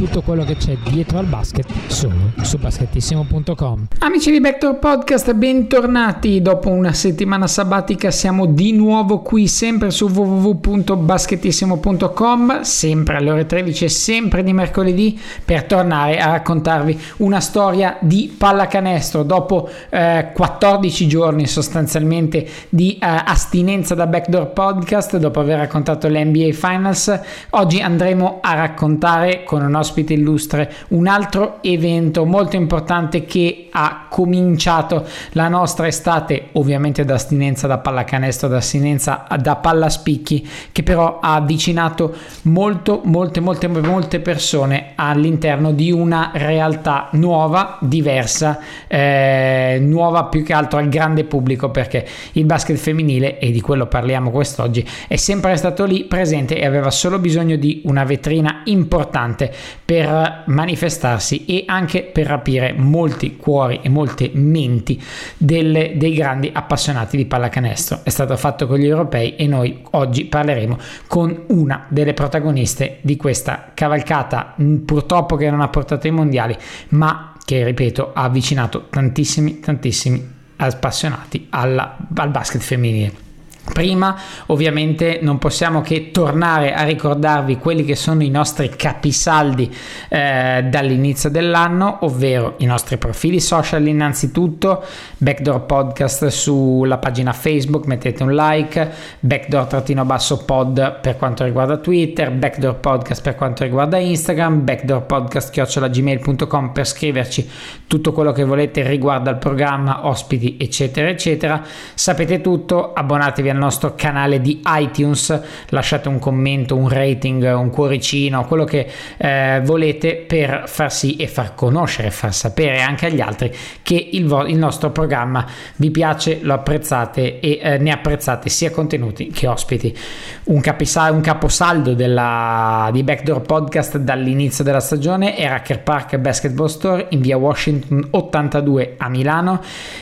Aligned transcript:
tutto 0.00 0.22
quello 0.22 0.44
che 0.44 0.56
c'è 0.56 0.78
dietro 0.88 1.18
al 1.18 1.26
basket 1.26 1.66
solo 1.88 2.32
su 2.40 2.56
basketissimo.com. 2.56 3.88
Amici 3.98 4.30
di 4.30 4.40
Backdoor 4.40 4.78
Podcast, 4.78 5.34
bentornati. 5.34 6.40
Dopo 6.40 6.70
una 6.70 6.94
settimana 6.94 7.46
sabbatica 7.46 8.10
siamo 8.10 8.46
di 8.46 8.72
nuovo 8.72 9.18
qui 9.18 9.46
sempre 9.46 9.90
su 9.90 10.08
www.basketissimo.com, 10.08 12.62
sempre 12.62 13.18
alle 13.18 13.30
ore 13.30 13.44
13 13.44 13.84
e 13.84 13.90
sempre 13.90 14.42
di 14.42 14.54
mercoledì 14.54 15.20
per 15.44 15.64
tornare 15.64 16.18
a 16.18 16.30
raccontarvi 16.30 16.98
una 17.18 17.40
storia 17.40 17.98
di 18.00 18.34
pallacanestro 18.34 19.22
dopo 19.22 19.68
eh, 19.90 20.30
14 20.32 21.08
giorni 21.08 21.46
sostanzialmente 21.46 22.48
di 22.70 22.94
eh, 22.94 23.06
astinenza 23.06 23.94
da 23.94 24.06
Backdoor 24.06 24.52
Podcast, 24.52 25.18
dopo 25.18 25.40
aver 25.40 25.58
raccontato 25.58 26.08
l'NBA 26.08 26.54
Finals. 26.54 27.20
Oggi 27.50 27.82
andremo 27.82 28.38
a 28.40 28.54
raccontare 28.54 29.44
con 29.44 29.60
un 29.60 29.74
ospite 29.74 29.88
illustre 29.98 30.72
un 30.88 31.06
altro 31.06 31.58
evento 31.62 32.24
molto 32.24 32.56
importante 32.56 33.24
che 33.24 33.68
ha 33.70 34.06
cominciato 34.08 35.06
la 35.32 35.48
nostra 35.48 35.86
estate, 35.86 36.48
ovviamente 36.52 37.04
da 37.04 37.14
astinenza 37.14 37.66
da 37.66 37.78
pallacanestro, 37.78 38.48
da 38.48 38.56
astinenza 38.58 39.26
da 39.40 39.56
pallaspicchi, 39.56 40.48
che 40.72 40.82
però 40.82 41.18
ha 41.20 41.34
avvicinato 41.34 42.14
molto, 42.42 43.00
molte, 43.04 43.40
molte, 43.40 43.68
molte 43.68 44.20
persone 44.20 44.92
all'interno 44.94 45.72
di 45.72 45.92
una 45.92 46.30
realtà 46.34 47.08
nuova, 47.12 47.78
diversa, 47.80 48.58
eh, 48.86 49.78
nuova 49.80 50.24
più 50.24 50.42
che 50.42 50.52
altro 50.52 50.78
al 50.78 50.88
grande 50.88 51.24
pubblico 51.24 51.70
perché 51.70 52.06
il 52.32 52.44
basket 52.44 52.76
femminile, 52.76 53.38
e 53.38 53.50
di 53.50 53.60
quello 53.60 53.86
parliamo 53.86 54.30
quest'oggi, 54.30 54.86
è 55.08 55.16
sempre 55.16 55.56
stato 55.56 55.84
lì 55.84 56.04
presente 56.04 56.58
e 56.58 56.66
aveva 56.66 56.90
solo 56.90 57.18
bisogno 57.18 57.56
di 57.56 57.82
una 57.84 58.04
vetrina 58.04 58.62
importante 58.64 59.52
per 59.84 60.44
manifestarsi 60.46 61.44
e 61.46 61.64
anche 61.66 62.02
per 62.02 62.26
rapire 62.26 62.72
molti 62.72 63.36
cuori 63.36 63.80
e 63.82 63.88
molte 63.88 64.30
menti 64.34 65.02
delle, 65.36 65.94
dei 65.96 66.14
grandi 66.14 66.50
appassionati 66.52 67.16
di 67.16 67.26
pallacanestro. 67.26 68.00
È 68.04 68.10
stato 68.10 68.36
fatto 68.36 68.66
con 68.66 68.78
gli 68.78 68.86
europei 68.86 69.36
e 69.36 69.46
noi 69.46 69.82
oggi 69.90 70.26
parleremo 70.26 70.78
con 71.06 71.44
una 71.48 71.86
delle 71.88 72.14
protagoniste 72.14 72.98
di 73.00 73.16
questa 73.16 73.72
cavalcata, 73.74 74.54
purtroppo 74.84 75.36
che 75.36 75.50
non 75.50 75.60
ha 75.60 75.68
portato 75.68 76.06
ai 76.06 76.12
mondiali, 76.12 76.56
ma 76.90 77.34
che 77.44 77.64
ripeto 77.64 78.12
ha 78.14 78.22
avvicinato 78.22 78.86
tantissimi, 78.90 79.60
tantissimi 79.60 80.38
appassionati 80.56 81.46
alla, 81.50 81.96
al 82.14 82.30
basket 82.30 82.60
femminile. 82.60 83.29
Prima 83.72 84.16
ovviamente 84.46 85.18
non 85.22 85.38
possiamo 85.38 85.80
che 85.80 86.10
tornare 86.10 86.74
a 86.74 86.82
ricordarvi 86.84 87.56
quelli 87.56 87.84
che 87.84 87.94
sono 87.94 88.22
i 88.22 88.30
nostri 88.30 88.68
capisaldi 88.68 89.74
eh, 90.08 90.66
dall'inizio 90.68 91.30
dell'anno, 91.30 91.98
ovvero 92.00 92.54
i 92.58 92.64
nostri 92.64 92.96
profili 92.96 93.40
social 93.40 93.86
innanzitutto, 93.86 94.82
Backdoor 95.16 95.66
Podcast 95.66 96.26
sulla 96.26 96.98
pagina 96.98 97.32
Facebook, 97.32 97.86
mettete 97.86 98.22
un 98.22 98.34
like, 98.34 98.90
Backdoor-pod 99.20 101.00
per 101.00 101.16
quanto 101.16 101.44
riguarda 101.44 101.76
Twitter, 101.78 102.30
Backdoor 102.30 102.76
Podcast 102.76 103.22
per 103.22 103.34
quanto 103.34 103.64
riguarda 103.64 103.98
Instagram, 103.98 104.64
Backdoor 104.64 105.02
Podcast-gmail.com 105.02 106.72
per 106.72 106.86
scriverci 106.86 107.48
tutto 107.86 108.12
quello 108.12 108.32
che 108.32 108.44
volete 108.44 108.86
riguardo 108.86 109.30
al 109.30 109.38
programma, 109.38 110.06
ospiti 110.06 110.56
eccetera 110.58 111.08
eccetera. 111.08 111.62
Sapete 111.94 112.40
tutto, 112.40 112.92
abbonatevi 112.92 113.50
al 113.50 113.56
nostro 113.60 113.94
canale 113.94 114.40
di 114.40 114.60
iTunes, 114.66 115.40
lasciate 115.68 116.08
un 116.08 116.18
commento, 116.18 116.74
un 116.74 116.88
rating, 116.88 117.44
un 117.54 117.70
cuoricino, 117.70 118.44
quello 118.46 118.64
che 118.64 118.88
eh, 119.16 119.60
volete 119.62 120.16
per 120.16 120.64
far 120.66 120.92
sì 120.92 121.16
e 121.16 121.28
far 121.28 121.54
conoscere, 121.54 122.10
far 122.10 122.34
sapere 122.34 122.80
anche 122.80 123.06
agli 123.06 123.20
altri 123.20 123.54
che 123.82 124.08
il, 124.12 124.26
vo- 124.26 124.46
il 124.46 124.56
nostro 124.56 124.90
programma 124.90 125.46
vi 125.76 125.90
piace, 125.90 126.38
lo 126.42 126.54
apprezzate 126.54 127.40
e 127.40 127.60
eh, 127.62 127.78
ne 127.78 127.92
apprezzate 127.92 128.48
sia 128.48 128.70
contenuti 128.70 129.28
che 129.28 129.46
ospiti. 129.46 129.96
Un, 130.44 130.60
capisa- 130.60 131.10
un 131.10 131.20
caposaldo 131.20 131.94
della, 131.94 132.88
di 132.92 133.02
Backdoor 133.02 133.42
Podcast 133.42 133.98
dall'inizio 133.98 134.64
della 134.64 134.80
stagione 134.80 135.34
è 135.36 135.46
Racker 135.48 135.82
Park 135.82 136.16
Basketball 136.16 136.66
Store 136.66 137.06
in 137.10 137.20
via 137.20 137.36
Washington 137.36 138.08
82 138.10 138.94
a 138.96 139.08
Milano. 139.08 139.60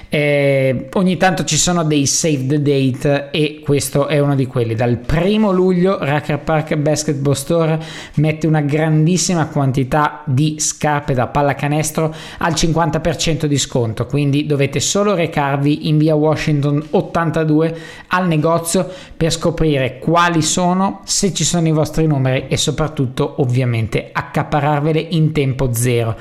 Eh, 0.09 0.89
ogni 0.95 1.17
tanto 1.17 1.45
ci 1.45 1.57
sono 1.57 1.85
dei 1.85 2.07
save 2.07 2.47
the 2.47 2.63
date 2.63 3.31
e 3.31 3.48
questo 3.57 4.07
è 4.07 4.19
uno 4.19 4.35
di 4.35 4.47
quelli. 4.47 4.75
Dal 4.75 4.99
primo 4.99 5.53
luglio 5.53 5.99
Racker 5.99 6.39
Park 6.41 6.77
Basketball 6.77 7.33
Store 7.33 7.79
mette 8.15 8.47
una 8.47 8.61
grandissima 8.61 9.47
quantità 9.47 10.23
di 10.27 10.57
scarpe 10.59 11.15
da 11.15 11.27
pallacanestro 11.27 12.15
al 12.39 12.53
50% 12.53 13.47
di 13.47 13.59
sconto, 13.59 14.07
quindi 14.07 14.47
dovete 14.47 14.81
solo 14.81 15.15
recarvi 15.15 15.89
in 15.89 15.99
via 15.99 16.15
Washington 16.15 16.83
82 16.91 17.77
al 18.09 18.27
negozio 18.27 18.89
per 19.17 19.33
scoprire 19.33 19.99
quali 19.99 20.43
sono, 20.43 21.01
se 21.05 21.33
ci 21.33 21.45
sono 21.45 21.69
i 21.69 21.73
vostri 21.73 22.07
numeri 22.07 22.47
e 22.49 22.57
soprattutto 22.57 23.35
ovviamente 23.39 24.11
accapararvele 24.13 25.01
in 25.01 25.33
tempo 25.33 25.73
zero. 25.73 26.17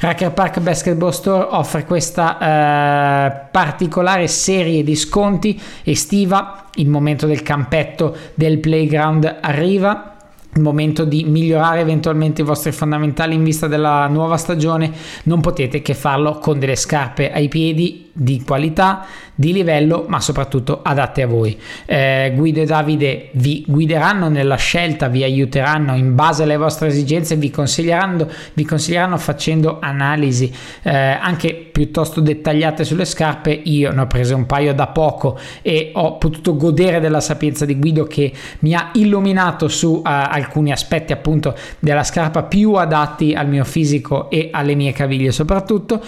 Racker 0.00 0.32
Park 0.32 0.60
Basketball 0.60 1.10
Store 1.10 1.46
offre 1.50 1.84
questa 1.84 2.38
eh, 2.38 3.48
particolare 3.50 4.28
serie 4.28 4.82
di 4.82 4.96
sconti 4.96 5.60
estiva 5.84 6.67
il 6.78 6.88
momento 6.88 7.26
del 7.26 7.42
campetto 7.42 8.16
del 8.34 8.58
playground 8.58 9.38
arriva 9.40 10.17
il 10.58 10.64
momento 10.64 11.04
di 11.04 11.24
migliorare 11.24 11.80
eventualmente 11.80 12.42
i 12.42 12.44
vostri 12.44 12.72
fondamentali 12.72 13.34
in 13.34 13.44
vista 13.44 13.68
della 13.68 14.06
nuova 14.08 14.36
stagione, 14.36 14.90
non 15.24 15.40
potete 15.40 15.80
che 15.80 15.94
farlo 15.94 16.38
con 16.38 16.58
delle 16.58 16.76
scarpe 16.76 17.32
ai 17.32 17.48
piedi 17.48 18.10
di 18.12 18.42
qualità, 18.42 19.06
di 19.32 19.52
livello, 19.52 20.04
ma 20.08 20.20
soprattutto 20.20 20.80
adatte 20.82 21.22
a 21.22 21.28
voi. 21.28 21.56
Eh, 21.86 22.32
Guido 22.34 22.60
e 22.60 22.66
Davide 22.66 23.28
vi 23.34 23.64
guideranno 23.64 24.28
nella 24.28 24.56
scelta, 24.56 25.06
vi 25.06 25.22
aiuteranno 25.22 25.94
in 25.94 26.16
base 26.16 26.42
alle 26.42 26.56
vostre 26.56 26.88
esigenze, 26.88 27.36
vi 27.36 27.50
consiglieranno, 27.50 28.28
vi 28.54 28.64
consiglieranno 28.64 29.16
facendo 29.18 29.78
analisi 29.80 30.52
eh, 30.82 30.90
anche 30.90 31.54
piuttosto 31.70 32.20
dettagliate 32.20 32.82
sulle 32.82 33.04
scarpe. 33.04 33.52
Io 33.52 33.92
ne 33.92 34.00
ho 34.00 34.06
prese 34.08 34.34
un 34.34 34.46
paio 34.46 34.74
da 34.74 34.88
poco 34.88 35.38
e 35.62 35.92
ho 35.94 36.18
potuto 36.18 36.56
godere 36.56 36.98
della 36.98 37.20
sapienza 37.20 37.64
di 37.64 37.78
Guido 37.78 38.02
che 38.02 38.32
mi 38.60 38.74
ha 38.74 38.90
illuminato 38.94 39.68
su 39.68 40.02
uh, 40.04 40.08
alcuni 40.48 40.72
aspetti 40.72 41.12
appunto 41.12 41.54
della 41.78 42.02
scarpa 42.02 42.42
più 42.42 42.72
adatti 42.72 43.34
al 43.34 43.48
mio 43.48 43.64
fisico 43.64 44.30
e 44.30 44.48
alle 44.50 44.74
mie 44.74 44.92
caviglie 44.92 45.30
soprattutto 45.30 46.02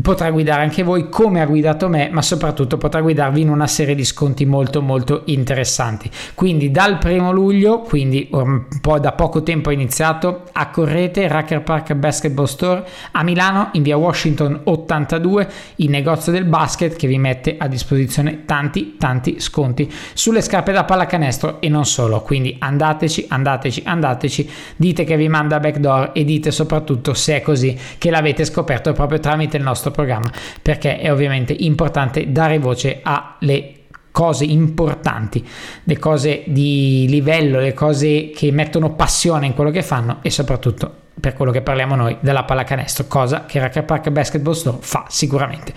potrà 0.00 0.30
guidare 0.30 0.62
anche 0.62 0.82
voi 0.82 1.08
come 1.08 1.40
ha 1.40 1.46
guidato 1.46 1.88
me, 1.88 2.08
ma 2.12 2.22
soprattutto 2.22 2.78
potrà 2.78 3.00
guidarvi 3.00 3.40
in 3.40 3.48
una 3.48 3.66
serie 3.66 3.94
di 3.94 4.04
sconti 4.04 4.44
molto 4.44 4.82
molto 4.82 5.22
interessanti. 5.26 6.08
Quindi 6.34 6.70
dal 6.70 6.98
primo 6.98 7.32
luglio, 7.32 7.80
quindi 7.80 8.28
un 8.32 8.66
po' 8.80 8.98
da 8.98 9.12
poco 9.12 9.42
tempo 9.42 9.70
è 9.70 9.72
iniziato, 9.72 10.44
accorrete 10.52 11.26
Racker 11.26 11.62
Park 11.62 11.94
Basketball 11.94 12.44
Store 12.44 12.86
a 13.12 13.22
Milano 13.22 13.70
in 13.72 13.82
via 13.82 13.96
Washington 13.96 14.60
82, 14.64 15.48
il 15.76 15.90
negozio 15.90 16.30
del 16.30 16.44
basket 16.44 16.94
che 16.94 17.06
vi 17.06 17.18
mette 17.18 17.56
a 17.58 17.66
disposizione 17.66 18.44
tanti 18.44 18.96
tanti 18.96 19.40
sconti 19.40 19.90
sulle 20.14 20.42
scarpe 20.42 20.72
da 20.72 20.84
pallacanestro 20.84 21.60
e 21.60 21.68
non 21.68 21.84
solo. 21.84 22.20
Quindi 22.22 22.56
andateci, 22.58 23.26
andateci, 23.28 23.82
andateci, 23.84 24.50
dite 24.76 25.04
che 25.04 25.16
vi 25.16 25.28
manda 25.28 25.58
backdoor 25.58 26.10
e 26.12 26.24
dite 26.24 26.50
soprattutto 26.50 27.14
se 27.14 27.36
è 27.36 27.42
così 27.42 27.76
che 27.98 28.10
l'avete 28.10 28.44
scoperto 28.44 28.92
proprio 28.92 29.18
tramite 29.18 29.56
il 29.56 29.62
nostro 29.62 29.79
nostro 29.80 29.90
programma 29.90 30.30
perché 30.60 30.98
è 30.98 31.10
ovviamente 31.10 31.54
importante 31.58 32.30
dare 32.30 32.58
voce 32.58 33.00
alle 33.02 33.76
cose 34.12 34.44
importanti, 34.44 35.46
le 35.84 35.98
cose 35.98 36.42
di 36.46 37.06
livello, 37.08 37.60
le 37.60 37.72
cose 37.72 38.30
che 38.30 38.50
mettono 38.50 38.94
passione 38.94 39.46
in 39.46 39.54
quello 39.54 39.70
che 39.70 39.82
fanno 39.82 40.18
e 40.22 40.30
soprattutto 40.30 40.94
per 41.20 41.34
quello 41.34 41.52
che 41.52 41.60
parliamo 41.60 41.94
noi 41.94 42.16
della 42.20 42.44
pallacanestro, 42.44 43.04
cosa 43.06 43.44
che 43.44 43.60
Racker 43.60 43.84
Park 43.84 44.10
Basketball 44.10 44.54
Store 44.54 44.78
fa 44.80 45.04
sicuramente. 45.08 45.74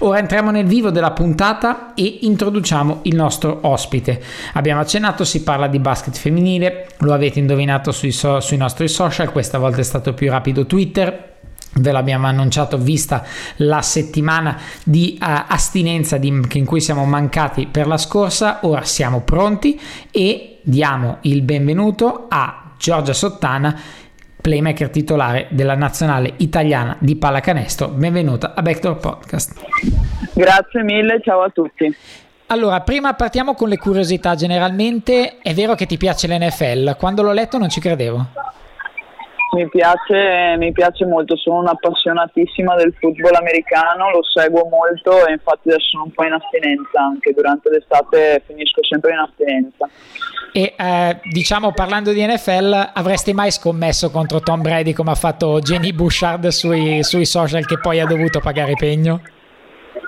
Ora 0.00 0.18
entriamo 0.18 0.50
nel 0.50 0.66
vivo 0.66 0.90
della 0.90 1.12
puntata 1.12 1.94
e 1.94 2.18
introduciamo 2.22 3.00
il 3.02 3.14
nostro 3.14 3.60
ospite. 3.62 4.22
Abbiamo 4.52 4.80
accennato, 4.80 5.24
si 5.24 5.42
parla 5.42 5.68
di 5.68 5.78
basket 5.78 6.16
femminile, 6.16 6.88
lo 6.98 7.14
avete 7.14 7.38
indovinato 7.38 7.92
sui, 7.92 8.12
so- 8.12 8.40
sui 8.40 8.58
nostri 8.58 8.86
social, 8.88 9.32
questa 9.32 9.58
volta 9.58 9.80
è 9.80 9.84
stato 9.84 10.12
più 10.12 10.28
rapido 10.30 10.66
Twitter, 10.66 11.32
ve 11.76 11.92
l'abbiamo 11.92 12.26
annunciato 12.26 12.78
vista 12.78 13.24
la 13.56 13.82
settimana 13.82 14.58
di 14.84 15.18
uh, 15.20 15.24
astinenza 15.48 16.16
di, 16.18 16.28
in 16.28 16.64
cui 16.64 16.80
siamo 16.80 17.04
mancati 17.04 17.66
per 17.66 17.86
la 17.86 17.96
scorsa 17.96 18.60
ora 18.62 18.82
siamo 18.82 19.20
pronti 19.22 19.80
e 20.10 20.58
diamo 20.62 21.18
il 21.22 21.42
benvenuto 21.42 22.26
a 22.28 22.72
Giorgia 22.78 23.12
Sottana 23.12 23.76
playmaker 24.44 24.90
titolare 24.90 25.46
della 25.50 25.74
nazionale 25.74 26.34
italiana 26.36 26.96
di 26.98 27.16
pallacanestro. 27.16 27.88
Benvenuta 27.88 28.52
a 28.54 28.60
Backdoor 28.60 28.96
Podcast. 28.98 29.58
Grazie 30.34 30.82
mille, 30.82 31.22
ciao 31.22 31.40
a 31.40 31.48
tutti. 31.48 31.96
Allora, 32.48 32.82
prima 32.82 33.14
partiamo 33.14 33.54
con 33.54 33.70
le 33.70 33.78
curiosità. 33.78 34.34
Generalmente 34.34 35.38
è 35.38 35.54
vero 35.54 35.74
che 35.74 35.86
ti 35.86 35.96
piace 35.96 36.28
l'NFL, 36.28 36.94
quando 36.98 37.22
l'ho 37.22 37.32
letto 37.32 37.56
non 37.56 37.70
ci 37.70 37.80
credevo. 37.80 38.26
Mi 39.54 39.68
piace, 39.68 40.56
mi 40.58 40.72
piace 40.72 41.06
molto, 41.06 41.36
sono 41.36 41.60
un'appassionatissima 41.60 42.74
del 42.74 42.92
football 42.98 43.34
americano, 43.34 44.10
lo 44.10 44.22
seguo 44.24 44.66
molto 44.68 45.24
e 45.26 45.32
infatti 45.32 45.68
adesso 45.68 45.86
sono 45.90 46.04
un 46.04 46.10
po' 46.10 46.24
in 46.24 46.32
astinenza, 46.32 47.00
anche 47.00 47.32
durante 47.32 47.70
l'estate 47.70 48.42
finisco 48.46 48.82
sempre 48.82 49.12
in 49.12 49.18
astinenza. 49.18 49.88
E 50.52 50.74
eh, 50.76 51.20
diciamo 51.30 51.72
parlando 51.72 52.12
di 52.12 52.26
NFL, 52.26 52.90
avresti 52.94 53.32
mai 53.32 53.52
scommesso 53.52 54.10
contro 54.10 54.40
Tom 54.40 54.60
Brady 54.60 54.92
come 54.92 55.12
ha 55.12 55.16
fatto 55.16 55.60
Jenny 55.60 55.92
Bouchard 55.92 56.48
sui, 56.48 57.04
sui 57.04 57.24
social 57.24 57.64
che 57.64 57.78
poi 57.78 58.00
ha 58.00 58.06
dovuto 58.06 58.40
pagare 58.40 58.72
pegno? 58.76 59.20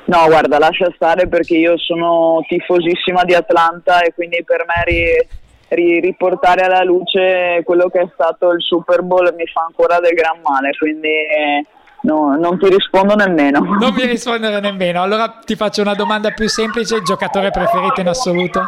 No, 0.06 0.26
guarda, 0.26 0.58
lascia 0.58 0.90
stare 0.94 1.28
perché 1.28 1.56
io 1.56 1.78
sono 1.78 2.40
tifosissima 2.48 3.24
di 3.24 3.34
Atlanta 3.34 4.02
e 4.02 4.12
quindi 4.12 4.42
per 4.44 4.64
me 4.66 4.84
ri, 4.84 5.28
riportare 5.68 6.62
alla 6.62 6.84
luce 6.84 7.62
quello 7.64 7.88
che 7.88 8.00
è 8.00 8.08
stato 8.12 8.50
il 8.52 8.62
Super 8.62 9.02
Bowl 9.02 9.34
mi 9.36 9.46
fa 9.46 9.64
ancora 9.66 9.98
del 9.98 10.14
gran 10.14 10.38
male, 10.42 10.70
quindi 10.78 11.08
eh, 11.08 11.64
no, 12.02 12.36
non 12.36 12.58
ti 12.58 12.68
rispondo 12.68 13.14
nemmeno. 13.14 13.60
Non 13.60 13.92
mi 13.94 14.06
rispondere 14.06 14.60
nemmeno, 14.60 15.02
allora 15.02 15.40
ti 15.44 15.56
faccio 15.56 15.82
una 15.82 15.94
domanda 15.94 16.30
più 16.30 16.48
semplice, 16.48 17.02
giocatore 17.02 17.50
preferito 17.50 18.00
in 18.00 18.08
assoluto? 18.08 18.62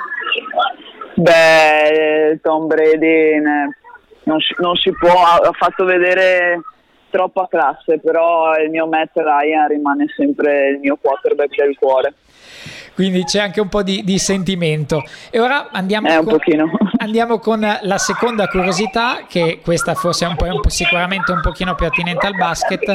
Beh, 1.15 2.39
Tom 2.43 2.67
Brady 2.67 3.41
non 3.41 4.41
si, 4.41 4.55
non 4.59 4.77
si 4.77 4.93
può, 4.93 5.23
ha 5.25 5.53
fatto 5.53 5.85
vedere 5.85 6.61
troppa 7.11 7.47
classe, 7.49 7.99
però 8.01 8.55
il 8.57 8.71
mio 8.71 8.87
Matt 8.87 9.17
Ryan 9.17 9.69
rimane 9.69 10.07
sempre 10.15 10.69
il 10.69 10.79
mio 10.79 10.99
quarterback 11.01 11.57
del 11.57 11.77
cuore 11.79 12.15
quindi 12.99 13.23
c'è 13.23 13.39
anche 13.39 13.61
un 13.61 13.69
po' 13.69 13.85
di, 13.85 14.03
di 14.03 14.19
sentimento. 14.19 15.05
E 15.31 15.39
ora 15.39 15.69
andiamo, 15.71 16.09
eh, 16.09 16.25
con, 16.25 16.41
andiamo, 16.99 17.39
con, 17.39 17.79
la 17.81 17.97
seconda 17.97 18.49
curiosità, 18.49 19.21
che 19.29 19.61
questa 19.63 19.95
forse 19.95 20.25
è 20.25 20.29
un 20.29 20.35
po', 20.35 20.47
un 20.47 20.61
po 20.61 20.69
sicuramente 20.69 21.31
un 21.31 21.41
pochino 21.41 21.77
più 21.77 21.87
attinente 21.87 22.27
al 22.27 22.35
basket, 22.35 22.89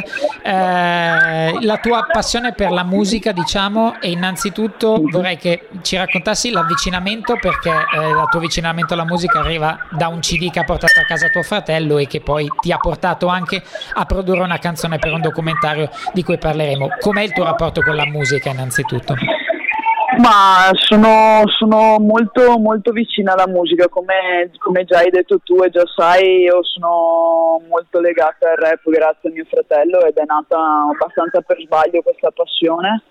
eh, 0.44 1.58
la 1.58 1.78
tua 1.82 2.06
passione 2.12 2.52
per 2.52 2.72
la 2.72 2.84
musica, 2.84 3.32
diciamo, 3.32 4.02
e 4.02 4.12
innanzitutto 4.12 5.02
vorrei 5.10 5.38
che 5.38 5.70
ci 5.84 5.96
raccontassi 5.96 6.52
l'avvicinamento, 6.52 7.38
perché 7.40 7.70
eh, 7.70 8.10
il 8.10 8.28
tuo 8.30 8.40
avvicinamento 8.40 8.96
alla 8.96 9.06
musica 9.06 9.40
arriva 9.40 9.88
da 9.90 10.10
un 10.10 10.20
CD 10.20 10.52
che 10.52 10.60
ha 10.60 10.66
portato 10.66 11.00
a 11.00 11.06
casa 11.06 11.30
tuo 11.30 11.44
fratello 11.44 11.98
e 11.98 12.08
che 12.08 12.20
poi 12.20 12.46
ti 12.60 12.74
ha 12.74 12.78
portato 12.78 13.28
anche 13.28 13.64
a 13.94 14.04
produrre 14.04 14.42
una 14.42 14.60
canzone 14.60 15.00
per 15.00 15.14
un 15.14 15.22
documentario 15.22 15.90
di 16.12 16.24
cui 16.24 16.38
parleremo. 16.38 16.90
Com'è 17.00 17.22
il 17.22 17.32
tuo 17.32 17.46
rapporto 17.46 17.80
con 17.80 17.96
la 17.96 18.06
musica 18.06 18.50
innanzitutto? 18.50 19.16
Ma 20.24 20.72
sono, 20.76 21.42
sono 21.48 22.00
molto, 22.00 22.58
molto 22.58 22.92
vicina 22.94 23.34
alla 23.34 23.46
musica, 23.46 23.90
come, 23.90 24.50
come, 24.58 24.86
già 24.86 25.00
hai 25.00 25.10
detto 25.10 25.40
tu 25.44 25.62
e 25.64 25.70
già 25.70 25.84
sai, 25.94 26.44
io 26.44 26.64
sono 26.64 27.62
molto 27.68 28.00
legata 28.00 28.52
al 28.52 28.56
rap 28.56 28.90
grazie 28.90 29.28
a 29.28 29.34
mio 29.34 29.44
fratello 29.44 30.00
ed 30.06 30.16
è 30.16 30.24
nata 30.26 30.58
abbastanza 30.94 31.42
per 31.42 31.60
sbaglio 31.60 32.02
questa 32.02 32.32
passione. 32.32 33.02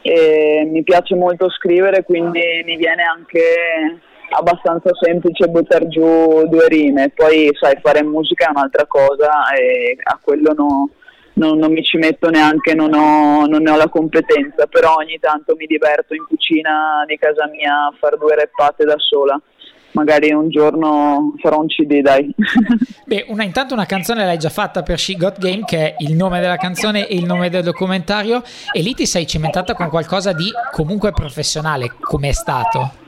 E 0.00 0.66
mi 0.66 0.82
piace 0.82 1.14
molto 1.14 1.50
scrivere, 1.50 2.04
quindi 2.04 2.40
mi 2.64 2.76
viene 2.76 3.02
anche 3.02 4.00
abbastanza 4.30 4.88
semplice 4.98 5.48
buttare 5.48 5.88
giù 5.88 6.48
due 6.48 6.68
rime, 6.68 7.12
poi 7.14 7.50
sai 7.52 7.78
fare 7.82 8.02
musica 8.02 8.46
è 8.46 8.50
un'altra 8.50 8.86
cosa 8.86 9.52
e 9.52 9.94
a 10.02 10.18
quello 10.22 10.54
no 10.54 10.88
non, 11.34 11.58
non, 11.58 11.72
mi 11.72 11.82
ci 11.82 11.96
metto 11.96 12.28
neanche, 12.30 12.74
non 12.74 12.92
ho, 12.92 13.46
non 13.46 13.62
ne 13.62 13.70
ho 13.70 13.76
la 13.76 13.88
competenza, 13.88 14.66
però 14.66 14.96
ogni 14.96 15.18
tanto 15.18 15.54
mi 15.56 15.66
diverto 15.66 16.14
in 16.14 16.24
cucina 16.26 17.04
di 17.06 17.16
casa 17.16 17.48
mia 17.48 17.86
a 17.86 17.94
fare 17.98 18.16
due 18.18 18.34
reppate 18.34 18.84
da 18.84 18.96
sola. 18.98 19.40
Magari 19.92 20.32
un 20.32 20.48
giorno 20.48 21.34
farò 21.42 21.60
un 21.60 21.66
CD, 21.66 22.00
dai. 22.00 22.34
Beh, 23.04 23.26
una, 23.28 23.44
intanto 23.44 23.74
una 23.74 23.84
canzone 23.84 24.24
l'hai 24.24 24.38
già 24.38 24.48
fatta 24.48 24.82
per 24.82 24.98
She 24.98 25.16
Got 25.16 25.38
Game, 25.38 25.64
che 25.66 25.78
è 25.78 25.94
il 25.98 26.14
nome 26.14 26.40
della 26.40 26.56
canzone 26.56 27.06
e 27.06 27.14
il 27.14 27.24
nome 27.24 27.50
del 27.50 27.62
documentario, 27.62 28.42
e 28.72 28.80
lì 28.80 28.94
ti 28.94 29.04
sei 29.04 29.26
cimentata 29.26 29.74
con 29.74 29.90
qualcosa 29.90 30.32
di 30.32 30.50
comunque 30.70 31.12
professionale. 31.12 31.92
Com'è 32.00 32.32
stato? 32.32 33.00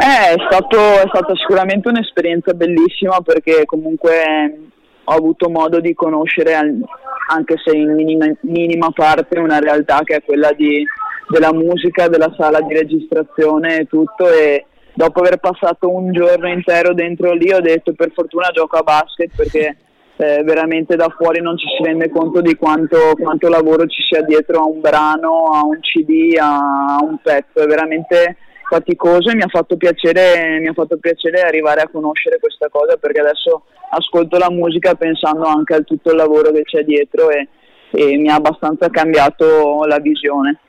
Eh, 0.00 0.34
è, 0.34 0.44
stato, 0.48 0.78
è 0.78 1.04
stata 1.06 1.32
sicuramente 1.36 1.88
un'esperienza 1.88 2.54
bellissima 2.54 3.20
perché 3.20 3.64
comunque 3.64 4.72
ho 5.04 5.12
avuto 5.12 5.48
modo 5.48 5.80
di 5.80 5.94
conoscere, 5.94 6.54
anche 6.54 7.56
se 7.64 7.76
in 7.76 7.94
minima, 7.94 8.26
minima 8.40 8.90
parte, 8.90 9.38
una 9.38 9.58
realtà 9.58 10.00
che 10.04 10.16
è 10.16 10.22
quella 10.22 10.52
di, 10.52 10.84
della 11.28 11.52
musica, 11.52 12.08
della 12.08 12.32
sala 12.36 12.60
di 12.60 12.74
registrazione 12.74 13.80
e 13.80 13.86
tutto. 13.86 14.28
E 14.28 14.66
dopo 14.94 15.20
aver 15.20 15.38
passato 15.38 15.88
un 15.88 16.12
giorno 16.12 16.48
intero 16.48 16.92
dentro 16.94 17.32
lì 17.32 17.52
ho 17.52 17.60
detto 17.60 17.94
per 17.94 18.12
fortuna 18.12 18.50
gioco 18.52 18.76
a 18.76 18.82
basket 18.82 19.30
perché 19.34 19.76
eh, 20.16 20.42
veramente 20.44 20.94
da 20.94 21.08
fuori 21.08 21.40
non 21.40 21.56
ci 21.56 21.66
si 21.76 21.82
rende 21.82 22.10
conto 22.10 22.40
di 22.40 22.54
quanto, 22.54 22.98
quanto, 23.18 23.48
lavoro 23.48 23.86
ci 23.86 24.02
sia 24.02 24.22
dietro 24.22 24.60
a 24.60 24.66
un 24.66 24.80
brano, 24.80 25.50
a 25.52 25.64
un 25.64 25.80
CD, 25.80 26.36
a, 26.38 26.98
un 27.02 27.16
pezzo. 27.20 27.60
È 27.60 27.66
veramente 27.66 28.36
faticoso 28.72 29.28
e 29.28 29.34
mi 29.34 29.42
ha 29.42 29.48
fatto 29.48 29.76
piacere, 29.76 30.58
mi 30.58 30.68
ha 30.68 30.72
fatto 30.72 30.96
piacere 30.96 31.42
arrivare 31.42 31.82
a 31.82 31.88
conoscere 31.92 32.38
questa 32.38 32.70
cosa 32.70 32.96
perché 32.96 33.20
adesso 33.20 33.64
ascolto 33.90 34.38
la 34.38 34.50
musica 34.50 34.94
pensando 34.94 35.44
anche 35.44 35.74
al 35.74 35.84
tutto 35.84 36.10
il 36.10 36.16
lavoro 36.16 36.50
che 36.52 36.62
c'è 36.62 36.82
dietro 36.82 37.28
e, 37.28 37.48
e 37.90 38.16
mi 38.16 38.30
ha 38.30 38.36
abbastanza 38.36 38.88
cambiato 38.88 39.84
la 39.84 39.98
visione. 39.98 40.60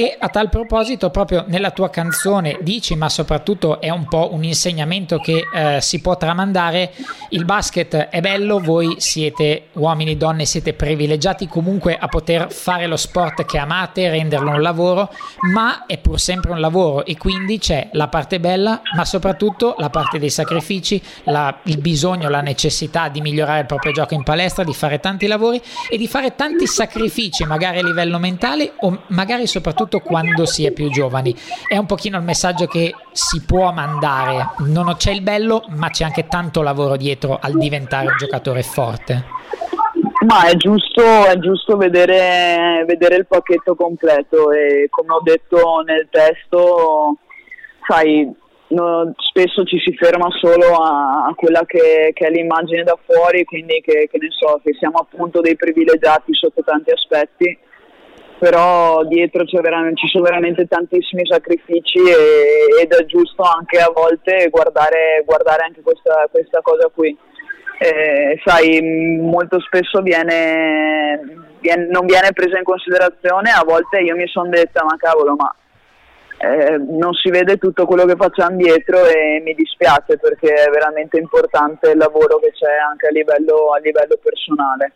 E 0.00 0.16
a 0.16 0.28
tal 0.28 0.48
proposito, 0.48 1.10
proprio 1.10 1.42
nella 1.48 1.72
tua 1.72 1.90
canzone 1.90 2.58
dici, 2.60 2.94
ma 2.94 3.08
soprattutto 3.08 3.80
è 3.80 3.90
un 3.90 4.06
po' 4.06 4.28
un 4.32 4.44
insegnamento 4.44 5.18
che 5.18 5.42
eh, 5.52 5.80
si 5.80 6.00
può 6.00 6.16
tramandare, 6.16 6.92
il 7.30 7.44
basket 7.44 7.96
è 7.96 8.20
bello, 8.20 8.60
voi 8.60 8.94
siete 8.98 9.70
uomini, 9.72 10.16
donne, 10.16 10.44
siete 10.44 10.72
privilegiati 10.72 11.48
comunque 11.48 11.98
a 11.98 12.06
poter 12.06 12.52
fare 12.52 12.86
lo 12.86 12.96
sport 12.96 13.44
che 13.44 13.58
amate, 13.58 14.08
renderlo 14.08 14.50
un 14.50 14.62
lavoro, 14.62 15.10
ma 15.52 15.84
è 15.86 15.98
pur 15.98 16.20
sempre 16.20 16.52
un 16.52 16.60
lavoro 16.60 17.04
e 17.04 17.16
quindi 17.16 17.58
c'è 17.58 17.88
la 17.94 18.06
parte 18.06 18.38
bella, 18.38 18.80
ma 18.94 19.04
soprattutto 19.04 19.74
la 19.78 19.90
parte 19.90 20.20
dei 20.20 20.30
sacrifici, 20.30 21.02
la, 21.24 21.58
il 21.64 21.78
bisogno, 21.78 22.28
la 22.28 22.40
necessità 22.40 23.08
di 23.08 23.20
migliorare 23.20 23.62
il 23.62 23.66
proprio 23.66 23.90
gioco 23.90 24.14
in 24.14 24.22
palestra, 24.22 24.62
di 24.62 24.74
fare 24.74 25.00
tanti 25.00 25.26
lavori 25.26 25.60
e 25.90 25.96
di 25.96 26.06
fare 26.06 26.36
tanti 26.36 26.68
sacrifici, 26.68 27.42
magari 27.42 27.80
a 27.80 27.82
livello 27.82 28.20
mentale 28.20 28.74
o 28.78 29.02
magari 29.08 29.48
soprattutto 29.48 29.86
soprattutto 29.88 30.00
quando 30.00 30.44
si 30.44 30.66
è 30.66 30.70
più 30.70 30.90
giovani. 30.90 31.34
È 31.66 31.76
un 31.76 31.86
pochino 31.86 32.18
il 32.18 32.24
messaggio 32.24 32.66
che 32.66 32.94
si 33.12 33.44
può 33.44 33.72
mandare. 33.72 34.50
Non 34.58 34.94
c'è 34.96 35.12
il 35.12 35.22
bello, 35.22 35.64
ma 35.68 35.88
c'è 35.88 36.04
anche 36.04 36.28
tanto 36.28 36.62
lavoro 36.62 36.96
dietro 36.96 37.38
al 37.40 37.56
diventare 37.56 38.08
un 38.08 38.16
giocatore 38.16 38.62
forte. 38.62 39.24
Ma 40.26 40.46
è 40.46 40.54
giusto, 40.56 41.02
è 41.02 41.38
giusto 41.38 41.76
vedere, 41.76 42.84
vedere, 42.86 43.16
il 43.16 43.26
pacchetto 43.26 43.74
completo 43.74 44.50
e 44.50 44.88
come 44.90 45.14
ho 45.14 45.20
detto 45.22 45.82
nel 45.86 46.08
testo, 46.10 47.16
sai, 47.86 48.28
no, 48.68 49.14
spesso 49.16 49.64
ci 49.64 49.78
si 49.78 49.94
ferma 49.94 50.28
solo 50.40 50.74
a, 50.74 51.26
a 51.26 51.34
quella 51.34 51.64
che, 51.64 52.10
che, 52.12 52.26
è 52.26 52.30
l'immagine 52.30 52.82
da 52.82 52.98
fuori, 53.06 53.44
quindi 53.44 53.80
che, 53.80 54.08
che 54.10 54.18
ne 54.18 54.28
so, 54.30 54.60
che 54.62 54.74
siamo 54.74 54.98
appunto 54.98 55.40
dei 55.40 55.54
privilegiati 55.54 56.34
sotto 56.34 56.62
tanti 56.62 56.90
aspetti 56.90 57.58
però 58.38 59.04
dietro 59.04 59.44
ci 59.44 59.56
sono 60.08 60.22
veramente 60.22 60.66
tantissimi 60.66 61.26
sacrifici 61.26 61.98
e, 61.98 62.82
ed 62.82 62.92
è 62.92 63.04
giusto 63.04 63.42
anche 63.42 63.78
a 63.78 63.90
volte 63.92 64.48
guardare, 64.50 65.22
guardare 65.24 65.64
anche 65.64 65.80
questa, 65.82 66.28
questa, 66.30 66.60
cosa 66.62 66.88
qui. 66.92 67.16
Eh, 67.80 68.40
sai, 68.44 68.80
molto 69.20 69.60
spesso 69.60 70.00
viene, 70.00 71.20
viene, 71.60 71.86
non 71.90 72.06
viene 72.06 72.32
presa 72.32 72.58
in 72.58 72.64
considerazione, 72.64 73.50
a 73.50 73.62
volte 73.64 74.00
io 74.00 74.16
mi 74.16 74.26
sono 74.26 74.48
detta 74.48 74.84
ma 74.84 74.96
cavolo 74.96 75.36
ma 75.36 75.54
eh, 76.38 76.76
non 76.76 77.12
si 77.14 77.30
vede 77.30 77.56
tutto 77.56 77.86
quello 77.86 78.04
che 78.04 78.16
facciamo 78.16 78.56
dietro 78.56 79.06
e 79.06 79.40
mi 79.44 79.54
dispiace 79.54 80.18
perché 80.18 80.52
è 80.52 80.70
veramente 80.70 81.18
importante 81.18 81.90
il 81.90 81.98
lavoro 81.98 82.38
che 82.38 82.52
c'è 82.52 82.76
anche 82.88 83.06
a 83.08 83.10
livello, 83.10 83.72
a 83.72 83.78
livello 83.78 84.18
personale 84.22 84.92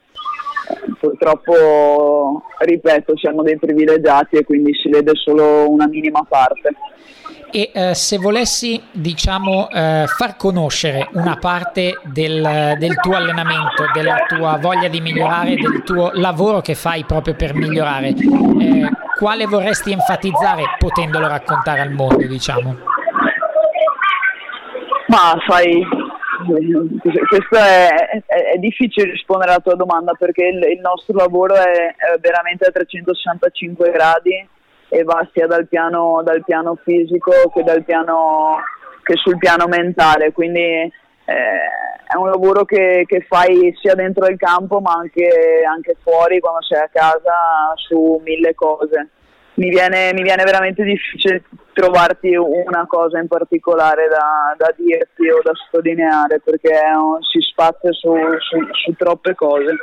purtroppo, 0.98 2.42
ripeto, 2.58 3.16
siamo 3.16 3.42
dei 3.42 3.58
privilegiati 3.58 4.36
e 4.36 4.44
quindi 4.44 4.72
si 4.74 4.88
vede 4.88 5.12
solo 5.14 5.70
una 5.70 5.86
minima 5.86 6.24
parte. 6.28 6.74
E 7.54 7.70
eh, 7.74 7.94
se 7.94 8.16
volessi, 8.16 8.82
diciamo, 8.90 9.68
eh, 9.68 10.06
far 10.06 10.36
conoscere 10.36 11.08
una 11.12 11.36
parte 11.36 11.98
del, 12.04 12.76
del, 12.78 12.94
tuo 12.94 13.14
allenamento, 13.14 13.84
della 13.92 14.24
tua 14.26 14.56
voglia 14.58 14.88
di 14.88 15.02
migliorare, 15.02 15.56
del 15.56 15.82
tuo 15.84 16.10
lavoro 16.14 16.62
che 16.62 16.74
fai 16.74 17.04
proprio 17.04 17.34
per 17.34 17.54
migliorare, 17.54 18.08
eh, 18.08 18.88
quale 19.18 19.44
vorresti 19.44 19.92
enfatizzare 19.92 20.62
potendolo 20.78 21.28
raccontare 21.28 21.80
al 21.80 21.90
mondo, 21.90 22.26
diciamo? 22.26 22.74
Ma 25.08 25.36
sai, 25.46 25.86
questo 27.28 27.56
è, 27.56 28.22
è, 28.26 28.52
è, 28.54 28.58
difficile 28.58 29.10
rispondere 29.10 29.52
alla 29.52 29.60
tua 29.60 29.74
domanda 29.74 30.12
perché 30.14 30.44
il, 30.44 30.62
il 30.70 30.80
nostro 30.80 31.14
lavoro 31.16 31.54
è, 31.54 31.94
è, 31.96 32.18
veramente 32.20 32.66
a 32.66 32.70
365 32.70 33.90
gradi 33.90 34.48
e 34.88 35.04
va 35.04 35.26
sia 35.32 35.46
dal 35.46 35.66
piano, 35.68 36.20
dal 36.24 36.44
piano 36.44 36.78
fisico 36.82 37.32
che, 37.54 37.62
dal 37.62 37.82
piano, 37.82 38.56
che 39.02 39.14
sul 39.16 39.38
piano 39.38 39.66
mentale, 39.66 40.32
quindi 40.32 40.60
eh, 40.60 40.90
è 42.12 42.16
un 42.16 42.28
lavoro 42.28 42.64
che, 42.64 43.04
che, 43.06 43.24
fai 43.26 43.74
sia 43.80 43.94
dentro 43.94 44.26
il 44.26 44.36
campo 44.36 44.80
ma 44.80 44.92
anche, 44.92 45.62
anche 45.66 45.96
fuori 46.02 46.40
quando 46.40 46.62
sei 46.62 46.80
a 46.80 46.90
casa 46.92 47.72
su 47.76 48.20
mille 48.22 48.54
cose. 48.54 49.08
Mi 49.54 49.70
viene, 49.70 50.12
mi 50.12 50.22
viene, 50.22 50.44
veramente 50.44 50.82
difficile 50.82 51.42
trovarti 51.72 52.34
una 52.34 52.86
cosa 52.86 53.18
in 53.18 53.28
particolare 53.28 54.08
da, 54.08 54.54
da 54.56 54.74
dirti 54.76 55.28
o 55.28 55.40
da 55.42 55.52
sottolineare 55.54 56.40
perché 56.40 56.78
si 57.30 57.40
spazia 57.40 57.92
su, 57.92 58.12
su, 58.38 58.58
su, 58.72 58.94
troppe 58.96 59.34
cose. 59.34 59.74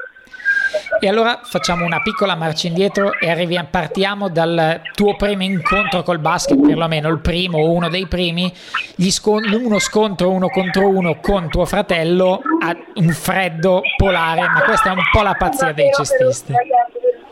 E 0.99 1.07
allora 1.07 1.39
facciamo 1.43 1.83
una 1.83 1.99
piccola 2.01 2.35
marcia 2.35 2.67
indietro 2.67 3.13
e 3.19 3.29
arriviamo, 3.29 3.69
partiamo 3.71 4.29
dal 4.29 4.81
tuo 4.93 5.15
primo 5.15 5.41
incontro 5.43 6.03
col 6.03 6.19
basket, 6.19 6.59
perlomeno 6.59 7.09
il 7.09 7.19
primo 7.19 7.57
o 7.57 7.71
uno 7.71 7.89
dei 7.89 8.05
primi, 8.05 8.53
scon- 9.09 9.51
uno 9.51 9.79
scontro 9.79 10.29
uno 10.29 10.49
contro 10.49 10.87
uno 10.87 11.19
con 11.19 11.49
tuo 11.49 11.65
fratello 11.65 12.41
a 12.61 12.75
un 12.95 13.09
freddo 13.09 13.81
polare, 13.97 14.41
ma 14.41 14.61
questa 14.61 14.89
è 14.89 14.93
un 14.93 15.01
po' 15.11 15.23
la 15.23 15.33
pazzia 15.33 15.73
dei 15.73 15.91
cestisti. 15.91 16.53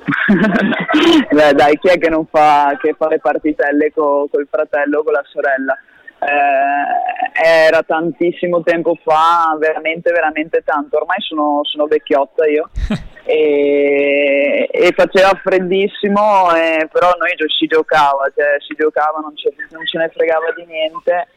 Beh, 1.32 1.54
dai, 1.54 1.78
chi 1.78 1.90
è 1.90 1.98
che 1.98 2.10
non 2.10 2.26
fa, 2.26 2.78
che 2.82 2.96
fa 2.98 3.08
le 3.08 3.20
partitelle 3.20 3.92
con 3.92 4.30
col 4.30 4.48
fratello 4.50 5.00
o 5.00 5.04
con 5.04 5.14
la 5.14 5.24
sorella? 5.26 5.78
Eh, 6.20 7.46
era 7.46 7.84
tantissimo 7.84 8.64
tempo 8.64 8.98
fa, 9.04 9.56
veramente, 9.60 10.12
veramente 10.12 10.64
tanto. 10.64 10.98
Ormai 10.98 11.20
sono, 11.20 11.60
sono 11.64 11.86
vecchiotta 11.86 12.48
io 12.48 12.70
e, 13.26 14.68
e, 14.72 14.94
faceva 14.96 15.40
freddissimo, 15.44 16.56
eh, 16.56 16.88
però 16.92 17.12
noi 17.20 17.32
si 17.58 17.68
giocava, 17.68 18.32
cioè, 18.36 18.56
si 18.66 18.74
giocava, 18.76 19.20
non 19.20 19.36
ce, 19.36 19.54
non 19.72 19.86
ce 19.86 19.98
ne 19.98 20.10
fregava 20.10 20.52
di 20.56 20.66
niente 20.66 21.28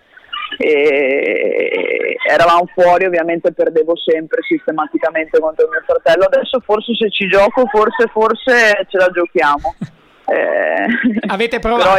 e 0.63 2.17
eravamo 2.29 2.69
fuori 2.75 3.07
ovviamente 3.07 3.53
perdevo 3.53 3.97
sempre 3.97 4.43
sistematicamente 4.43 5.41
contro 5.41 5.69
mio 5.69 5.83
fratello 5.87 6.25
adesso 6.25 6.61
forse 6.61 6.95
se 6.95 7.11
ci 7.11 7.27
gioco 7.29 7.67
forse 7.67 8.09
forse 8.13 8.87
ce 8.87 8.99
la 8.99 9.09
giochiamo 9.09 9.75
eh, 10.29 10.87
avete 11.29 11.59
provato? 11.61 11.99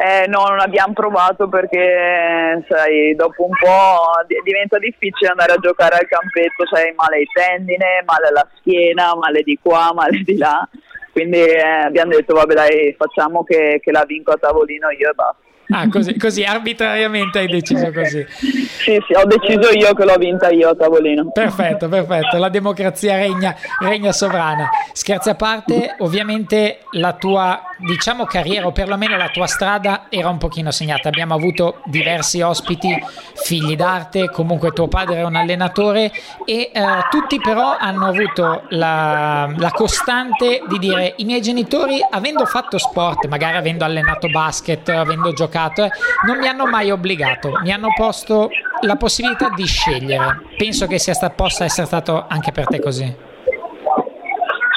Eh, 0.00 0.26
no, 0.28 0.46
non 0.46 0.60
abbiamo 0.60 0.94
provato 0.94 1.46
perché 1.50 2.64
sai, 2.66 3.14
dopo 3.14 3.44
un 3.44 3.52
po' 3.52 4.24
diventa 4.42 4.78
difficile 4.78 5.30
andare 5.30 5.52
a 5.52 5.58
giocare 5.58 5.96
al 5.96 6.08
campetto, 6.08 6.64
sai, 6.72 6.94
male 6.96 7.16
ai 7.16 7.26
tendine, 7.30 8.02
male 8.06 8.28
alla 8.28 8.48
schiena, 8.56 9.14
male 9.14 9.42
di 9.42 9.58
qua, 9.60 9.92
male 9.92 10.22
di 10.24 10.38
là. 10.38 10.66
Quindi 11.12 11.40
eh, 11.40 11.60
abbiamo 11.60 12.12
detto, 12.12 12.32
vabbè 12.32 12.54
dai, 12.54 12.94
facciamo 12.96 13.44
che, 13.44 13.78
che 13.82 13.92
la 13.92 14.04
vinco 14.06 14.32
a 14.32 14.38
tavolino 14.38 14.88
io 14.88 15.10
e 15.10 15.12
basta. 15.12 15.48
Ah, 15.70 15.88
così, 15.88 16.16
così, 16.18 16.42
arbitrariamente 16.42 17.38
hai 17.38 17.46
deciso 17.46 17.92
così. 17.92 18.26
Sì, 18.28 18.98
sì, 19.06 19.14
ho 19.14 19.24
deciso 19.24 19.70
io 19.70 19.94
che 19.94 20.04
l'ho 20.04 20.16
vinta 20.16 20.50
io 20.50 20.70
a 20.70 20.74
tavolino. 20.74 21.30
Perfetto, 21.30 21.88
perfetto. 21.88 22.38
La 22.38 22.48
democrazia 22.48 23.16
regna, 23.16 23.54
regna 23.78 24.10
sovrana. 24.10 24.68
Scherzi 24.92 25.30
a 25.30 25.34
parte, 25.36 25.94
ovviamente 25.98 26.80
la 26.92 27.12
tua, 27.12 27.62
diciamo, 27.78 28.24
carriera 28.24 28.66
o 28.66 28.72
perlomeno 28.72 29.16
la 29.16 29.28
tua 29.28 29.46
strada 29.46 30.06
era 30.08 30.28
un 30.28 30.38
pochino 30.38 30.72
segnata. 30.72 31.08
Abbiamo 31.08 31.34
avuto 31.34 31.82
diversi 31.84 32.40
ospiti, 32.40 32.92
figli 33.34 33.76
d'arte, 33.76 34.28
comunque 34.30 34.72
tuo 34.72 34.88
padre 34.88 35.18
era 35.18 35.26
un 35.26 35.36
allenatore 35.36 36.10
e 36.44 36.70
eh, 36.72 36.82
tutti 37.10 37.38
però 37.40 37.76
hanno 37.78 38.06
avuto 38.06 38.64
la, 38.70 39.52
la 39.56 39.70
costante 39.70 40.62
di 40.68 40.78
dire 40.78 41.14
i 41.18 41.24
miei 41.24 41.40
genitori, 41.40 42.04
avendo 42.10 42.44
fatto 42.44 42.76
sport, 42.76 43.26
magari 43.26 43.56
avendo 43.56 43.84
allenato 43.84 44.28
basket, 44.28 44.88
avendo 44.88 45.32
giocato 45.32 45.58
giocato, 45.60 45.84
eh, 45.84 45.90
non 46.26 46.38
mi 46.38 46.46
hanno 46.46 46.66
mai 46.66 46.90
obbligato, 46.90 47.52
mi 47.62 47.72
hanno 47.72 47.88
posto 47.94 48.48
la 48.82 48.96
possibilità 48.96 49.50
di 49.54 49.66
scegliere. 49.66 50.40
Penso 50.56 50.86
che 50.86 50.98
sia 50.98 51.14
sta, 51.14 51.30
possa 51.30 51.64
essere 51.64 51.86
stato 51.86 52.24
anche 52.28 52.52
per 52.52 52.66
te 52.66 52.80
così. 52.80 53.28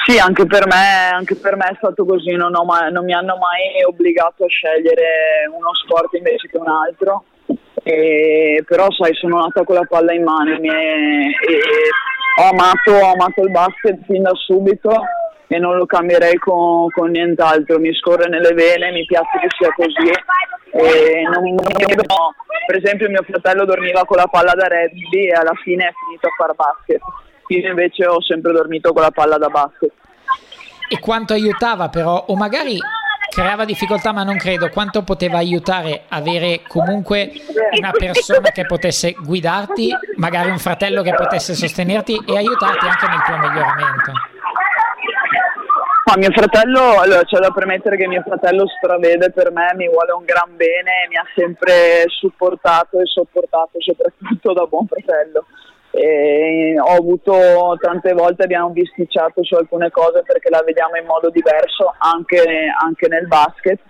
Sì, 0.04 0.18
anche 0.18 0.44
per 0.44 0.66
me, 0.66 1.10
anche 1.12 1.34
per 1.36 1.56
me 1.56 1.64
è 1.64 1.74
stato 1.76 2.04
così, 2.04 2.32
non, 2.32 2.52
mai, 2.66 2.92
non, 2.92 3.04
mi 3.06 3.14
hanno 3.14 3.38
mai 3.38 3.82
obbligato 3.86 4.44
a 4.44 4.48
scegliere 4.48 5.48
uno 5.50 5.74
sport 5.74 6.12
invece 6.12 6.48
che 6.48 6.58
un 6.58 6.68
altro. 6.68 7.24
E, 7.82 8.62
però 8.66 8.90
sai, 8.90 9.14
sono 9.14 9.40
nata 9.40 9.62
con 9.64 9.76
la 9.76 9.84
palla 9.86 10.12
in 10.12 10.22
mano 10.22 10.54
e, 10.54 10.68
e 10.68 11.60
ho, 12.40 12.48
amato, 12.50 12.92
ho 12.92 13.12
amato 13.12 13.42
il 13.42 13.50
basket 13.50 14.04
fin 14.04 14.22
da 14.22 14.32
subito 14.34 15.02
e 15.54 15.58
non 15.60 15.76
lo 15.76 15.86
cambierei 15.86 16.36
con, 16.36 16.88
con, 16.90 17.10
nient'altro, 17.10 17.78
mi 17.78 17.94
scorre 17.94 18.28
nelle 18.28 18.52
vene, 18.54 18.90
mi 18.90 19.04
piace 19.04 19.38
che 19.40 19.48
sia 19.56 19.72
così. 19.72 20.10
E 20.72 21.22
non, 21.22 21.44
no. 21.44 22.34
Per 22.66 22.76
esempio 22.76 23.08
mio 23.08 23.22
fratello 23.22 23.64
dormiva 23.64 24.04
con 24.04 24.16
la 24.16 24.26
palla 24.26 24.52
da 24.54 24.66
rugby 24.66 25.28
e 25.28 25.32
alla 25.32 25.54
fine 25.62 25.86
è 25.86 25.92
finito 26.04 26.26
a 26.26 26.30
fare 26.36 26.54
basket. 26.54 27.00
Io 27.48 27.68
invece 27.68 28.04
ho 28.06 28.20
sempre 28.20 28.52
dormito 28.52 28.92
con 28.92 29.02
la 29.02 29.12
palla 29.12 29.38
da 29.38 29.48
basket. 29.48 29.92
E 30.88 30.98
quanto 30.98 31.34
aiutava 31.34 31.88
però, 31.88 32.24
o 32.26 32.34
magari 32.34 32.76
creava 33.30 33.64
difficoltà, 33.64 34.12
ma 34.12 34.24
non 34.24 34.36
credo, 34.36 34.70
quanto 34.70 35.02
poteva 35.02 35.38
aiutare 35.38 36.04
avere 36.08 36.62
comunque 36.66 37.30
una 37.78 37.92
persona 37.92 38.50
che 38.50 38.66
potesse 38.66 39.12
guidarti, 39.12 39.96
magari 40.16 40.50
un 40.50 40.58
fratello 40.58 41.02
che 41.02 41.14
potesse 41.14 41.54
sostenerti 41.54 42.24
e 42.26 42.36
aiutarti 42.36 42.86
anche 42.86 43.06
nel 43.06 43.22
tuo 43.24 43.36
miglioramento? 43.38 44.12
Ma 46.14 46.20
mio 46.20 46.30
fratello, 46.30 47.00
allora, 47.00 47.24
c'è 47.24 47.40
da 47.40 47.50
premettere 47.50 47.96
che 47.96 48.06
mio 48.06 48.22
fratello 48.22 48.68
stravede 48.68 49.32
per 49.32 49.50
me, 49.50 49.72
mi 49.74 49.88
vuole 49.88 50.12
un 50.12 50.24
gran 50.24 50.54
bene, 50.54 51.08
mi 51.08 51.16
ha 51.16 51.26
sempre 51.34 52.04
supportato 52.06 53.00
e 53.00 53.04
sopportato, 53.04 53.80
soprattutto 53.80 54.52
da 54.52 54.64
buon 54.66 54.86
fratello. 54.86 55.46
E 55.90 56.76
ho 56.78 56.94
avuto 56.94 57.76
tante 57.80 58.12
volte, 58.12 58.44
abbiamo 58.44 58.68
bisticciato 58.68 59.42
su 59.42 59.56
alcune 59.56 59.90
cose 59.90 60.22
perché 60.24 60.50
la 60.50 60.62
vediamo 60.64 60.94
in 60.94 61.04
modo 61.04 61.30
diverso 61.30 61.92
anche, 61.98 62.44
anche 62.80 63.08
nel 63.08 63.26
basket, 63.26 63.80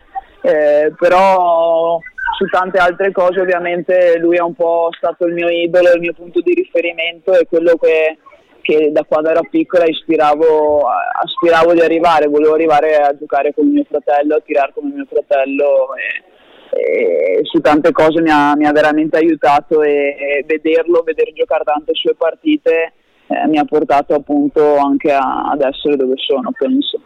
eh, 0.41 0.95
però 0.99 1.99
su 2.39 2.47
tante 2.47 2.79
altre 2.79 3.13
cose 3.13 3.41
ovviamente 3.41 4.17
lui 4.17 4.39
è 4.39 4.43
un 4.43 4.55
po' 4.55 4.89
stato 4.97 5.27
il 5.27 5.35
mio 5.35 5.49
idolo, 5.51 5.93
il 5.93 6.01
mio 6.01 6.15
punto 6.15 6.41
di 6.41 6.55
riferimento 6.55 7.35
e 7.35 7.45
quello 7.47 7.77
che 7.77 8.17
che 8.65 8.91
da 8.91 9.05
quando 9.05 9.29
ero 9.29 9.43
piccola 9.51 9.85
ispiravo, 9.85 10.81
aspiravo 11.23 11.75
di 11.75 11.81
arrivare, 11.81 12.29
volevo 12.29 12.55
arrivare 12.55 12.97
a 12.97 13.15
giocare 13.15 13.53
con 13.53 13.69
mio 13.69 13.85
fratello, 13.87 14.37
a 14.37 14.41
tirare 14.41 14.73
come 14.73 14.91
mio 14.95 15.07
fratello 15.07 15.95
e, 15.95 17.39
e 17.39 17.41
su 17.43 17.61
tante 17.61 17.93
cose 17.93 18.23
mi 18.23 18.31
ha, 18.31 18.57
mi 18.57 18.65
ha 18.65 18.73
veramente 18.73 19.19
aiutato 19.19 19.83
e, 19.83 20.17
e, 20.19 20.45
vederlo, 20.47 21.03
vedere 21.05 21.33
giocare 21.33 21.65
tante 21.65 21.93
sue 21.95 22.15
partite 22.15 22.95
eh, 23.27 23.47
mi 23.49 23.59
ha 23.59 23.65
portato 23.65 24.15
appunto 24.15 24.77
anche 24.79 25.13
a, 25.13 25.51
ad 25.51 25.61
essere 25.61 25.97
dove 25.97 26.15
sono, 26.17 26.51
penso 26.57 27.01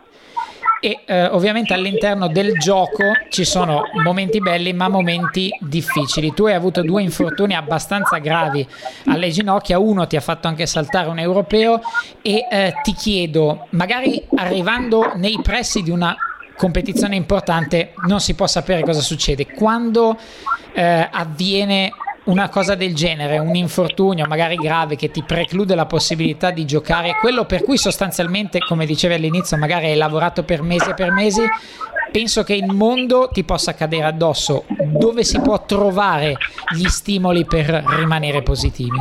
e 0.81 1.01
eh, 1.05 1.27
ovviamente 1.27 1.75
all'interno 1.75 2.29
del 2.29 2.53
gioco 2.53 3.03
ci 3.29 3.45
sono 3.45 3.83
momenti 4.03 4.41
belli 4.41 4.73
ma 4.73 4.89
momenti 4.89 5.51
difficili. 5.61 6.33
Tu 6.33 6.47
hai 6.47 6.55
avuto 6.55 6.83
due 6.83 7.03
infortuni 7.03 7.55
abbastanza 7.55 8.19
gravi 8.19 8.67
alle 9.07 9.31
ginocchia, 9.31 9.79
uno 9.79 10.07
ti 10.07 10.17
ha 10.17 10.21
fatto 10.21 10.49
anche 10.49 10.67
saltare 10.67 11.09
un 11.09 11.19
europeo 11.19 11.81
e 12.23 12.47
eh, 12.51 12.75
ti 12.83 12.93
chiedo, 12.93 13.67
magari 13.71 14.25
arrivando 14.37 15.13
nei 15.17 15.39
pressi 15.43 15.83
di 15.83 15.91
una 15.91 16.17
competizione 16.57 17.15
importante 17.15 17.95
non 18.07 18.21
si 18.21 18.35
può 18.35 18.47
sapere 18.47 18.83
cosa 18.83 19.01
succede, 19.01 19.47
quando 19.47 20.19
eh, 20.73 21.09
avviene 21.11 21.93
una 22.29 22.49
cosa 22.51 22.75
del 22.75 22.95
genere, 22.95 23.39
un 23.39 23.55
infortunio 23.55 24.27
magari 24.27 24.57
grave 24.57 24.97
che 24.97 25.11
ti 25.11 25.23
preclude 25.23 25.75
la 25.75 25.87
possibilità 25.87 26.51
di 26.51 26.67
giocare, 26.67 27.17
quello 27.21 27.45
per 27.45 27.63
cui 27.63 27.79
sostanzialmente, 27.79 28.59
come 28.59 28.85
dicevi 28.85 29.15
all'inizio, 29.15 29.57
magari 29.57 29.87
hai 29.87 29.97
lavorato 29.97 30.45
per 30.45 30.63
mesi 30.63 30.91
e 30.91 30.95
per 30.95 31.11
mesi, 31.11 31.43
penso 32.13 32.43
che 32.43 32.55
il 32.55 32.67
mondo 32.67 33.29
ti 33.33 33.45
possa 33.45 33.75
cadere 33.75 34.05
addosso. 34.05 34.65
Dove 34.69 35.25
si 35.25 35.41
può 35.41 35.65
trovare 35.65 36.35
gli 36.77 36.87
stimoli 36.87 37.47
per 37.47 37.83
rimanere 37.97 38.43
positivi? 38.43 39.01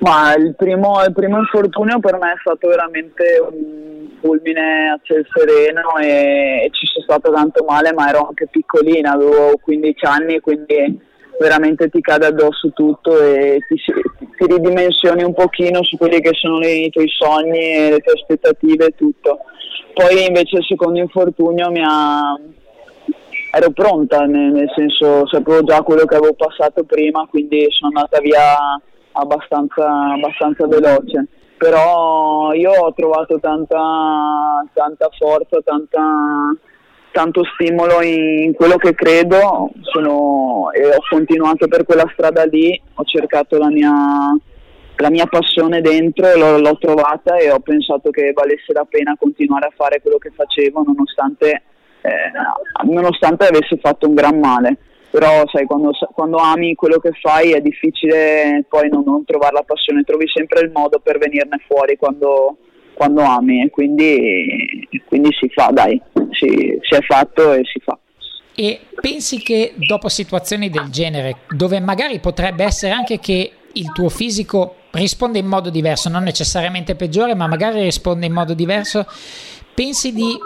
Ma 0.00 0.34
il 0.34 0.54
primo, 0.56 1.02
il 1.04 1.12
primo 1.12 1.38
infortunio 1.38 2.00
per 2.00 2.18
me 2.18 2.32
è 2.32 2.36
stato 2.40 2.66
veramente 2.66 3.24
un 3.48 4.08
fulmine 4.20 4.90
a 4.90 5.00
ciel 5.02 5.24
sereno 5.32 5.98
e, 6.00 6.64
e 6.64 6.70
ci 6.72 6.86
sono 6.86 7.04
stato 7.04 7.32
tanto 7.32 7.64
male, 7.64 7.92
ma 7.92 8.08
ero 8.08 8.26
anche 8.26 8.48
piccolina, 8.50 9.12
avevo 9.12 9.56
15 9.62 10.04
anni, 10.04 10.40
quindi 10.40 11.06
veramente 11.38 11.88
ti 11.88 12.00
cade 12.00 12.26
addosso 12.26 12.70
tutto 12.74 13.20
e 13.20 13.58
ti, 13.68 13.76
ti 13.76 14.46
ridimensioni 14.46 15.22
un 15.22 15.32
pochino 15.32 15.82
su 15.82 15.96
quelli 15.96 16.20
che 16.20 16.32
sono 16.34 16.58
i 16.64 16.90
tuoi 16.90 17.08
sogni, 17.08 17.90
le 17.90 18.00
tue 18.00 18.12
aspettative 18.12 18.86
e 18.86 18.94
tutto. 18.96 19.38
Poi 19.94 20.26
invece 20.26 20.58
il 20.58 20.64
secondo 20.64 20.98
infortunio 20.98 21.70
mi 21.70 21.82
ha, 21.84 22.38
ero 23.52 23.70
pronta, 23.70 24.24
nel, 24.24 24.70
senso 24.74 25.26
sapevo 25.26 25.62
già 25.64 25.82
quello 25.82 26.04
che 26.04 26.16
avevo 26.16 26.34
passato 26.34 26.84
prima, 26.84 27.26
quindi 27.28 27.66
sono 27.70 27.92
andata 27.94 28.20
via 28.20 28.80
abbastanza, 29.12 30.12
abbastanza 30.12 30.66
veloce. 30.66 31.26
Però 31.56 32.52
io 32.52 32.70
ho 32.70 32.92
trovato 32.94 33.40
tanta, 33.40 34.64
tanta 34.72 35.08
forza, 35.18 35.58
tanta, 35.64 36.00
tanto 37.12 37.42
stimolo 37.54 38.02
in 38.02 38.52
quello 38.54 38.76
che 38.76 38.94
credo 38.94 39.70
sono, 39.82 40.70
e 40.72 40.86
ho 40.86 41.00
continuato 41.08 41.66
per 41.68 41.84
quella 41.84 42.08
strada 42.12 42.44
lì, 42.44 42.80
ho 42.94 43.04
cercato 43.04 43.58
la 43.58 43.68
mia, 43.68 43.92
la 44.96 45.10
mia 45.10 45.26
passione 45.26 45.80
dentro, 45.80 46.36
l'ho, 46.36 46.58
l'ho, 46.58 46.78
trovata 46.78 47.36
e 47.36 47.50
ho 47.50 47.60
pensato 47.60 48.10
che 48.10 48.32
valesse 48.32 48.72
la 48.72 48.86
pena 48.88 49.16
continuare 49.18 49.66
a 49.66 49.72
fare 49.74 50.00
quello 50.00 50.18
che 50.18 50.30
facevo 50.34 50.82
nonostante, 50.82 51.62
eh, 52.00 52.30
nonostante 52.84 53.46
avesse 53.46 53.78
fatto 53.78 54.08
un 54.08 54.14
gran 54.14 54.38
male. 54.38 54.76
Però 55.10 55.42
sai, 55.46 55.64
quando, 55.64 55.90
quando, 56.12 56.36
ami 56.36 56.74
quello 56.74 56.98
che 56.98 57.12
fai 57.18 57.52
è 57.52 57.60
difficile 57.62 58.66
poi 58.68 58.90
non, 58.90 59.04
non, 59.06 59.24
trovare 59.24 59.54
la 59.54 59.62
passione, 59.62 60.02
trovi 60.02 60.28
sempre 60.28 60.60
il 60.60 60.70
modo 60.70 61.00
per 61.00 61.16
venirne 61.16 61.64
fuori 61.66 61.96
quando, 61.96 62.58
quando 62.98 63.22
ami 63.22 63.62
e 63.62 63.70
quindi, 63.70 64.88
quindi 65.06 65.28
si 65.38 65.48
fa, 65.48 65.70
dai, 65.72 66.02
si, 66.32 66.76
si 66.80 66.94
è 66.94 67.00
fatto 67.02 67.52
e 67.52 67.62
si 67.64 67.78
fa. 67.78 67.96
E 68.56 68.80
pensi 69.00 69.38
che 69.38 69.74
dopo 69.76 70.08
situazioni 70.08 70.68
del 70.68 70.90
genere, 70.90 71.36
dove 71.48 71.78
magari 71.78 72.18
potrebbe 72.18 72.64
essere 72.64 72.92
anche 72.92 73.20
che 73.20 73.52
il 73.72 73.92
tuo 73.92 74.08
fisico 74.08 74.74
risponde 74.90 75.38
in 75.38 75.46
modo 75.46 75.70
diverso, 75.70 76.08
non 76.08 76.24
necessariamente 76.24 76.96
peggiore, 76.96 77.36
ma 77.36 77.46
magari 77.46 77.80
risponde 77.80 78.26
in 78.26 78.32
modo 78.32 78.54
diverso, 78.54 79.06
pensi 79.74 80.12
di 80.12 80.36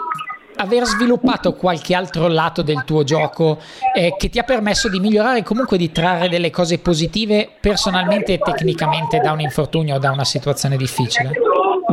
aver 0.57 0.85
sviluppato 0.85 1.55
qualche 1.55 1.95
altro 1.95 2.27
lato 2.27 2.61
del 2.61 2.83
tuo 2.85 3.03
gioco 3.03 3.59
eh, 3.95 4.13
che 4.15 4.29
ti 4.29 4.37
ha 4.37 4.43
permesso 4.43 4.87
di 4.89 4.99
migliorare 4.99 5.39
e 5.39 5.43
comunque 5.43 5.77
di 5.77 5.91
trarre 5.91 6.29
delle 6.29 6.51
cose 6.51 6.77
positive 6.77 7.49
personalmente 7.59 8.33
e 8.33 8.37
tecnicamente 8.37 9.17
da 9.17 9.31
un 9.31 9.39
infortunio 9.39 9.95
o 9.95 9.97
da 9.97 10.11
una 10.11 10.25
situazione 10.25 10.77
difficile? 10.77 11.31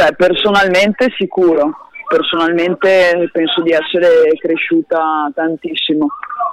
Beh, 0.01 0.15
personalmente 0.17 1.13
sicuro, 1.19 1.91
personalmente 2.09 3.29
penso 3.31 3.61
di 3.61 3.73
essere 3.73 4.33
cresciuta 4.41 5.31
tantissimo, 5.35 6.07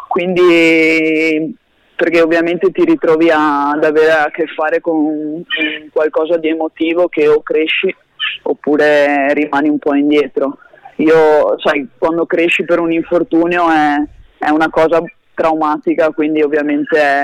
quindi 0.09 1.55
perché 1.95 2.19
ovviamente 2.19 2.71
ti 2.71 2.83
ritrovi 2.83 3.29
a, 3.29 3.69
ad 3.69 3.85
avere 3.85 4.11
a 4.11 4.29
che 4.31 4.47
fare 4.47 4.81
con, 4.81 5.45
qualcosa 5.93 6.35
di 6.35 6.49
emotivo 6.49 7.07
che 7.07 7.29
o 7.29 7.41
cresci 7.41 7.95
oppure 8.41 9.33
rimani 9.33 9.69
un 9.69 9.79
po' 9.79 9.95
indietro. 9.95 10.57
Io, 10.97 11.57
sai, 11.63 11.87
quando 11.97 12.25
cresci 12.25 12.65
per 12.65 12.79
un 12.79 12.91
infortunio 12.91 13.71
è, 13.71 13.95
è 14.39 14.49
una 14.49 14.69
cosa 14.69 15.01
traumatica, 15.33 16.11
quindi 16.11 16.41
ovviamente 16.41 16.99
è, 16.99 17.23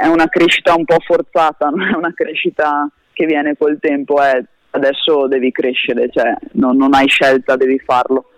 è, 0.00 0.06
una 0.06 0.30
crescita 0.30 0.74
un 0.74 0.86
po' 0.86 0.96
forzata, 1.04 1.68
non 1.76 1.86
è 1.86 1.94
una 1.94 2.14
crescita 2.14 2.88
che 3.12 3.26
viene 3.26 3.54
col 3.54 3.76
tempo, 3.78 4.22
è 4.22 4.42
adesso 4.76 5.26
devi 5.26 5.50
crescere, 5.50 6.08
cioè 6.10 6.34
non, 6.52 6.76
non 6.76 6.94
hai 6.94 7.08
scelta, 7.08 7.56
devi 7.56 7.78
farlo. 7.78 8.30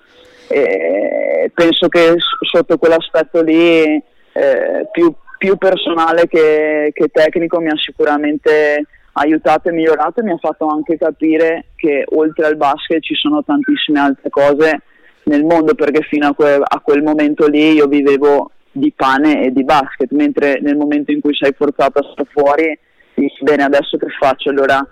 E 0.49 1.51
penso 1.53 1.89
che 1.89 2.15
sotto 2.41 2.79
quell'aspetto 2.79 3.43
lì 3.43 4.03
eh, 4.33 4.89
più, 4.91 5.13
più, 5.37 5.57
personale 5.57 6.27
che, 6.27 6.91
che, 6.95 7.09
tecnico 7.09 7.61
mi 7.61 7.69
ha 7.69 7.77
sicuramente 7.77 8.87
aiutato 9.13 9.69
e 9.69 9.73
migliorato 9.73 10.21
e 10.21 10.23
mi 10.23 10.31
ha 10.31 10.39
fatto 10.39 10.67
anche 10.69 10.97
capire 10.97 11.67
che 11.77 12.05
oltre 12.11 12.47
al 12.47 12.57
basket 12.57 13.03
ci 13.03 13.15
sono 13.15 13.43
tantissime 13.45 13.99
altre 13.99 14.31
cose 14.31 14.83
nel 15.25 15.45
mondo 15.45 15.75
perché 15.75 16.03
fino 16.03 16.29
a, 16.29 16.35
que- 16.35 16.63
a 16.63 16.81
quel 16.81 17.03
momento 17.03 17.47
lì 17.47 17.73
io 17.73 17.87
vivevo 17.87 18.53
di 18.71 18.93
pane 18.95 19.45
e 19.45 19.53
di 19.53 19.65
basket, 19.65 20.13
mentre 20.13 20.61
nel 20.61 20.77
momento 20.77 21.11
in 21.11 21.21
cui 21.21 21.35
sei 21.35 21.53
forzato 21.53 21.99
a 21.99 22.09
stare 22.13 22.29
fuori 22.31 22.79
dici 23.15 23.43
bene 23.43 23.65
adesso 23.65 23.97
che 23.97 24.07
faccio? 24.19 24.51
Allora 24.51 24.87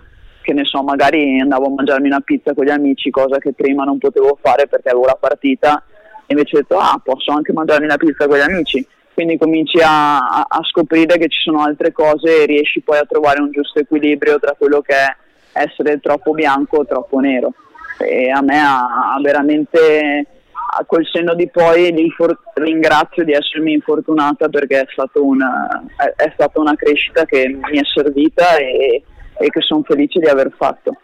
che 0.47 0.53
ne 0.53 0.63
so, 0.63 0.81
magari 0.81 1.41
andavo 1.41 1.65
a 1.65 1.73
mangiarmi 1.75 2.07
una 2.07 2.21
pizza 2.21 2.53
con 2.53 2.63
gli 2.63 2.69
amici, 2.69 3.09
cosa 3.09 3.37
che 3.37 3.51
prima 3.51 3.83
non 3.83 3.97
potevo 3.97 4.37
fare 4.41 4.65
perché 4.65 4.87
avevo 4.87 5.05
la 5.05 5.17
partita, 5.19 5.83
e 6.25 6.33
invece 6.33 6.55
ho 6.55 6.59
detto, 6.61 6.77
ah, 6.77 7.01
posso 7.03 7.33
anche 7.33 7.51
mangiarmi 7.51 7.83
una 7.83 7.97
pizza 7.97 8.27
con 8.27 8.37
gli 8.37 8.41
amici. 8.41 8.87
Quindi 9.13 9.37
cominci 9.37 9.79
a, 9.83 10.45
a, 10.47 10.59
scoprire 10.69 11.17
che 11.17 11.27
ci 11.27 11.41
sono 11.41 11.63
altre 11.63 11.91
cose 11.91 12.43
e 12.43 12.45
riesci 12.45 12.79
poi 12.79 12.99
a 12.99 13.05
trovare 13.05 13.41
un 13.41 13.51
giusto 13.51 13.79
equilibrio 13.79 14.39
tra 14.39 14.55
quello 14.57 14.79
che 14.79 14.93
è 14.93 15.15
essere 15.63 15.99
troppo 15.99 16.31
bianco 16.31 16.77
o 16.77 16.85
troppo 16.85 17.19
nero. 17.19 17.51
E 17.99 18.29
a 18.29 18.41
me 18.41 18.59
ha, 18.59 19.15
ha 19.15 19.19
veramente 19.19 20.27
a 20.79 20.85
quel 20.85 21.05
senno 21.11 21.33
di 21.33 21.49
poi 21.49 21.91
ringrazio 22.53 23.23
di 23.23 23.33
essermi 23.33 23.73
infortunata 23.73 24.47
perché 24.47 24.81
è, 24.81 24.85
una, 25.15 25.83
è, 25.97 26.23
è, 26.23 26.31
stata 26.35 26.59
una 26.59 26.75
crescita 26.75 27.25
che 27.25 27.47
mi 27.47 27.79
è 27.79 27.83
servita 27.83 28.57
e, 28.57 29.03
e 29.39 29.49
che 29.49 29.61
sono 29.61 29.83
felice 29.83 30.19
di 30.19 30.27
aver 30.27 30.51
fatto. 30.57 30.97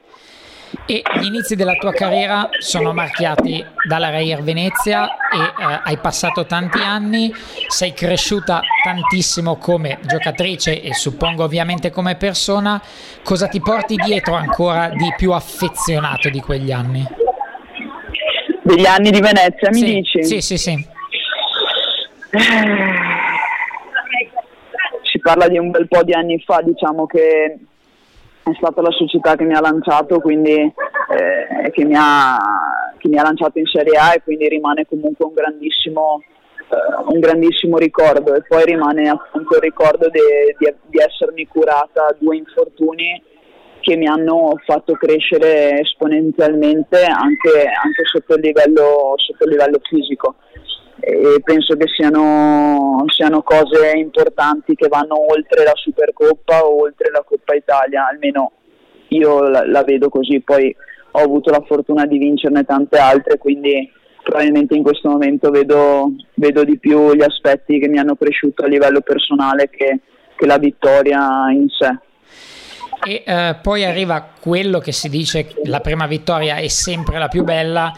E 0.86 1.04
gli 1.20 1.26
inizi 1.26 1.56
della 1.56 1.76
tua 1.76 1.92
carriera 1.94 2.50
sono 2.58 2.94
marchiati 2.94 3.64
dalla 3.88 4.10
Reyer 4.10 4.42
Venezia 4.42 5.06
e 5.06 5.38
eh, 5.38 5.80
hai 5.84 5.98
passato 5.98 6.46
tanti 6.46 6.80
anni, 6.80 7.32
sei 7.68 7.94
cresciuta 7.94 8.60
tantissimo 8.84 9.58
come 9.58 10.00
giocatrice 10.02 10.82
e 10.82 10.94
suppongo 10.94 11.44
ovviamente 11.44 11.92
come 11.92 12.16
persona. 12.16 12.82
Cosa 13.24 13.48
ti 13.48 13.62
porti 13.62 13.96
dietro 13.96 14.34
ancora 14.34 14.90
di 14.90 15.14
più 15.16 15.32
affezionato 15.32 16.30
di 16.30 16.42
quegli 16.42 16.72
anni? 16.72 17.06
Degli 18.64 18.86
anni 18.86 19.12
di 19.12 19.20
Venezia, 19.20 19.70
mi 19.70 19.78
sì, 19.78 19.86
dici? 19.86 20.24
Sì, 20.24 20.42
sì, 20.42 20.58
sì. 20.58 20.88
Si 25.04 25.20
parla 25.20 25.48
di 25.48 25.60
un 25.60 25.70
bel 25.70 25.88
po' 25.88 26.04
di 26.04 26.14
anni 26.14 26.42
fa, 26.44 26.62
diciamo 26.62 27.06
che 27.06 27.60
è 28.44 28.52
stata 28.58 28.82
la 28.82 28.92
società 28.92 29.36
che 29.36 29.46
mi 29.46 29.54
ha 29.54 29.62
lanciato, 29.62 30.20
quindi 30.20 30.52
eh, 30.54 31.72
che, 31.72 31.86
mi 31.86 31.96
ha, 31.96 32.38
che, 32.98 33.08
mi 33.08 33.18
ha, 33.18 33.24
lanciato 33.24 33.60
in 33.60 33.66
Serie 33.66 33.98
A 33.98 34.14
e 34.14 34.22
quindi 34.22 34.50
rimane 34.50 34.86
comunque 34.86 35.26
un 35.26 35.34
grandissimo, 35.34 36.22
eh, 36.58 37.04
un 37.08 37.20
grandissimo 37.20 37.78
ricordo. 37.78 38.34
E 38.36 38.44
poi 38.46 38.66
rimane 38.66 39.08
appunto 39.08 39.56
il 39.56 39.62
ricordo 39.62 40.10
di 40.10 40.20
essermi 41.00 41.48
curata 41.48 42.16
due 42.20 42.36
infortuni 42.36 43.22
che 43.80 43.98
mi 43.98 44.08
hanno 44.08 44.54
fatto 44.66 44.94
crescere 44.94 45.82
esponenzialmente 45.82 47.04
anche, 47.04 47.68
anche 47.68 48.04
sotto, 48.06 48.36
il 48.36 48.42
livello, 48.42 49.14
sotto 49.18 49.44
il 49.44 49.52
livello 49.52 49.80
fisico 49.82 50.36
e 51.00 51.42
penso 51.44 51.76
che 51.76 51.88
siano, 51.88 53.04
siano, 53.08 53.42
cose 53.42 53.92
importanti 53.96 54.76
che 54.76 54.88
vanno 54.88 55.20
oltre 55.32 55.64
la 55.64 55.74
Supercoppa 55.76 56.66
o 56.66 56.84
oltre 56.84 57.10
la 57.12 57.24
Coppa 57.26 57.56
Italia, 57.56 58.08
almeno 58.08 58.52
io 59.10 59.42
la, 59.42 59.66
la, 59.66 59.84
vedo 59.84 60.10
così, 60.10 60.40
poi 60.42 60.76
ho 61.12 61.20
avuto 61.20 61.50
la 61.52 61.64
fortuna 61.66 62.06
di 62.06 62.18
vincerne 62.18 62.64
tante 62.64 62.98
altre, 62.98 63.38
quindi 63.38 63.92
probabilmente 64.24 64.76
in 64.76 64.84
questo 64.84 65.10
momento 65.10 65.50
vedo, 65.50 66.12
vedo 66.36 66.64
di 66.64 66.78
più 66.78 67.14
gli 67.14 67.24
aspetti 67.24 67.80
che 67.80 67.88
mi 67.88 68.00
hanno 68.00 68.16
cresciuto 68.16 68.64
a 68.64 68.68
livello 68.68 69.02
personale 69.02 69.70
che, 69.70 70.00
che 70.36 70.46
la 70.46 70.58
vittoria 70.58 71.52
in 71.52 71.68
sé. 71.70 71.98
E 73.06 73.24
eh, 73.26 73.56
poi 73.62 73.84
arriva 73.84 74.26
quello 74.40 74.80
che 74.80 74.94
si 74.94 75.10
dice 75.10 75.54
la 75.66 75.82
prima 75.82 76.08
vittoria 76.08 76.56
è 76.56 76.68
sempre 76.70 77.20
la 77.20 77.28
più 77.28 77.44
bella. 77.44 77.92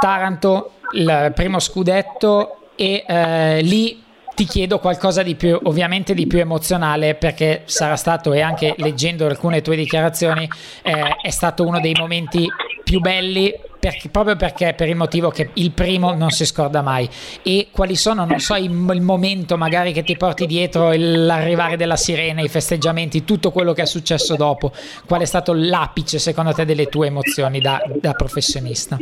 Taranto 0.00 0.72
il 0.92 1.32
primo 1.34 1.58
scudetto 1.58 2.70
e 2.76 3.04
eh, 3.06 3.60
lì 3.62 4.04
ti 4.38 4.44
chiedo 4.44 4.78
qualcosa 4.78 5.24
di 5.24 5.34
più, 5.34 5.58
ovviamente 5.64 6.14
di 6.14 6.28
più 6.28 6.38
emozionale, 6.38 7.16
perché 7.16 7.62
sarà 7.64 7.96
stato, 7.96 8.32
e 8.32 8.40
anche 8.40 8.72
leggendo 8.78 9.26
alcune 9.26 9.62
tue 9.62 9.74
dichiarazioni, 9.74 10.48
eh, 10.82 11.16
è 11.20 11.30
stato 11.30 11.66
uno 11.66 11.80
dei 11.80 11.92
momenti 11.98 12.46
più 12.84 13.00
belli 13.00 13.52
perché, 13.80 14.08
proprio 14.08 14.36
perché 14.36 14.74
per 14.74 14.88
il 14.88 14.94
motivo 14.94 15.30
che 15.30 15.50
il 15.54 15.72
primo 15.72 16.14
non 16.14 16.30
si 16.30 16.46
scorda 16.46 16.82
mai. 16.82 17.08
E 17.42 17.66
quali 17.72 17.96
sono 17.96 18.24
non 18.24 18.38
so 18.38 18.54
il, 18.54 18.70
momento 18.70 19.56
magari 19.56 19.92
che 19.92 20.04
ti 20.04 20.16
porti 20.16 20.46
dietro 20.46 20.92
l'arrivare 20.94 21.76
della 21.76 21.96
sirena 21.96 22.40
i 22.40 22.48
festeggiamenti 22.48 23.24
tutto 23.24 23.50
quello 23.50 23.72
che 23.72 23.82
è 23.82 23.86
successo 23.86 24.36
dopo. 24.36 24.70
Qual 25.04 25.20
è 25.20 25.24
stato 25.24 25.52
l'apice 25.52 26.20
secondo 26.20 26.52
te 26.52 26.64
delle 26.64 26.86
tue 26.86 27.08
emozioni 27.08 27.60
da, 27.60 27.82
da 28.00 28.12
professionista 28.12 28.98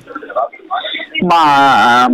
ma 1.22 2.06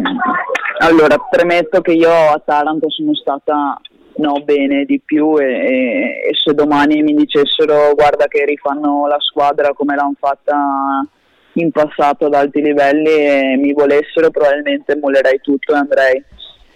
allora 0.78 1.16
premetto 1.30 1.80
che 1.80 1.92
io 1.92 2.10
a 2.10 2.40
Taranto 2.44 2.90
sono 2.90 3.14
stata 3.14 3.80
no 4.16 4.42
bene 4.44 4.84
di 4.84 5.00
più 5.04 5.38
e, 5.38 5.44
e, 5.44 6.28
e, 6.28 6.30
se 6.34 6.54
domani 6.54 7.02
mi 7.02 7.14
dicessero 7.14 7.94
guarda 7.94 8.26
che 8.26 8.44
rifanno 8.44 9.06
la 9.06 9.18
squadra 9.20 9.72
come 9.72 9.94
l'hanno 9.94 10.14
fatta 10.18 11.06
in 11.54 11.70
passato 11.70 12.26
ad 12.26 12.34
alti 12.34 12.60
livelli 12.60 13.10
e 13.10 13.56
mi 13.58 13.72
volessero 13.72 14.30
probabilmente 14.30 14.96
mollerei 14.96 15.40
tutto 15.40 15.72
e 15.72 15.76
andrei 15.76 16.24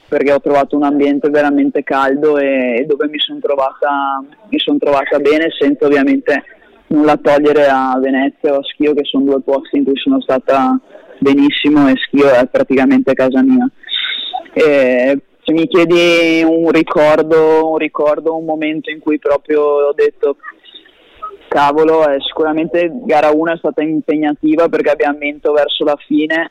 perché 0.09 0.33
ho 0.33 0.41
trovato 0.41 0.77
un 0.77 0.85
ambiente 0.85 1.29
veramente 1.31 1.83
caldo 1.83 2.39
e, 2.39 2.77
e 2.79 2.85
dove 2.85 3.09
mi 3.09 3.19
sono 3.19 3.39
trovata, 3.41 4.23
son 4.57 4.79
trovata 4.79 5.19
bene 5.19 5.49
senza 5.59 5.87
ovviamente 5.87 6.45
nulla 6.89 7.17
togliere 7.17 7.67
a 7.67 7.99
Venezia 8.01 8.53
o 8.53 8.59
a 8.59 8.63
Schio 8.63 8.95
che 8.95 9.05
sono 9.05 9.25
due 9.25 9.41
posti 9.41 9.79
in 9.79 9.85
cui 9.85 9.97
sono 9.97 10.21
stata 10.21 10.79
benissimo 11.19 11.89
e 11.89 11.95
Schio 11.97 12.31
è 12.31 12.47
praticamente 12.47 13.15
casa 13.15 13.43
mia. 13.43 13.69
E 14.53 15.19
se 15.43 15.53
mi 15.53 15.67
chiedi 15.69 16.43
un 16.43 16.71
ricordo, 16.71 17.71
un 17.71 17.79
ricordo, 17.79 18.37
un 18.37 18.45
momento 18.45 18.91
in 18.91 18.99
cui 18.99 19.19
proprio 19.19 19.63
ho 19.63 19.93
detto 19.93 20.37
cavolo, 21.49 22.09
eh, 22.09 22.21
sicuramente 22.21 22.91
gara 23.05 23.31
1 23.31 23.53
è 23.53 23.57
stata 23.57 23.83
impegnativa 23.83 24.69
perché 24.69 24.91
abbiamo 24.91 25.19
vinto 25.19 25.53
verso 25.53 25.85
la 25.85 25.97
fine 26.07 26.51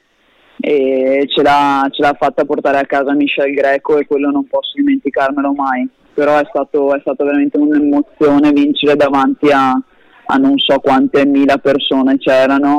e 0.60 1.26
ce 1.28 1.42
l'ha, 1.42 1.88
ce 1.92 2.02
l'ha 2.02 2.16
fatta 2.18 2.46
portare 2.46 2.78
a 2.78 2.86
casa 2.86 3.14
Michel 3.14 3.54
Greco 3.54 3.98
e 3.98 4.06
quello 4.06 4.32
non 4.32 4.48
posso 4.48 4.72
dimenticarmelo 4.76 5.54
mai. 5.54 5.88
Però 6.14 6.38
è 6.38 6.46
stato, 6.48 6.96
è 6.96 7.00
stato 7.02 7.26
veramente 7.26 7.58
un'emozione 7.58 8.52
vincere 8.52 8.96
davanti 8.96 9.52
a, 9.52 9.72
a 9.72 10.36
non 10.38 10.58
so 10.58 10.80
quante 10.80 11.26
mila 11.26 11.58
persone 11.58 12.18
c'erano 12.18 12.78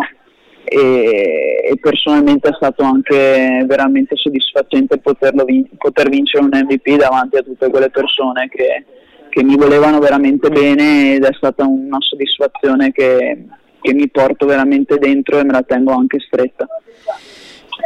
e, 0.69 1.63
e, 1.71 1.79
personalmente 1.81 2.49
è 2.49 2.53
stato 2.55 2.83
anche 2.83 3.65
veramente 3.67 4.17
soddisfacente 4.17 5.01
vin- 5.45 5.69
poter 5.79 6.09
vincere 6.09 6.43
un 6.43 6.51
MVP 6.53 6.97
davanti 6.97 7.37
a 7.37 7.43
tutte 7.43 7.71
quelle 7.71 7.89
persone 7.91 8.49
che, 8.49 8.85
che, 9.29 9.45
mi 9.45 9.57
volevano 9.57 10.01
veramente 10.01 10.49
bene 10.49 11.15
ed 11.15 11.25
è 11.25 11.33
stata 11.35 11.65
una 11.65 11.99
soddisfazione 12.01 12.91
che, 12.91 13.45
che 13.81 13.95
mi 13.95 14.09
porto 14.09 14.45
veramente 14.45 14.99
dentro 14.99 15.39
e 15.39 15.45
me 15.45 15.53
la 15.53 15.63
tengo 15.63 15.93
anche 15.93 16.19
stretta. 16.19 16.67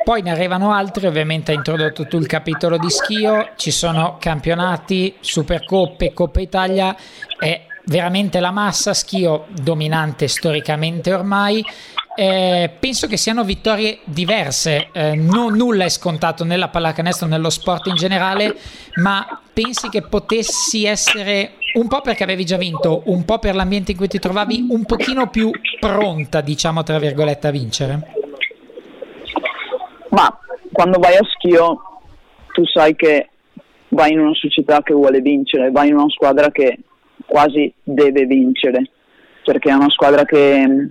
Poi 0.03 0.23
ne 0.23 0.31
arrivano 0.31 0.73
altri, 0.73 1.07
ovviamente 1.07 1.51
hai 1.51 1.59
introdotto 1.59 2.07
tu 2.07 2.16
il 2.16 2.27
capitolo 2.27 2.79
di 2.79 2.88
schio, 2.88 3.51
ci 3.57 3.71
sono 3.71 4.16
campionati, 4.19 5.14
Supercoppe, 5.21 6.14
Coppa 6.14 6.40
Italia, 6.40 6.97
è 7.38 7.66
veramente 7.85 8.40
la 8.40 8.53
massa, 8.53 8.95
schio 8.95 9.47
dominante 9.51 10.29
storicamente 10.29 11.12
ormai 11.12 11.62
eh, 12.21 12.71
penso 12.79 13.07
che 13.07 13.17
siano 13.17 13.45
vittorie 13.45 14.01
diverse, 14.05 14.89
eh, 14.93 15.15
non, 15.15 15.57
nulla 15.57 15.87
è 15.87 15.89
scontato 15.89 16.45
nella 16.45 16.69
pallacanestro, 16.69 17.27
nello 17.27 17.49
sport 17.49 17.87
in 17.87 17.95
generale, 17.95 18.57
ma 18.97 19.41
pensi 19.55 19.89
che 19.89 20.03
potessi 20.03 20.85
essere 20.85 21.53
un 21.77 21.89
po' 21.89 22.03
perché 22.03 22.23
avevi 22.23 22.45
già 22.45 22.59
vinto, 22.59 23.05
un 23.07 23.25
po' 23.25 23.39
per 23.39 23.55
l'ambiente 23.55 23.93
in 23.93 23.97
cui 23.97 24.07
ti 24.07 24.19
trovavi, 24.19 24.67
un 24.69 24.85
pochino 24.85 25.31
più 25.31 25.51
pronta, 25.81 26.43
diciamo 26.43 26.83
tra 26.83 26.99
virgolette, 26.99 27.47
a 27.47 27.51
vincere? 27.51 28.13
Ma 30.11 30.39
quando 30.73 30.99
vai 30.99 31.17
a 31.17 31.25
schio 31.25 32.03
tu 32.53 32.67
sai 32.67 32.95
che 32.97 33.31
vai 33.89 34.13
in 34.13 34.21
una 34.21 34.35
società 34.35 34.83
che 34.83 34.93
vuole 34.93 35.23
vincere, 35.23 35.71
vai 35.71 35.89
in 35.89 35.95
una 35.95 36.11
squadra 36.11 36.51
che 36.51 36.81
quasi 37.25 37.73
deve 37.83 38.27
vincere, 38.27 38.91
perché 39.43 39.71
è 39.71 39.73
una 39.75 39.89
squadra 39.89 40.27
che 40.27 40.91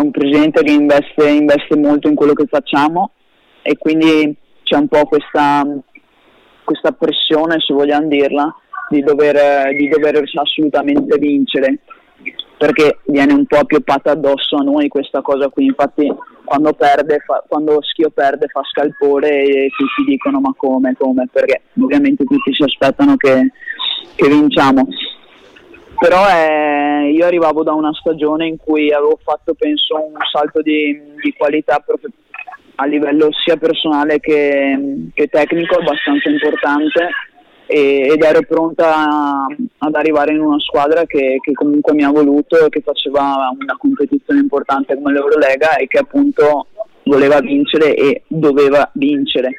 un 0.00 0.10
presidente 0.10 0.62
che 0.62 0.72
investe, 0.72 1.28
investe, 1.28 1.76
molto 1.76 2.08
in 2.08 2.14
quello 2.14 2.32
che 2.32 2.46
facciamo 2.46 3.12
e 3.62 3.76
quindi 3.76 4.34
c'è 4.62 4.76
un 4.76 4.88
po' 4.88 5.04
questa, 5.06 5.64
questa 6.64 6.92
pressione, 6.92 7.56
se 7.60 7.74
vogliamo 7.74 8.08
dirla, 8.08 8.54
di 8.90 9.00
dover, 9.02 9.74
di 9.74 9.88
dover, 9.88 10.22
assolutamente 10.34 11.18
vincere 11.18 11.80
perché 12.56 12.98
viene 13.06 13.32
un 13.32 13.46
po' 13.46 13.58
appioppata 13.58 14.10
addosso 14.10 14.56
a 14.56 14.62
noi 14.62 14.88
questa 14.88 15.22
cosa 15.22 15.48
qui, 15.48 15.66
infatti 15.66 16.12
quando, 16.44 16.72
perde, 16.72 17.22
fa, 17.24 17.44
quando 17.46 17.80
Schio 17.82 18.10
perde 18.10 18.48
fa 18.48 18.62
scalpore 18.64 19.42
e 19.42 19.70
tutti 19.76 20.10
dicono 20.10 20.40
ma 20.40 20.52
come, 20.56 20.94
come, 20.98 21.28
perché 21.30 21.62
ovviamente 21.80 22.24
tutti 22.24 22.52
si 22.52 22.64
aspettano 22.64 23.16
che, 23.16 23.52
che 24.16 24.28
vinciamo 24.28 24.88
però 25.98 26.28
eh, 26.28 27.10
io 27.10 27.26
arrivavo 27.26 27.62
da 27.62 27.72
una 27.72 27.92
stagione 27.92 28.46
in 28.46 28.56
cui 28.56 28.92
avevo 28.92 29.18
fatto 29.22 29.54
penso 29.54 29.96
un 29.96 30.14
salto 30.30 30.62
di, 30.62 30.98
di 31.22 31.34
qualità 31.36 31.82
a 32.80 32.84
livello 32.86 33.28
sia 33.44 33.56
personale 33.56 34.20
che, 34.20 35.10
che 35.12 35.26
tecnico 35.26 35.76
abbastanza 35.76 36.28
importante 36.28 37.08
e, 37.66 38.10
ed 38.12 38.22
ero 38.22 38.40
pronta 38.42 39.46
ad 39.78 39.94
arrivare 39.94 40.32
in 40.32 40.40
una 40.40 40.60
squadra 40.60 41.04
che, 41.04 41.38
che, 41.40 41.52
comunque 41.52 41.92
mi 41.92 42.04
ha 42.04 42.10
voluto 42.10 42.64
e 42.64 42.68
che 42.68 42.80
faceva 42.80 43.50
una 43.58 43.76
competizione 43.76 44.40
importante 44.40 44.94
come 44.94 45.12
l'Eurolega 45.12 45.76
e 45.76 45.86
che 45.88 45.98
appunto 45.98 46.66
voleva 47.04 47.40
vincere 47.40 47.94
e 47.94 48.22
doveva 48.26 48.88
vincere. 48.94 49.54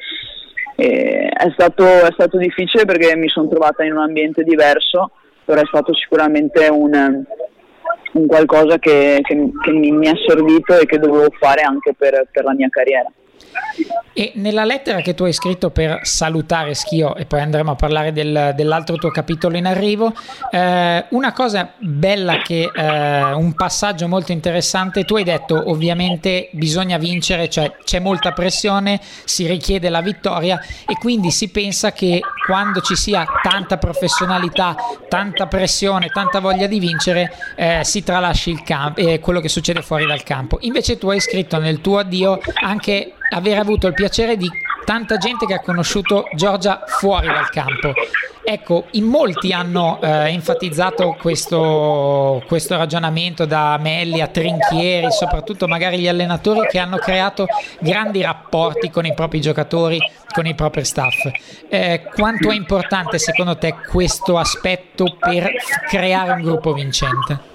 E 0.75 1.27
è, 1.27 1.51
stato, 1.51 1.83
è 1.83 2.11
stato 2.13 2.37
difficile 2.37 2.85
perché 2.85 3.15
mi 3.17 3.27
sono 3.27 3.49
trovata 3.49 3.83
in 3.83 3.91
un 3.91 3.99
ambiente 3.99 4.43
diverso 4.43 5.11
però 5.49 5.61
è 5.61 5.65
stato 5.65 5.95
sicuramente 5.95 6.67
un, 6.67 7.23
un 8.13 8.27
qualcosa 8.27 8.77
che, 8.77 9.19
che, 9.23 9.51
che, 9.63 9.71
mi 9.71 10.05
è 10.05 10.13
servito 10.27 10.77
e 10.77 10.85
che 10.85 10.99
dovevo 10.99 11.25
fare 11.39 11.63
anche 11.63 11.95
per, 11.97 12.27
per 12.31 12.43
la 12.43 12.53
mia 12.53 12.69
carriera. 12.69 13.11
E 14.19 14.33
nella 14.35 14.65
lettera 14.65 14.99
che 14.99 15.13
tu 15.13 15.23
hai 15.23 15.31
scritto 15.31 15.69
per 15.69 16.01
salutare 16.03 16.73
Schio, 16.73 17.15
e 17.15 17.25
poi 17.25 17.39
andremo 17.39 17.71
a 17.71 17.75
parlare 17.75 18.11
del, 18.11 18.51
dell'altro 18.53 18.97
tuo 18.97 19.11
capitolo 19.11 19.55
in 19.55 19.65
arrivo, 19.65 20.13
eh, 20.51 21.05
una 21.11 21.31
cosa 21.31 21.71
bella 21.77 22.39
che 22.39 22.69
eh, 22.69 23.21
un 23.31 23.53
passaggio 23.53 24.09
molto 24.09 24.33
interessante, 24.33 25.05
tu 25.05 25.15
hai 25.15 25.23
detto 25.23 25.69
ovviamente 25.69 26.49
bisogna 26.51 26.97
vincere, 26.97 27.47
cioè 27.47 27.71
c'è 27.81 27.99
molta 27.99 28.33
pressione, 28.33 28.99
si 29.23 29.47
richiede 29.47 29.87
la 29.87 30.01
vittoria 30.01 30.59
e 30.85 30.95
quindi 30.99 31.31
si 31.31 31.49
pensa 31.49 31.93
che 31.93 32.19
quando 32.45 32.81
ci 32.81 32.97
sia 32.97 33.25
tanta 33.41 33.77
professionalità, 33.77 34.75
tanta 35.07 35.47
pressione, 35.47 36.09
tanta 36.09 36.41
voglia 36.41 36.67
di 36.67 36.79
vincere, 36.79 37.31
eh, 37.55 37.81
si 37.83 38.03
tralasci 38.03 38.49
il 38.49 38.63
campo, 38.63 38.99
eh, 38.99 39.19
quello 39.19 39.39
che 39.39 39.47
succede 39.47 39.81
fuori 39.81 40.05
dal 40.05 40.23
campo. 40.23 40.57
Invece 40.61 40.97
tu 40.97 41.09
hai 41.09 41.21
scritto 41.21 41.57
nel 41.57 41.79
tuo 41.79 41.99
addio 41.99 42.37
anche 42.61 43.13
aver 43.29 43.57
avuto 43.57 43.87
il 43.87 43.93
piacere 43.93 44.37
di 44.37 44.49
tanta 44.85 45.17
gente 45.17 45.45
che 45.45 45.53
ha 45.53 45.59
conosciuto 45.59 46.27
Giorgia 46.33 46.83
fuori 46.87 47.27
dal 47.27 47.49
campo. 47.49 47.93
Ecco, 48.43 48.85
in 48.93 49.03
molti 49.03 49.53
hanno 49.53 49.99
eh, 50.01 50.31
enfatizzato 50.31 51.15
questo, 51.21 52.41
questo, 52.47 52.75
ragionamento 52.75 53.45
da 53.45 53.77
Melli 53.79 54.21
a 54.21 54.27
Trinchieri, 54.27 55.11
soprattutto 55.11 55.67
magari 55.67 55.99
gli 55.99 56.07
allenatori 56.07 56.67
che 56.67 56.79
hanno 56.79 56.97
creato 56.97 57.45
grandi 57.79 58.23
rapporti 58.23 58.89
con 58.89 59.05
i 59.05 59.13
propri 59.13 59.39
giocatori, 59.39 59.99
con 60.33 60.47
i 60.47 60.55
propri 60.55 60.83
staff. 60.83 61.29
Eh, 61.69 62.09
quanto 62.11 62.49
è 62.49 62.55
importante 62.55 63.19
secondo 63.19 63.55
te 63.57 63.75
questo 63.87 64.39
aspetto 64.39 65.15
per 65.19 65.51
creare 65.87 66.31
un 66.31 66.41
gruppo 66.41 66.73
vincente? 66.73 67.48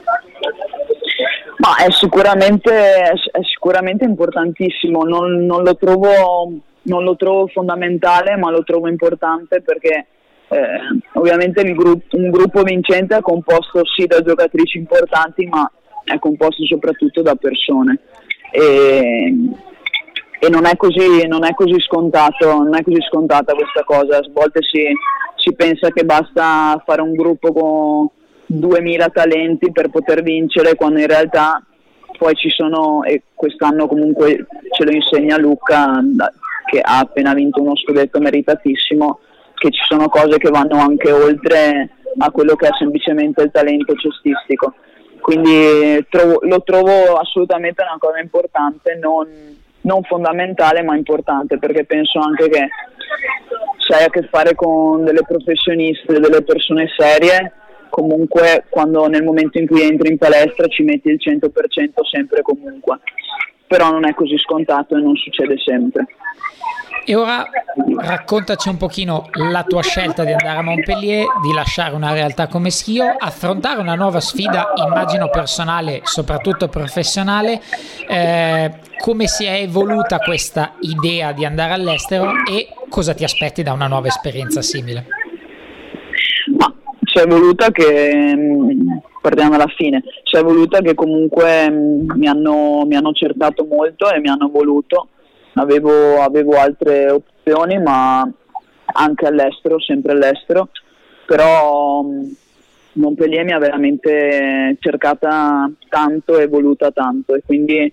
Ma 1.64 1.77
è 1.77 1.90
sicuramente, 1.92 2.70
è 2.70 3.40
sicuramente 3.50 4.05
importantissimo, 4.05 5.03
non, 5.05 5.46
non, 5.46 5.62
lo 5.62 5.74
trovo, 5.77 6.53
non, 6.83 7.05
lo 7.05 7.16
trovo, 7.16 7.46
fondamentale 7.46 8.37
ma 8.37 8.50
lo 8.50 8.62
trovo 8.62 8.87
importante 8.87 9.62
perché 9.62 10.07
eh, 10.48 10.79
ovviamente 11.14 11.62
gruppo, 11.72 12.18
un 12.18 12.29
gruppo 12.29 12.62
vincente 12.64 13.16
è 13.16 13.22
composto 13.22 13.81
sì 13.96 14.05
da 14.05 14.20
giocatrici 14.20 14.77
importanti 14.77 15.46
ma 15.46 15.70
è 16.05 16.18
composto 16.18 16.66
soprattutto 16.66 17.22
da 17.22 17.35
persone. 17.35 17.98
E, 18.50 19.35
e 20.40 20.48
non, 20.50 20.66
è 20.66 20.77
così, 20.77 21.27
non, 21.27 21.46
è 21.46 21.55
così 21.55 21.81
scontato, 21.81 22.62
non 22.62 22.77
è 22.77 22.83
così 22.83 23.00
scontata 23.09 23.55
questa 23.55 23.85
cosa, 23.85 24.18
a 24.18 24.31
volte 24.31 24.61
si, 24.61 24.85
si 25.37 25.55
pensa 25.55 25.88
che 25.88 26.05
basta 26.05 26.83
fare 26.85 27.00
un 27.00 27.14
gruppo 27.14 27.53
con 27.55 28.09
2000 28.59 29.09
talenti 29.09 29.73
per 29.73 29.90
poter 29.90 30.23
vincere 30.23 30.75
quando 30.75 31.01
in 31.01 31.07
realtà 31.07 31.62
poi 32.17 32.35
ci 32.35 32.49
sono 32.49 33.03
e 33.03 33.23
quest'anno 33.35 33.87
comunque 33.87 34.47
ce 34.71 34.85
lo 34.85 34.90
insegna 34.93 35.37
Luca 35.37 36.01
che 36.67 36.81
ha 36.81 36.99
appena 37.01 37.35
vinto 37.35 37.61
uno 37.61 37.77
scudetto 37.77 38.21
meritatissimo 38.21 39.19
che 39.55 39.71
ci 39.71 39.85
sono 39.88 40.09
cose 40.09 40.38
che 40.38 40.51
vanno 40.51 40.79
anche 40.79 41.11
oltre 41.11 41.90
a 42.19 42.31
quello 42.31 42.55
che 42.55 42.69
è 42.69 42.71
semplicemente 42.79 43.43
il 43.43 43.51
talento 43.51 43.95
cestistico. 43.95 44.75
Quindi 45.21 46.05
trovo, 46.11 46.38
lo 46.43 46.62
trovo 46.62 47.17
assolutamente 47.17 47.83
una 47.83 47.97
cosa 47.99 48.19
importante 48.19 48.99
non, 49.01 49.27
non 49.83 50.03
fondamentale 50.03 50.83
ma 50.83 50.97
importante 50.97 51.59
perché 51.59 51.85
penso 51.85 52.19
anche 52.21 52.49
che 52.49 52.69
se 53.79 53.95
hai 53.97 54.05
a 54.05 54.11
che 54.11 54.29
fare 54.31 54.55
con 54.55 55.05
delle 55.05 55.25
professioniste, 55.27 56.21
delle 56.21 56.43
persone 56.43 56.88
serie 56.97 57.53
comunque 57.95 58.65
quando 58.71 59.07
nel 59.07 59.23
momento 59.23 59.57
in 59.59 59.69
cui 59.69 59.83
entri 59.83 60.11
in 60.11 60.19
palestra 60.19 60.67
ci 60.67 60.83
metti 60.83 61.09
il 61.09 61.21
100% 61.25 61.49
sempre 62.11 62.41
e 62.41 62.43
comunque, 62.43 62.99
però 63.69 63.93
non 63.93 64.05
è 64.05 64.15
così 64.15 64.37
scontato 64.37 64.97
e 64.97 65.01
non 65.01 65.15
succede 65.15 65.55
sempre. 65.65 66.05
E 67.07 67.15
ora 67.15 67.47
raccontaci 67.99 68.69
un 68.69 68.79
pochino 68.79 69.29
la 69.35 69.63
tua 69.63 69.83
scelta 69.83 70.25
di 70.25 70.33
andare 70.33 70.59
a 70.59 70.63
Montpellier, 70.63 71.27
di 71.41 71.53
lasciare 71.53 71.95
una 71.95 72.13
realtà 72.13 72.49
come 72.49 72.71
Schio, 72.71 73.15
affrontare 73.17 73.81
una 73.81 73.95
nuova 73.95 74.19
sfida, 74.21 74.73
immagino 74.75 75.29
personale, 75.29 76.01
soprattutto 76.03 76.67
professionale. 76.69 77.61
Eh, 78.09 78.73
come 78.99 79.29
si 79.29 79.45
è 79.45 79.61
evoluta 79.61 80.19
questa 80.19 80.73
idea 80.81 81.31
di 81.31 81.45
andare 81.45 81.75
all'estero 81.75 82.33
e 82.51 82.69
cosa 82.89 83.15
ti 83.15 83.23
aspetti 83.23 83.63
da 83.63 83.73
una 83.73 83.87
nuova 83.87 84.09
esperienza 84.09 84.63
simile? 84.63 85.07
Ci 87.14 87.20
è 87.20 87.27
voluta 87.27 87.70
che 87.70 88.37
partiamo 89.20 89.55
alla 89.55 89.72
fine 89.77 90.03
ci 90.24 90.37
è 90.37 90.42
voluta 90.42 90.81
che 90.81 90.94
comunque 90.94 91.70
mi 91.70 92.27
hanno, 92.27 92.83
mi 92.85 92.96
hanno 92.96 93.12
cercato 93.12 93.64
molto 93.64 94.11
e 94.11 94.18
mi 94.18 94.29
hanno 94.29 94.48
voluto. 94.48 95.09
Avevo, 95.55 96.20
avevo 96.20 96.59
altre 96.59 97.09
opzioni 97.09 97.79
ma 97.81 98.29
anche 98.87 99.27
all'estero, 99.27 99.79
sempre 99.79 100.12
all'estero, 100.12 100.70
però 101.24 102.05
Montpellier 102.94 103.44
mi 103.44 103.53
ha 103.53 103.59
veramente 103.59 104.77
cercata 104.81 105.70
tanto 105.88 106.37
e 106.38 106.48
voluta 106.48 106.90
tanto. 106.90 107.37
E 107.37 107.42
quindi 107.46 107.92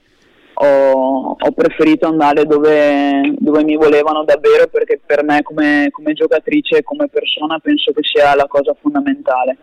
ho, 0.54 1.36
ho 1.40 1.52
preferito 1.52 2.08
andare 2.08 2.46
dove, 2.46 3.34
dove, 3.38 3.64
mi 3.64 3.76
volevano 3.76 4.24
davvero 4.24 4.68
perché 4.68 5.00
per 5.04 5.24
me 5.24 5.42
come, 5.42 5.90
come 5.92 6.14
giocatrice 6.14 6.78
e 6.78 6.84
come 6.84 7.08
persona 7.08 7.60
penso 7.60 7.92
che 7.92 8.02
sia 8.04 8.36
la 8.36 8.48
cosa 8.48 8.76
fondamentale. 8.80 9.58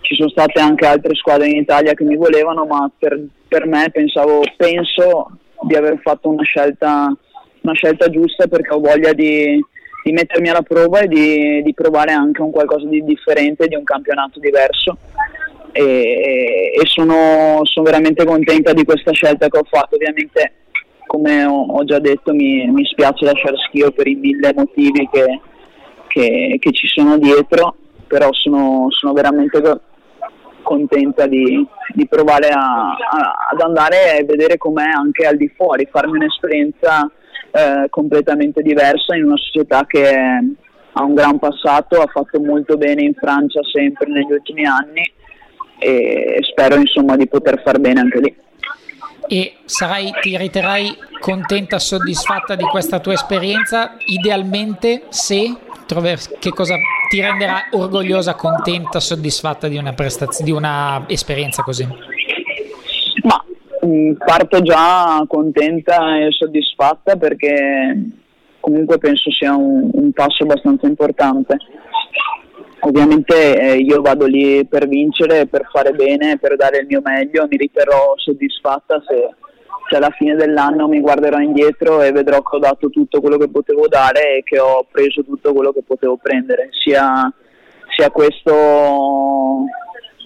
Ci 0.00 0.14
sono 0.14 0.28
state 0.30 0.60
anche 0.60 0.86
altre 0.86 1.14
squadre 1.14 1.48
in 1.48 1.56
Italia 1.56 1.94
che 1.94 2.04
mi 2.04 2.16
volevano, 2.16 2.64
ma 2.64 2.90
per, 2.96 3.20
per 3.46 3.66
me 3.66 3.90
pensavo, 3.92 4.40
penso 4.56 5.30
di 5.62 5.74
aver 5.76 5.98
fatto 6.02 6.28
una 6.28 6.42
scelta, 6.42 7.14
una 7.60 7.74
scelta 7.74 8.08
giusta 8.08 8.46
perché 8.46 8.72
ho 8.72 8.80
voglia 8.80 9.12
di, 9.12 9.62
di 10.02 10.12
mettermi 10.12 10.48
alla 10.48 10.62
prova 10.62 11.00
e 11.00 11.08
di, 11.08 11.62
di, 11.62 11.74
provare 11.74 12.12
anche 12.12 12.40
un 12.40 12.50
qualcosa 12.50 12.86
di 12.86 13.04
differente, 13.04 13.68
di 13.68 13.76
un 13.76 13.84
campionato 13.84 14.40
diverso. 14.40 14.96
E, 15.72 16.72
e 16.74 16.86
sono, 16.86 17.60
sono, 17.62 17.84
veramente 17.84 18.24
contenta 18.24 18.72
di 18.72 18.84
questa 18.84 19.12
scelta 19.12 19.48
che 19.48 19.58
ho 19.58 19.66
fatto. 19.68 19.94
Ovviamente, 19.94 20.52
come 21.06 21.44
ho, 21.44 21.84
già 21.84 21.98
detto, 21.98 22.32
mi, 22.32 22.66
mi, 22.70 22.84
spiace 22.84 23.24
lasciare 23.24 23.56
Schio 23.66 23.90
per 23.92 24.06
i 24.06 24.14
mille 24.14 24.52
motivi 24.54 25.08
che, 25.10 25.40
che, 26.08 26.56
che 26.58 26.72
ci 26.72 26.86
sono 26.86 27.18
dietro, 27.18 27.76
però 28.06 28.32
sono, 28.32 28.86
sono 28.90 29.12
veramente 29.12 29.60
contenta 30.62 31.26
di, 31.26 31.66
di 31.94 32.06
provare 32.06 32.48
a, 32.48 32.90
a, 32.90 33.48
ad 33.50 33.60
andare 33.60 34.18
e 34.18 34.24
vedere 34.24 34.56
com'è 34.56 34.88
anche 34.88 35.26
al 35.26 35.36
di 35.36 35.50
fuori, 35.56 35.88
farmi 35.90 36.16
un'esperienza 36.18 37.10
eh, 37.50 37.88
completamente 37.90 38.62
diversa 38.62 39.16
in 39.16 39.24
una 39.24 39.36
società 39.36 39.84
che 39.86 40.08
ha 40.92 41.02
un 41.02 41.14
gran 41.14 41.38
passato, 41.38 42.00
ha 42.00 42.06
fatto 42.06 42.40
molto 42.40 42.76
bene 42.76 43.02
in 43.02 43.14
Francia 43.14 43.60
sempre 43.62 44.08
negli 44.10 44.32
ultimi 44.32 44.64
anni 44.64 45.12
e 45.80 46.38
spero 46.42 46.76
insomma 46.76 47.16
di 47.16 47.26
poter 47.26 47.60
far 47.62 47.80
bene 47.80 48.00
anche 48.00 48.20
lì. 48.20 48.36
E 49.26 49.54
sarai, 49.64 50.12
ti 50.20 50.36
riterai 50.36 50.96
contenta, 51.18 51.78
soddisfatta 51.78 52.54
di 52.54 52.64
questa 52.64 53.00
tua 53.00 53.14
esperienza? 53.14 53.96
Idealmente, 54.06 55.04
se 55.08 55.56
che 56.38 56.50
cosa 56.50 56.76
ti 57.08 57.20
renderà 57.20 57.66
orgogliosa, 57.72 58.34
contenta, 58.34 59.00
soddisfatta 59.00 59.66
di 59.66 59.76
una, 59.76 59.92
prestaz- 59.92 60.42
di 60.42 60.52
una 60.52 61.04
esperienza 61.08 61.62
così? 61.62 61.84
Ma 63.24 63.44
Mm, 63.84 64.12
parto 64.12 64.60
già 64.60 65.24
contenta 65.26 66.18
e 66.18 66.30
soddisfatta 66.30 67.16
perché 67.16 67.98
comunque 68.60 68.98
penso 68.98 69.30
sia 69.30 69.56
un, 69.56 69.88
un 69.92 70.12
passo 70.12 70.42
abbastanza 70.42 70.86
importante. 70.86 71.56
Ovviamente 72.82 73.58
eh, 73.58 73.76
io 73.76 74.00
vado 74.00 74.26
lì 74.26 74.64
per 74.66 74.88
vincere, 74.88 75.46
per 75.46 75.68
fare 75.70 75.92
bene, 75.92 76.38
per 76.38 76.56
dare 76.56 76.78
il 76.78 76.86
mio 76.86 77.00
meglio, 77.02 77.46
mi 77.48 77.56
riterrò 77.56 78.14
soddisfatta 78.16 79.02
se, 79.06 79.28
se 79.88 79.96
alla 79.96 80.10
fine 80.10 80.34
dell'anno 80.34 80.88
mi 80.88 81.00
guarderò 81.00 81.38
indietro 81.38 82.00
e 82.00 82.10
vedrò 82.10 82.40
che 82.42 82.56
ho 82.56 82.58
dato 82.58 82.88
tutto 82.88 83.20
quello 83.20 83.36
che 83.36 83.50
potevo 83.50 83.86
dare 83.86 84.38
e 84.38 84.42
che 84.42 84.58
ho 84.58 84.86
preso 84.90 85.22
tutto 85.22 85.52
quello 85.52 85.72
che 85.72 85.82
potevo 85.82 86.16
prendere, 86.16 86.70
sia, 86.72 87.30
sia 87.94 88.10
questo 88.10 89.64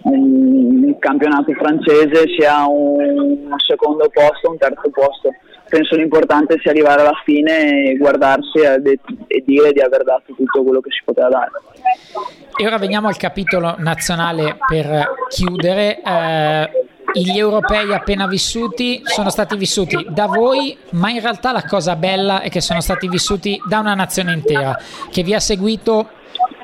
un 0.04 0.98
campionato 0.98 1.52
francese 1.52 2.24
sia 2.36 2.66
un 2.66 3.54
secondo 3.56 4.08
posto, 4.12 4.50
un 4.50 4.58
terzo 4.58 4.90
posto. 4.90 5.34
Penso 5.68 5.96
l'importante 5.96 6.58
sia 6.60 6.70
arrivare 6.70 7.00
alla 7.00 7.20
fine 7.24 7.90
e 7.90 7.96
guardarsi 7.96 8.58
e 8.58 9.42
dire 9.44 9.72
di 9.72 9.80
aver 9.80 10.04
dato 10.04 10.34
tutto 10.34 10.62
quello 10.62 10.80
che 10.80 10.90
si 10.90 11.00
poteva 11.04 11.28
dare. 11.28 11.50
E 12.56 12.66
ora 12.66 12.78
veniamo 12.78 13.08
al 13.08 13.16
capitolo 13.16 13.74
nazionale 13.78 14.58
per 14.68 15.14
chiudere. 15.28 16.00
Eh, 16.02 16.70
gli 17.14 17.38
europei 17.38 17.92
appena 17.92 18.26
vissuti 18.26 19.00
sono 19.04 19.30
stati 19.30 19.56
vissuti 19.56 20.06
da 20.10 20.26
voi, 20.26 20.76
ma 20.90 21.10
in 21.10 21.20
realtà 21.20 21.52
la 21.52 21.62
cosa 21.62 21.96
bella 21.96 22.40
è 22.40 22.50
che 22.50 22.60
sono 22.60 22.80
stati 22.80 23.08
vissuti 23.08 23.60
da 23.68 23.78
una 23.78 23.94
nazione 23.94 24.32
intera 24.32 24.76
che 25.10 25.22
vi 25.22 25.32
ha 25.32 25.40
seguito 25.40 26.08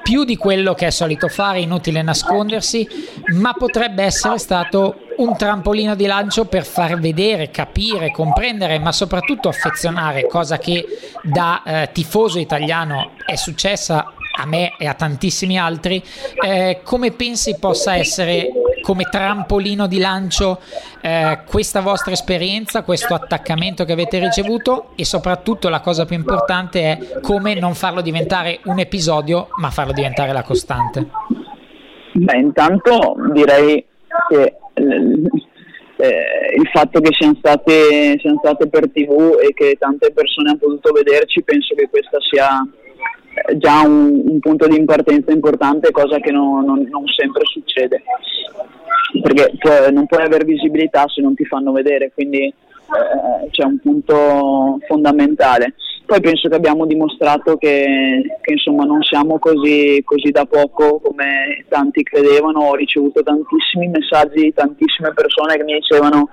più 0.02 0.24
di 0.24 0.36
quello 0.36 0.74
che 0.74 0.86
è 0.86 0.90
solito 0.90 1.28
fare, 1.28 1.60
inutile 1.60 2.02
nascondersi, 2.02 2.86
ma 3.34 3.52
potrebbe 3.52 4.02
essere 4.02 4.38
stato 4.38 5.06
un 5.18 5.36
trampolino 5.36 5.94
di 5.94 6.06
lancio 6.06 6.46
per 6.46 6.64
far 6.64 6.98
vedere, 6.98 7.50
capire, 7.50 8.10
comprendere, 8.10 8.78
ma 8.78 8.92
soprattutto 8.92 9.48
affezionare, 9.48 10.26
cosa 10.26 10.58
che 10.58 10.84
da 11.22 11.62
eh, 11.62 11.90
tifoso 11.92 12.38
italiano 12.38 13.12
è 13.24 13.36
successa 13.36 14.12
a 14.32 14.46
me 14.46 14.74
e 14.78 14.86
a 14.86 14.94
tantissimi 14.94 15.58
altri, 15.58 16.02
eh, 16.42 16.80
come 16.82 17.10
pensi 17.10 17.56
possa 17.58 17.96
essere 17.96 18.48
come 18.80 19.04
trampolino 19.04 19.86
di 19.86 19.98
lancio 19.98 20.60
eh, 21.00 21.40
questa 21.46 21.80
vostra 21.80 22.12
esperienza, 22.12 22.82
questo 22.82 23.14
attaccamento 23.14 23.84
che 23.84 23.92
avete 23.92 24.18
ricevuto 24.18 24.90
e 24.96 25.04
soprattutto 25.04 25.68
la 25.68 25.80
cosa 25.80 26.04
più 26.04 26.16
importante 26.16 26.80
è 26.82 27.20
come 27.20 27.54
non 27.54 27.74
farlo 27.74 28.00
diventare 28.00 28.60
un 28.64 28.78
episodio 28.78 29.48
ma 29.56 29.70
farlo 29.70 29.92
diventare 29.92 30.32
la 30.32 30.42
costante? 30.42 31.08
Beh, 32.12 32.38
intanto 32.38 33.14
direi 33.32 33.84
che 34.28 34.56
eh, 36.00 36.54
il 36.56 36.68
fatto 36.72 37.00
che 37.00 37.12
siano 37.12 37.34
state, 37.38 38.18
siano 38.18 38.38
state 38.42 38.68
per 38.68 38.90
tv 38.90 39.38
e 39.40 39.52
che 39.52 39.76
tante 39.78 40.10
persone 40.12 40.50
hanno 40.50 40.58
potuto 40.58 40.92
vederci 40.92 41.42
penso 41.42 41.74
che 41.74 41.88
questa 41.90 42.18
sia 42.20 42.48
già 43.56 43.80
un, 43.80 44.22
un, 44.26 44.38
punto 44.40 44.66
di 44.66 44.82
partenza 44.84 45.32
importante, 45.32 45.90
cosa 45.90 46.18
che 46.18 46.30
non, 46.30 46.64
non, 46.64 46.86
non 46.90 47.06
sempre 47.06 47.42
succede, 47.44 48.02
perché 49.22 49.52
cioè, 49.58 49.90
non 49.90 50.06
puoi 50.06 50.22
avere 50.22 50.44
visibilità 50.44 51.06
se 51.08 51.20
non 51.20 51.34
ti 51.34 51.44
fanno 51.44 51.72
vedere, 51.72 52.12
quindi 52.12 52.44
eh, 52.46 53.50
c'è 53.50 53.64
un 53.64 53.78
punto 53.78 54.78
fondamentale. 54.86 55.74
Poi 56.04 56.20
penso 56.20 56.48
che 56.48 56.56
abbiamo 56.56 56.86
dimostrato 56.86 57.56
che, 57.56 58.38
che 58.40 58.52
insomma, 58.52 58.82
non 58.84 59.00
siamo 59.02 59.38
così, 59.38 60.02
così, 60.04 60.30
da 60.30 60.44
poco 60.44 60.98
come 60.98 61.64
tanti 61.68 62.02
credevano, 62.02 62.64
ho 62.64 62.74
ricevuto 62.74 63.22
tantissimi 63.22 63.86
messaggi 63.86 64.42
di 64.42 64.52
tantissime 64.52 65.12
persone 65.12 65.56
che 65.56 65.62
mi 65.62 65.74
dicevano 65.74 66.30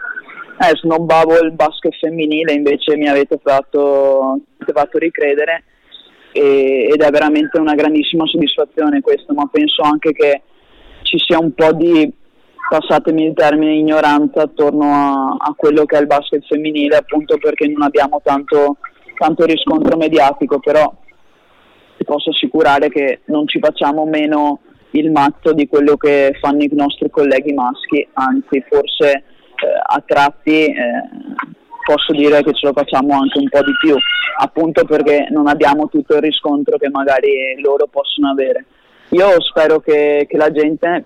eh, 0.60 0.76
snobbavo 0.76 1.38
il 1.40 1.52
basket 1.52 1.96
femminile, 1.96 2.54
invece 2.54 2.98
mi 2.98 3.08
avete 3.08 3.40
fatto, 3.42 4.40
avete 4.58 4.74
fatto 4.74 4.98
ricredere 4.98 5.64
e, 6.38 6.90
ed 6.92 7.02
è 7.02 7.10
veramente 7.10 7.60
una 7.60 7.74
grandissima 7.74 8.26
soddisfazione 8.26 9.02
questo, 9.02 9.34
ma 9.34 9.48
penso 9.52 9.82
anche 9.82 10.12
che 10.14 10.42
ci 11.02 11.18
sia 11.18 11.40
un 11.40 11.54
po' 11.54 11.74
di, 11.74 12.12
passatemi 12.70 13.26
il 13.26 13.34
termine, 13.34 13.74
ignoranza 13.74 14.44
attorno 14.44 14.86
a, 14.86 15.36
a 15.40 15.54
quello 15.56 15.86
che 15.86 15.98
è 15.98 16.02
il 16.02 16.08
basket 16.08 16.46
femminile, 16.46 16.98
appunto 16.98 17.38
perché 17.38 17.68
non 17.68 17.82
abbiamo 17.82 18.22
tanto, 18.24 18.78
tanto 19.18 19.46
riscontro 19.46 19.98
mediatico, 19.98 20.60
però 20.60 20.94
ti 21.98 22.04
posso 22.04 22.30
assicurare 22.30 22.90
che 22.90 23.22
non 23.26 23.48
ci 23.48 23.60
facciamo 23.60 24.06
meno 24.06 24.60
il 24.92 25.12
mazzo 25.12 25.54
di 25.54 25.68
quello 25.68 25.98
che 25.98 26.38
fanno 26.40 26.62
i 26.62 26.70
nostri 26.72 27.10
colleghi 27.10 27.54
maschi, 27.54 28.08
anzi 28.14 28.64
forse 28.70 29.12
eh, 29.12 29.24
a 29.84 30.04
tratti 30.06 30.66
eh, 30.66 30.76
posso 31.88 32.12
dire 32.12 32.44
che 32.44 32.52
ce 32.52 32.68
lo 32.68 32.74
facciamo 32.74 33.14
anche 33.14 33.40
un 33.40 33.48
po' 33.48 33.64
di 33.64 33.72
più, 33.80 33.96
appunto 34.40 34.84
perché 34.84 35.28
non 35.30 35.48
abbiamo 35.48 35.88
tutto 35.88 36.16
il 36.16 36.22
riscontro 36.22 36.78
che 36.78 36.90
magari 36.90 37.56
loro 37.62 37.88
possono 37.88 38.30
avere. 38.30 38.66
Io 39.12 39.42
spero 39.42 39.80
che, 39.80 40.26
che 40.28 40.36
la 40.36 40.52
gente 40.52 41.06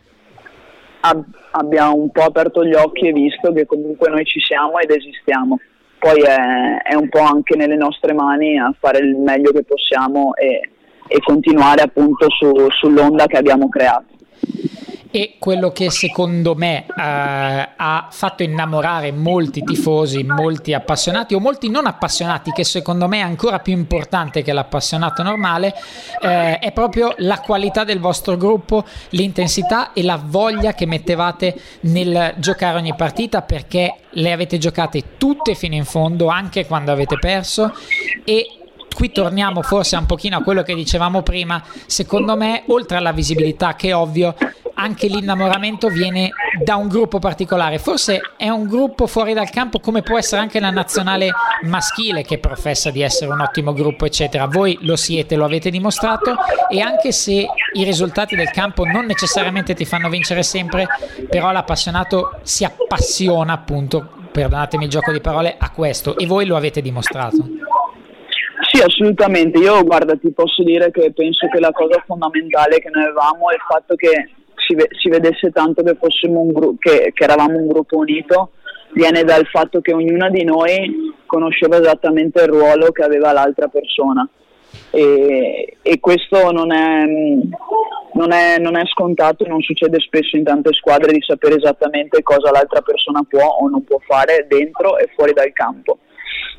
ab- 1.01 1.37
abbia 1.51 1.89
un 1.91 2.09
po' 2.09 2.23
aperto 2.23 2.65
gli 2.65 2.73
occhi 2.73 3.07
e 3.07 3.13
visto 3.13 3.53
che 3.53 3.67
comunque 3.67 4.09
noi 4.09 4.25
ci 4.25 4.39
siamo 4.39 4.79
ed 4.79 4.89
esistiamo. 4.89 5.59
Poi 5.99 6.19
è, 6.21 6.81
è 6.81 6.95
un 6.95 7.09
po' 7.09 7.21
anche 7.21 7.55
nelle 7.55 7.75
nostre 7.75 8.13
mani 8.13 8.57
a 8.57 8.73
fare 8.79 8.97
il 8.97 9.15
meglio 9.17 9.51
che 9.51 9.63
possiamo 9.63 10.33
e, 10.33 10.67
e 11.07 11.19
continuare 11.19 11.83
appunto 11.83 12.25
su, 12.31 12.51
sull'onda 12.71 13.27
che 13.27 13.37
abbiamo 13.37 13.69
creato 13.69 14.05
e 15.11 15.35
quello 15.37 15.71
che 15.71 15.91
secondo 15.91 16.55
me 16.55 16.85
eh, 16.85 16.93
ha 16.95 18.07
fatto 18.09 18.43
innamorare 18.43 19.11
molti 19.11 19.61
tifosi, 19.61 20.23
molti 20.23 20.73
appassionati 20.73 21.33
o 21.35 21.39
molti 21.39 21.69
non 21.69 21.85
appassionati, 21.85 22.51
che 22.51 22.63
secondo 22.63 23.07
me 23.07 23.17
è 23.17 23.21
ancora 23.21 23.59
più 23.59 23.73
importante 23.73 24.41
che 24.41 24.53
l'appassionato 24.53 25.21
normale, 25.21 25.75
eh, 26.21 26.59
è 26.59 26.71
proprio 26.71 27.13
la 27.17 27.39
qualità 27.39 27.83
del 27.83 27.99
vostro 27.99 28.37
gruppo, 28.37 28.85
l'intensità 29.09 29.91
e 29.93 30.01
la 30.01 30.19
voglia 30.23 30.73
che 30.73 30.85
mettevate 30.85 31.59
nel 31.81 32.33
giocare 32.37 32.77
ogni 32.77 32.95
partita 32.95 33.41
perché 33.41 33.95
le 34.11 34.31
avete 34.31 34.57
giocate 34.57 35.17
tutte 35.17 35.55
fino 35.55 35.75
in 35.75 35.85
fondo, 35.85 36.27
anche 36.27 36.65
quando 36.65 36.91
avete 36.91 37.17
perso 37.19 37.73
e 38.23 38.60
qui 38.93 39.11
torniamo 39.11 39.61
forse 39.61 39.95
un 39.95 40.05
pochino 40.05 40.37
a 40.37 40.43
quello 40.43 40.63
che 40.63 40.75
dicevamo 40.75 41.21
prima, 41.21 41.61
secondo 41.85 42.35
me 42.35 42.63
oltre 42.67 42.97
alla 42.97 43.11
visibilità 43.11 43.75
che 43.75 43.89
è 43.89 43.95
ovvio, 43.95 44.35
anche 44.73 45.07
l'innamoramento 45.07 45.89
viene 45.89 46.31
da 46.63 46.75
un 46.75 46.87
gruppo 46.87 47.19
particolare, 47.19 47.77
forse 47.77 48.19
è 48.37 48.49
un 48.49 48.67
gruppo 48.67 49.07
fuori 49.07 49.33
dal 49.33 49.49
campo 49.49 49.79
come 49.79 50.01
può 50.01 50.17
essere 50.17 50.41
anche 50.41 50.59
la 50.59 50.69
nazionale 50.69 51.31
maschile 51.63 52.23
che 52.23 52.39
professa 52.39 52.89
di 52.89 53.01
essere 53.01 53.31
un 53.31 53.41
ottimo 53.41 53.73
gruppo 53.73 54.05
eccetera, 54.05 54.47
voi 54.47 54.77
lo 54.81 54.95
siete, 54.95 55.35
lo 55.35 55.45
avete 55.45 55.69
dimostrato 55.69 56.35
e 56.69 56.81
anche 56.81 57.11
se 57.11 57.47
i 57.73 57.83
risultati 57.83 58.35
del 58.35 58.49
campo 58.51 58.83
non 58.85 59.05
necessariamente 59.05 59.73
ti 59.73 59.85
fanno 59.85 60.09
vincere 60.09 60.43
sempre, 60.43 60.87
però 61.29 61.51
l'appassionato 61.51 62.39
si 62.41 62.63
appassiona 62.63 63.53
appunto, 63.53 64.07
perdonatemi 64.31 64.85
il 64.85 64.89
gioco 64.89 65.11
di 65.11 65.21
parole, 65.21 65.55
a 65.57 65.69
questo. 65.71 66.17
E 66.17 66.25
voi 66.25 66.45
lo 66.45 66.55
avete 66.55 66.81
dimostrato. 66.81 67.45
Assolutamente. 68.83 69.59
Io 69.59 69.83
guarda, 69.83 70.15
ti 70.15 70.31
posso 70.31 70.63
dire 70.63 70.91
che 70.91 71.11
penso 71.13 71.47
che 71.47 71.59
la 71.59 71.71
cosa 71.71 72.03
fondamentale 72.05 72.79
che 72.79 72.89
noi 72.89 73.03
avevamo 73.03 73.49
è 73.49 73.53
il 73.53 73.61
fatto 73.67 73.95
che 73.95 74.29
si, 74.55 74.75
si 74.99 75.09
vedesse 75.09 75.51
tanto 75.51 75.83
che, 75.83 75.97
gru- 75.99 76.77
che, 76.79 77.11
che 77.13 77.23
eravamo 77.23 77.57
un 77.57 77.67
gruppo 77.67 77.97
unito. 77.97 78.51
Viene 78.93 79.23
dal 79.23 79.45
fatto 79.45 79.81
che 79.81 79.93
ognuna 79.93 80.29
di 80.29 80.43
noi 80.43 81.13
conosceva 81.25 81.79
esattamente 81.79 82.41
il 82.41 82.49
ruolo 82.49 82.91
che 82.91 83.03
aveva 83.03 83.31
l'altra 83.31 83.67
persona. 83.67 84.27
E, 84.89 85.77
e 85.81 85.99
questo 85.99 86.51
non 86.51 86.71
è, 86.71 87.05
non, 88.13 88.31
è, 88.31 88.57
non 88.57 88.75
è, 88.75 88.85
scontato, 88.85 89.45
non 89.47 89.61
succede 89.61 89.99
spesso 89.99 90.35
in 90.37 90.43
tante 90.43 90.73
squadre 90.73 91.11
di 91.11 91.21
sapere 91.21 91.55
esattamente 91.55 92.23
cosa 92.23 92.51
l'altra 92.51 92.81
persona 92.81 93.21
può 93.27 93.45
o 93.45 93.69
non 93.69 93.83
può 93.83 93.99
fare 94.05 94.45
dentro 94.49 94.97
e 94.97 95.09
fuori 95.13 95.33
dal 95.33 95.51
campo 95.53 95.99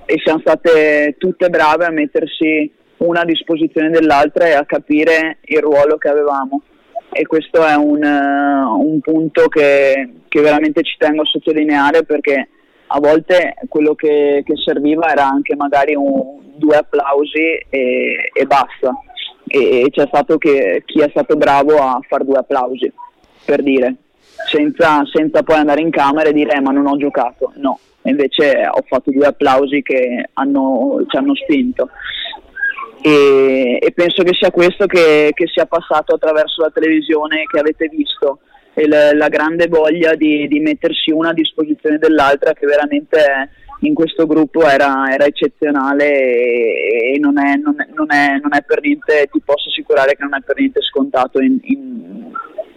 e 0.05 0.21
siamo 0.23 0.41
state 0.41 1.17
tutte 1.19 1.49
brave 1.49 1.85
a 1.85 1.91
mettersi 1.91 2.71
una 2.99 3.21
a 3.21 3.25
disposizione 3.25 3.91
dell'altra 3.91 4.47
e 4.47 4.53
a 4.53 4.65
capire 4.65 5.39
il 5.45 5.61
ruolo 5.61 5.97
che 5.97 6.09
avevamo. 6.09 6.63
E 7.11 7.27
questo 7.27 7.65
è 7.65 7.75
un, 7.75 8.03
uh, 8.03 8.89
un 8.89 9.01
punto 9.01 9.49
che, 9.49 10.09
che, 10.29 10.41
veramente 10.41 10.83
ci 10.83 10.97
tengo 10.97 11.23
a 11.23 11.27
sottolineare 11.27 12.05
perché 12.05 12.49
a 12.87 13.01
volte 13.01 13.55
quello 13.69 13.95
che, 13.95 14.43
che 14.47 14.55
serviva 14.57 15.11
era 15.11 15.27
anche 15.27 15.55
magari 15.55 15.95
un, 15.95 16.41
due 16.57 16.77
applausi 16.77 17.67
e, 17.69 18.31
e 18.33 18.47
basta. 18.47 18.93
E, 19.47 19.83
e 19.83 19.91
c'è 19.91 20.07
stato 20.07 20.39
che, 20.39 20.83
chi 20.87 21.01
è 21.01 21.09
stato 21.11 21.37
bravo 21.37 21.77
a 21.77 22.01
fare 22.09 22.25
due 22.25 22.39
applausi 22.39 22.91
per 23.45 23.63
dire 23.63 23.97
senza, 24.51 25.03
senza 25.13 25.43
poi 25.43 25.57
andare 25.57 25.81
in 25.81 25.91
camera 25.91 26.29
e 26.29 26.33
dire 26.33 26.55
eh, 26.55 26.61
ma 26.61 26.71
non 26.71 26.87
ho 26.87 26.97
giocato. 26.97 27.53
No. 27.57 27.79
Invece 28.03 28.67
ho 28.69 28.83
fatto 28.87 29.11
due 29.11 29.27
applausi 29.27 29.83
che 29.83 30.29
hanno, 30.33 31.05
ci 31.07 31.17
hanno 31.17 31.35
spinto. 31.35 31.91
E, 33.01 33.79
e, 33.81 33.93
penso 33.93 34.23
che 34.23 34.33
sia 34.33 34.51
questo 34.51 34.87
che, 34.87 35.31
che, 35.35 35.47
sia 35.49 35.67
passato 35.67 36.15
attraverso 36.15 36.63
la 36.63 36.71
televisione 36.71 37.45
che 37.51 37.59
avete 37.59 37.89
visto. 37.89 38.39
La, 38.75 39.13
la 39.13 39.29
grande 39.29 39.67
voglia 39.67 40.15
di, 40.15 40.49
di, 40.49 40.59
mettersi 40.59 41.11
una 41.11 41.29
a 41.29 41.35
disposizione 41.35 41.99
dell'altra 41.99 42.55
che 42.55 42.65
veramente 42.65 43.51
in 43.81 43.93
questo 43.93 44.27
gruppo 44.27 44.67
era, 44.67 45.13
era 45.13 45.27
eccezionale 45.27 46.11
e, 46.11 47.15
e 47.15 47.19
non, 47.19 47.39
è, 47.39 47.57
non, 47.57 47.75
è, 47.81 47.89
non, 47.93 48.11
è, 48.11 48.39
non, 48.41 48.55
è, 48.55 48.63
per 48.63 48.81
niente, 48.81 49.29
ti 49.31 49.41
posso 49.45 49.69
assicurare 49.69 50.17
che 50.17 50.23
non 50.23 50.35
è 50.35 50.41
per 50.41 50.57
niente 50.57 50.81
scontato 50.81 51.41
in, 51.41 51.59
in, 51.63 52.22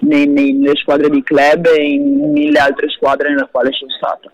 nei, 0.06 0.54
nelle 0.54 0.76
squadre 0.76 1.10
di 1.10 1.24
club 1.24 1.66
e 1.66 1.84
in 1.84 2.32
mille 2.32 2.60
altre 2.60 2.90
squadre 2.90 3.30
nelle 3.30 3.48
quali 3.52 3.72
sono 3.74 3.92
stato 3.92 4.32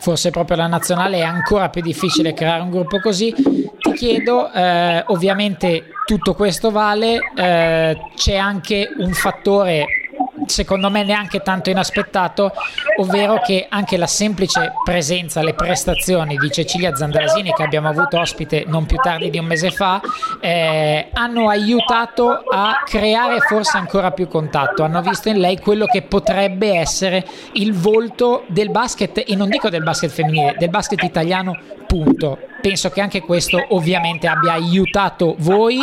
forse 0.00 0.30
proprio 0.30 0.56
la 0.56 0.66
nazionale 0.66 1.18
è 1.18 1.22
ancora 1.22 1.68
più 1.68 1.82
difficile 1.82 2.32
creare 2.32 2.62
un 2.62 2.70
gruppo 2.70 3.00
così. 3.00 3.34
Ti 3.34 3.92
chiedo, 3.92 4.50
eh, 4.50 5.04
ovviamente 5.08 5.92
tutto 6.06 6.32
questo 6.34 6.70
vale, 6.70 7.18
eh, 7.36 7.98
c'è 8.14 8.36
anche 8.36 8.88
un 8.96 9.12
fattore 9.12 9.99
secondo 10.46 10.90
me 10.90 11.04
neanche 11.04 11.40
tanto 11.40 11.70
inaspettato, 11.70 12.52
ovvero 12.98 13.40
che 13.40 13.66
anche 13.68 13.96
la 13.96 14.06
semplice 14.06 14.72
presenza, 14.84 15.42
le 15.42 15.54
prestazioni 15.54 16.36
di 16.36 16.50
Cecilia 16.50 16.94
Zandrasini 16.94 17.52
che 17.52 17.62
abbiamo 17.62 17.88
avuto 17.88 18.18
ospite 18.18 18.64
non 18.66 18.86
più 18.86 18.96
tardi 18.96 19.30
di 19.30 19.38
un 19.38 19.46
mese 19.46 19.70
fa, 19.70 20.00
eh, 20.40 21.08
hanno 21.12 21.48
aiutato 21.48 22.30
a 22.30 22.82
creare 22.84 23.40
forse 23.40 23.76
ancora 23.76 24.10
più 24.10 24.28
contatto, 24.28 24.82
hanno 24.82 25.02
visto 25.02 25.28
in 25.28 25.38
lei 25.38 25.58
quello 25.58 25.86
che 25.86 26.02
potrebbe 26.02 26.74
essere 26.74 27.24
il 27.52 27.72
volto 27.72 28.44
del 28.48 28.70
basket 28.70 29.24
e 29.26 29.34
non 29.36 29.48
dico 29.48 29.68
del 29.68 29.82
basket 29.82 30.10
femminile, 30.10 30.56
del 30.58 30.70
basket 30.70 31.02
italiano 31.02 31.58
punto. 31.90 32.38
Penso 32.60 32.88
che 32.90 33.00
anche 33.00 33.20
questo 33.20 33.58
ovviamente 33.70 34.28
abbia 34.28 34.52
aiutato 34.52 35.34
voi, 35.40 35.78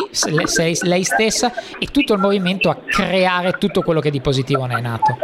lei 0.83 1.03
stessa 1.03 1.51
e 1.77 1.87
tutto 1.91 2.13
il 2.13 2.21
movimento 2.21 2.69
a 2.69 2.77
creare 2.87 3.51
tutto 3.59 3.81
quello 3.81 3.99
che 3.99 4.09
di 4.09 4.21
positivo 4.21 4.65
ne 4.65 4.77
è 4.77 4.81
nato. 4.81 5.17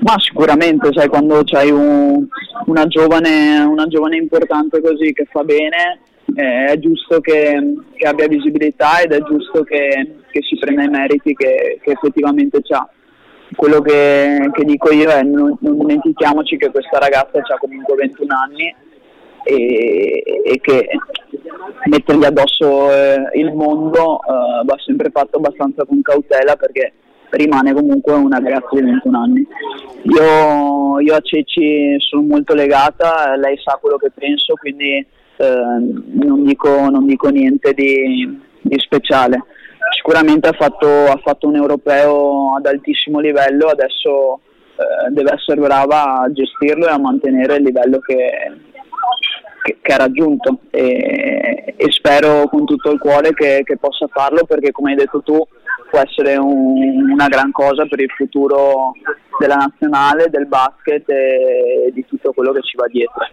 Ma 0.00 0.18
sicuramente, 0.18 0.90
sai, 0.92 1.08
quando 1.08 1.42
c'hai 1.44 1.70
un, 1.70 2.26
una, 2.66 2.86
giovane, 2.86 3.60
una 3.60 3.86
giovane 3.86 4.16
importante 4.16 4.82
così 4.82 5.12
che 5.12 5.26
fa 5.30 5.44
bene, 5.44 6.00
eh, 6.34 6.64
è 6.66 6.78
giusto 6.78 7.20
che, 7.20 7.74
che, 7.94 8.06
abbia 8.06 8.28
visibilità 8.28 9.00
ed 9.00 9.12
è 9.12 9.22
giusto 9.22 9.62
che, 9.62 10.16
che 10.30 10.40
si 10.42 10.58
prenda 10.58 10.82
i 10.82 10.88
meriti 10.88 11.34
che, 11.34 11.78
che 11.82 11.90
effettivamente 11.92 12.60
ha. 12.74 12.88
Quello 13.54 13.80
che, 13.80 14.50
dico 14.64 14.92
io 14.92 15.10
è 15.10 15.22
non, 15.22 15.56
non 15.60 15.78
dimentichiamoci 15.78 16.56
che 16.56 16.70
questa 16.70 16.98
ragazza 16.98 17.38
ha 17.38 17.58
comunque 17.58 17.94
21 17.96 18.34
anni 18.46 18.74
e, 19.44 20.22
e 20.44 20.60
che 20.60 20.88
mettergli 21.86 22.24
addosso 22.24 22.92
eh, 22.92 23.30
il 23.34 23.52
mondo 23.52 24.20
eh, 24.20 24.64
va 24.64 24.76
sempre 24.84 25.10
fatto 25.10 25.38
abbastanza 25.38 25.84
con 25.84 26.02
cautela 26.02 26.56
perché 26.56 26.92
rimane 27.30 27.72
comunque 27.72 28.12
una 28.14 28.38
ragazza 28.38 28.68
di 28.72 28.82
21 28.82 29.18
anni. 29.18 29.46
Io, 30.02 31.00
io, 31.00 31.14
a 31.14 31.20
Ceci 31.20 31.96
sono 31.98 32.22
molto 32.22 32.54
legata, 32.54 33.36
lei 33.36 33.56
sa 33.62 33.78
quello 33.80 33.96
che 33.96 34.10
penso, 34.12 34.54
quindi 34.54 34.94
eh, 35.36 35.64
non, 36.12 36.44
dico, 36.44 36.88
non, 36.90 37.06
dico, 37.06 37.28
niente 37.28 37.72
di, 37.72 38.40
di 38.60 38.78
speciale. 38.78 39.44
Sicuramente 39.94 40.48
ha 40.48 40.52
fatto, 40.52 40.86
ha 40.86 41.18
fatto, 41.22 41.46
un 41.48 41.56
europeo 41.56 42.54
ad 42.56 42.66
altissimo 42.66 43.20
livello, 43.20 43.68
adesso 43.68 44.40
eh, 44.76 45.10
deve 45.10 45.34
essere 45.34 45.60
brava 45.60 46.20
a 46.20 46.32
gestirlo 46.32 46.86
e 46.86 46.90
a 46.90 46.98
mantenere 46.98 47.56
il 47.56 47.62
livello 47.62 47.98
che, 47.98 48.30
che, 49.62 49.78
che 49.80 49.92
ha 49.92 49.98
raggiunto 49.98 50.60
e, 50.70 51.74
e, 51.76 51.90
spero 51.90 52.48
con 52.48 52.64
tutto 52.64 52.90
il 52.90 52.98
cuore 52.98 53.32
che, 53.34 53.62
che, 53.64 53.76
possa 53.76 54.06
farlo 54.08 54.44
perché 54.44 54.72
come 54.72 54.90
hai 54.90 54.96
detto 54.96 55.22
tu 55.22 55.46
può 55.90 55.98
essere 55.98 56.36
un, 56.36 57.10
una 57.12 57.28
gran 57.28 57.50
cosa 57.50 57.84
per 57.86 58.00
il 58.00 58.10
futuro 58.10 58.92
della 59.38 59.56
nazionale, 59.56 60.28
del 60.28 60.46
basket 60.46 61.08
e 61.08 61.90
di 61.92 62.04
tutto 62.06 62.32
quello 62.32 62.52
che 62.52 62.60
ci 62.62 62.76
va 62.76 62.86
dietro. 62.86 63.24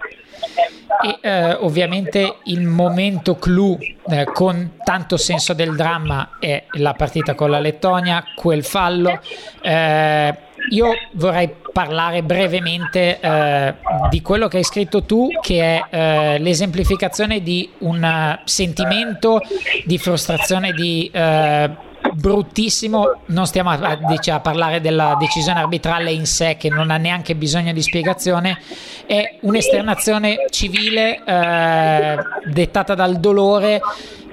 E 1.04 1.18
eh, 1.22 1.54
ovviamente 1.54 2.38
il 2.46 2.66
momento 2.66 3.36
clou 3.36 3.78
eh, 4.08 4.24
con 4.26 4.78
tanto 4.84 5.18
senso 5.18 5.54
del 5.54 5.76
dramma 5.76 6.38
è 6.40 6.63
la 6.78 6.94
partita 6.94 7.36
con 7.36 7.50
la 7.50 7.60
Lettonia, 7.60 8.24
quel 8.36 8.63
fallo. 8.63 9.20
Eh, 9.62 10.46
io 10.70 10.88
vorrei 11.14 11.54
parlare 11.72 12.24
brevemente 12.24 13.20
eh, 13.20 13.74
di 14.10 14.22
quello 14.22 14.48
che 14.48 14.58
hai 14.58 14.64
scritto 14.64 15.04
tu, 15.04 15.30
che 15.42 15.62
è 15.62 15.84
eh, 15.90 16.40
l'esemplificazione 16.40 17.42
di 17.42 17.70
un 17.80 18.40
sentimento 18.44 19.42
di 19.86 19.98
frustrazione, 19.98 20.72
di 20.72 21.12
uh, 21.14 21.86
bruttissimo. 22.18 23.22
Non 23.28 23.46
stiamo 23.46 23.70
a, 23.70 23.78
a, 23.80 23.98
a, 24.34 24.40
parlare 24.40 24.82
della 24.82 25.15
decisione 25.20 25.60
arbitrale 25.60 26.12
in 26.12 26.26
sé, 26.26 26.58
che 26.58 26.70
non 26.70 26.90
ha 26.90 26.98
neanche 26.98 27.36
bisogno 27.36 27.72
di 27.74 27.82
spiegazione. 27.82 28.60
È 29.06 29.38
un'esternazione 29.42 30.46
civile 30.50 31.24
eh, 31.24 32.18
dettata 32.46 32.96
dal 32.96 33.20
dolore 33.20 33.80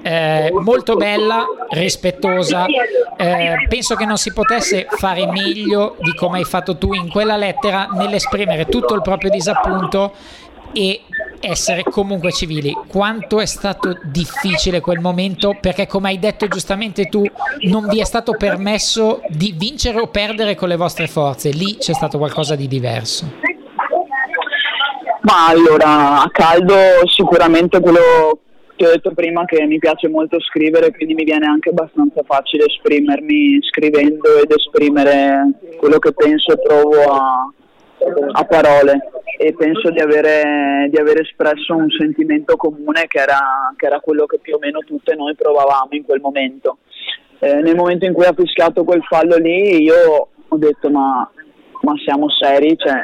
eh, 0.01 0.51
molto 0.51 0.95
bella, 0.95 1.45
rispettosa. 1.69 2.65
Eh, 2.65 3.65
penso 3.69 3.95
che 3.95 4.05
non 4.05 4.17
si 4.17 4.33
potesse 4.33 4.87
fare 4.89 5.27
meglio 5.27 5.95
di 5.99 6.13
come 6.15 6.39
hai 6.39 6.43
fatto 6.43 6.77
tu 6.77 6.93
in 6.93 7.09
quella 7.09 7.37
lettera 7.37 7.87
nell'esprimere 7.91 8.65
tutto 8.65 8.95
il 8.95 9.01
proprio 9.01 9.29
disappunto 9.29 10.13
e 10.73 11.01
essere 11.39 11.83
comunque 11.83 12.31
civili. 12.31 12.75
Quanto 12.87 13.39
è 13.39 13.45
stato 13.45 13.97
difficile 14.03 14.79
quel 14.79 14.99
momento? 14.99 15.57
Perché, 15.59 15.87
come 15.87 16.09
hai 16.09 16.19
detto 16.19 16.47
giustamente 16.47 17.05
tu, 17.05 17.23
non 17.63 17.87
vi 17.87 17.99
è 17.99 18.05
stato 18.05 18.33
permesso 18.33 19.21
di 19.29 19.53
vincere 19.57 19.99
o 19.99 20.07
perdere 20.07 20.55
con 20.55 20.69
le 20.69 20.75
vostre 20.75 21.07
forze. 21.07 21.49
Lì 21.51 21.77
c'è 21.77 21.93
stato 21.93 22.17
qualcosa 22.17 22.55
di 22.55 22.67
diverso. 22.67 23.31
Ma 25.21 25.47
allora, 25.47 26.21
a 26.21 26.29
caldo 26.31 26.75
sicuramente 27.05 27.79
quello 27.79 28.39
ti 28.75 28.83
ho 28.83 28.89
detto 28.89 29.11
prima 29.13 29.45
che 29.45 29.65
mi 29.65 29.79
piace 29.79 30.07
molto 30.07 30.39
scrivere, 30.39 30.91
quindi 30.91 31.13
mi 31.13 31.23
viene 31.23 31.45
anche 31.47 31.69
abbastanza 31.69 32.21
facile 32.23 32.65
esprimermi 32.65 33.59
scrivendo 33.61 34.37
ed 34.37 34.51
esprimere 34.51 35.51
quello 35.77 35.97
che 35.97 36.13
penso 36.13 36.51
e 36.51 36.59
provo 36.59 37.01
a, 37.09 37.53
a 38.31 38.45
parole. 38.45 39.09
E, 39.37 39.53
penso 39.53 39.89
di 39.89 39.99
avere, 39.99 40.87
di 40.89 40.97
aver, 40.97 41.19
espresso 41.19 41.75
un 41.75 41.89
sentimento 41.89 42.55
comune 42.55 43.05
che 43.07 43.19
era, 43.19 43.73
che 43.75 43.85
era, 43.85 43.99
quello 43.99 44.25
che 44.25 44.39
più 44.41 44.55
o 44.55 44.59
meno 44.59 44.79
tutte 44.79 45.13
noi 45.15 45.35
provavamo 45.35 45.89
in 45.91 46.05
quel 46.05 46.21
momento. 46.21 46.77
Eh, 47.39 47.61
nel 47.61 47.75
momento 47.75 48.05
in 48.05 48.13
cui 48.13 48.25
ha 48.25 48.33
fischiato 48.33 48.85
quel 48.85 49.03
fallo 49.03 49.35
lì 49.35 49.83
io 49.83 50.29
ho 50.47 50.57
detto 50.57 50.89
ma, 50.89 51.29
ma 51.81 51.93
siamo 52.03 52.29
seri, 52.29 52.77
cioè, 52.77 53.01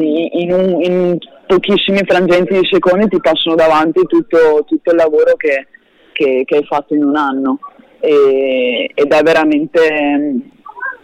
in, 0.00 0.52
un, 0.52 0.82
in, 0.82 1.18
pochissimi 1.46 2.00
frangenti 2.06 2.54
di 2.54 2.68
secondi 2.70 3.08
ti 3.08 3.20
passano 3.20 3.56
davanti 3.56 4.02
tutto, 4.06 4.62
tutto 4.66 4.90
il 4.90 4.96
lavoro 4.96 5.34
che, 5.36 5.66
che, 6.12 6.42
che, 6.44 6.56
hai 6.56 6.64
fatto 6.64 6.94
in 6.94 7.02
un 7.02 7.16
anno 7.16 7.58
e, 8.00 8.90
ed 8.94 9.12
è 9.12 9.22
veramente, 9.22 10.30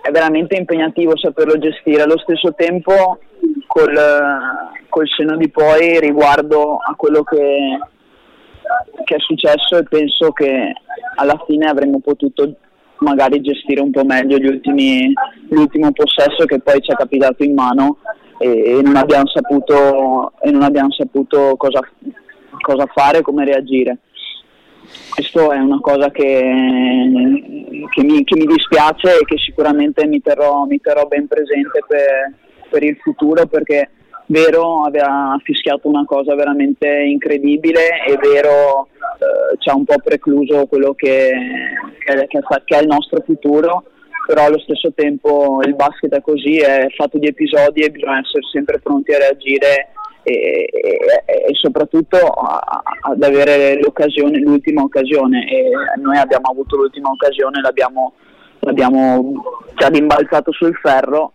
è 0.04 0.10
veramente 0.10 0.54
impegnativo 0.54 1.16
saperlo 1.16 1.56
gestire. 1.56 2.02
Allo 2.02 2.18
stesso 2.18 2.52
tempo 2.54 3.20
col, 3.66 3.98
col 4.90 5.08
seno 5.08 5.34
di 5.38 5.48
poi 5.48 5.98
riguardo 5.98 6.76
a 6.76 6.94
quello 6.94 7.22
che, 7.22 7.78
che 9.02 9.14
è 9.14 9.18
successo 9.20 9.78
e 9.78 9.84
penso 9.84 10.30
che 10.32 10.74
alla 11.14 11.42
fine 11.46 11.70
avremmo 11.70 12.00
potuto 12.00 12.54
magari 12.98 13.40
gestire 13.40 13.80
un 13.80 13.92
po' 13.92 14.04
meglio 14.04 14.36
ultimi, 14.36 15.10
l'ultimo 15.48 15.90
possesso 15.92 16.44
che 16.44 16.60
poi 16.60 16.82
ci 16.82 16.92
è 16.92 16.94
capitato 16.96 17.42
in 17.42 17.54
mano 17.54 17.96
e, 18.36 18.76
e 18.76 18.82
non 18.82 18.96
abbiamo 18.96 19.26
saputo, 19.28 20.34
non 20.42 20.62
abbiamo 20.62 20.92
saputo 20.92 21.54
cosa, 21.56 21.80
cosa 22.60 22.84
fare, 22.92 23.22
come 23.22 23.46
reagire. 23.46 24.00
Questo 25.14 25.52
è 25.52 25.58
una 25.58 25.80
cosa 25.80 26.10
che, 26.10 26.22
che, 27.90 28.02
mi, 28.02 28.24
che, 28.24 28.36
mi, 28.36 28.46
dispiace 28.46 29.18
e 29.18 29.24
che 29.24 29.38
sicuramente 29.38 30.06
mi 30.06 30.20
terrò, 30.20 30.64
mi 30.64 30.80
terrò 30.80 31.06
ben 31.06 31.26
presente 31.26 31.84
per, 31.86 32.32
per 32.68 32.82
il 32.82 32.96
futuro 32.96 33.46
perché 33.46 33.90
Vero 34.26 34.84
aveva 34.84 35.38
fischiato 35.42 35.86
una 35.86 36.04
cosa 36.06 36.34
veramente 36.34 36.88
incredibile 36.88 38.02
e 38.06 38.16
Vero 38.16 38.88
eh, 39.18 39.56
ci 39.58 39.68
ha 39.68 39.76
un 39.76 39.84
po' 39.84 39.98
precluso 40.02 40.66
quello 40.66 40.94
che, 40.94 41.30
che, 41.98 42.26
che, 42.26 42.76
è 42.76 42.80
il 42.80 42.86
nostro 42.86 43.22
futuro, 43.24 43.84
però 44.26 44.46
allo 44.46 44.58
stesso 44.58 44.92
tempo 44.94 45.60
il 45.64 45.74
basket 45.74 46.14
è 46.14 46.20
così, 46.22 46.56
è 46.56 46.86
fatto 46.96 47.18
di 47.18 47.26
episodi 47.26 47.82
e 47.82 47.90
bisogna 47.90 48.20
essere 48.20 48.42
sempre 48.50 48.78
pronti 48.80 49.12
a 49.12 49.18
reagire 49.18 49.92
e, 50.24 50.68
e, 50.72 50.98
e 51.26 51.54
soprattutto 51.54 52.16
a, 52.16 52.82
ad 53.02 53.22
avere 53.22 53.78
l'ultima 53.78 54.82
occasione 54.82 55.46
e 55.48 55.70
noi 56.00 56.16
abbiamo 56.16 56.50
avuto 56.50 56.76
l'ultima 56.76 57.10
occasione, 57.10 57.60
l'abbiamo, 57.60 58.14
l'abbiamo 58.60 59.32
già 59.74 59.88
rimbalzato 59.88 60.50
sul 60.50 60.74
ferro 60.76 61.34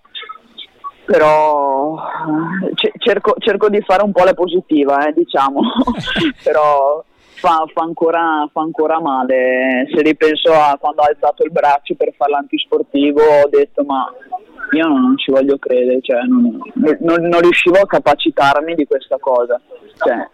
però 1.05 1.95
eh, 1.97 2.89
cerco, 2.99 3.33
cerco, 3.39 3.67
di 3.67 3.81
fare 3.81 4.03
un 4.03 4.11
po' 4.11 4.23
la 4.23 4.35
positiva, 4.35 5.07
eh, 5.07 5.13
diciamo, 5.13 5.59
però 6.43 7.03
fa, 7.39 7.65
fa, 7.73 7.81
ancora, 7.81 8.47
fa, 8.53 8.61
ancora, 8.61 9.01
male. 9.01 9.87
Se 9.91 10.03
ripenso 10.03 10.53
a 10.53 10.77
quando 10.79 11.01
ho 11.01 11.05
alzato 11.05 11.43
il 11.43 11.51
braccio 11.51 11.95
per 11.95 12.13
fare 12.15 12.31
l'antisportivo, 12.31 13.21
ho 13.21 13.49
detto 13.49 13.83
ma 13.85 14.05
io 14.71 14.87
non, 14.87 15.17
ci 15.17 15.31
voglio 15.31 15.57
credere, 15.57 15.99
cioè, 16.01 16.21
non, 16.23 16.59
non, 16.99 17.27
non, 17.27 17.39
riuscivo 17.41 17.77
a 17.77 17.87
capacitarmi 17.87 18.75
di 18.75 18.85
questa 18.85 19.17
cosa. 19.19 19.59
Cioè, 19.97 20.27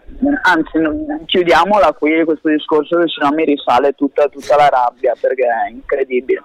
anzi, 0.44 0.80
chiudiamola 1.26 1.94
qui 1.94 2.24
questo 2.24 2.50
discorso, 2.50 3.00
che 3.00 3.08
sennò 3.08 3.34
mi 3.34 3.46
risale 3.46 3.94
tutta, 3.94 4.28
tutta 4.28 4.56
la 4.56 4.70
rabbia 4.70 5.16
perché 5.20 5.44
è 5.44 5.72
incredibile. 5.72 6.44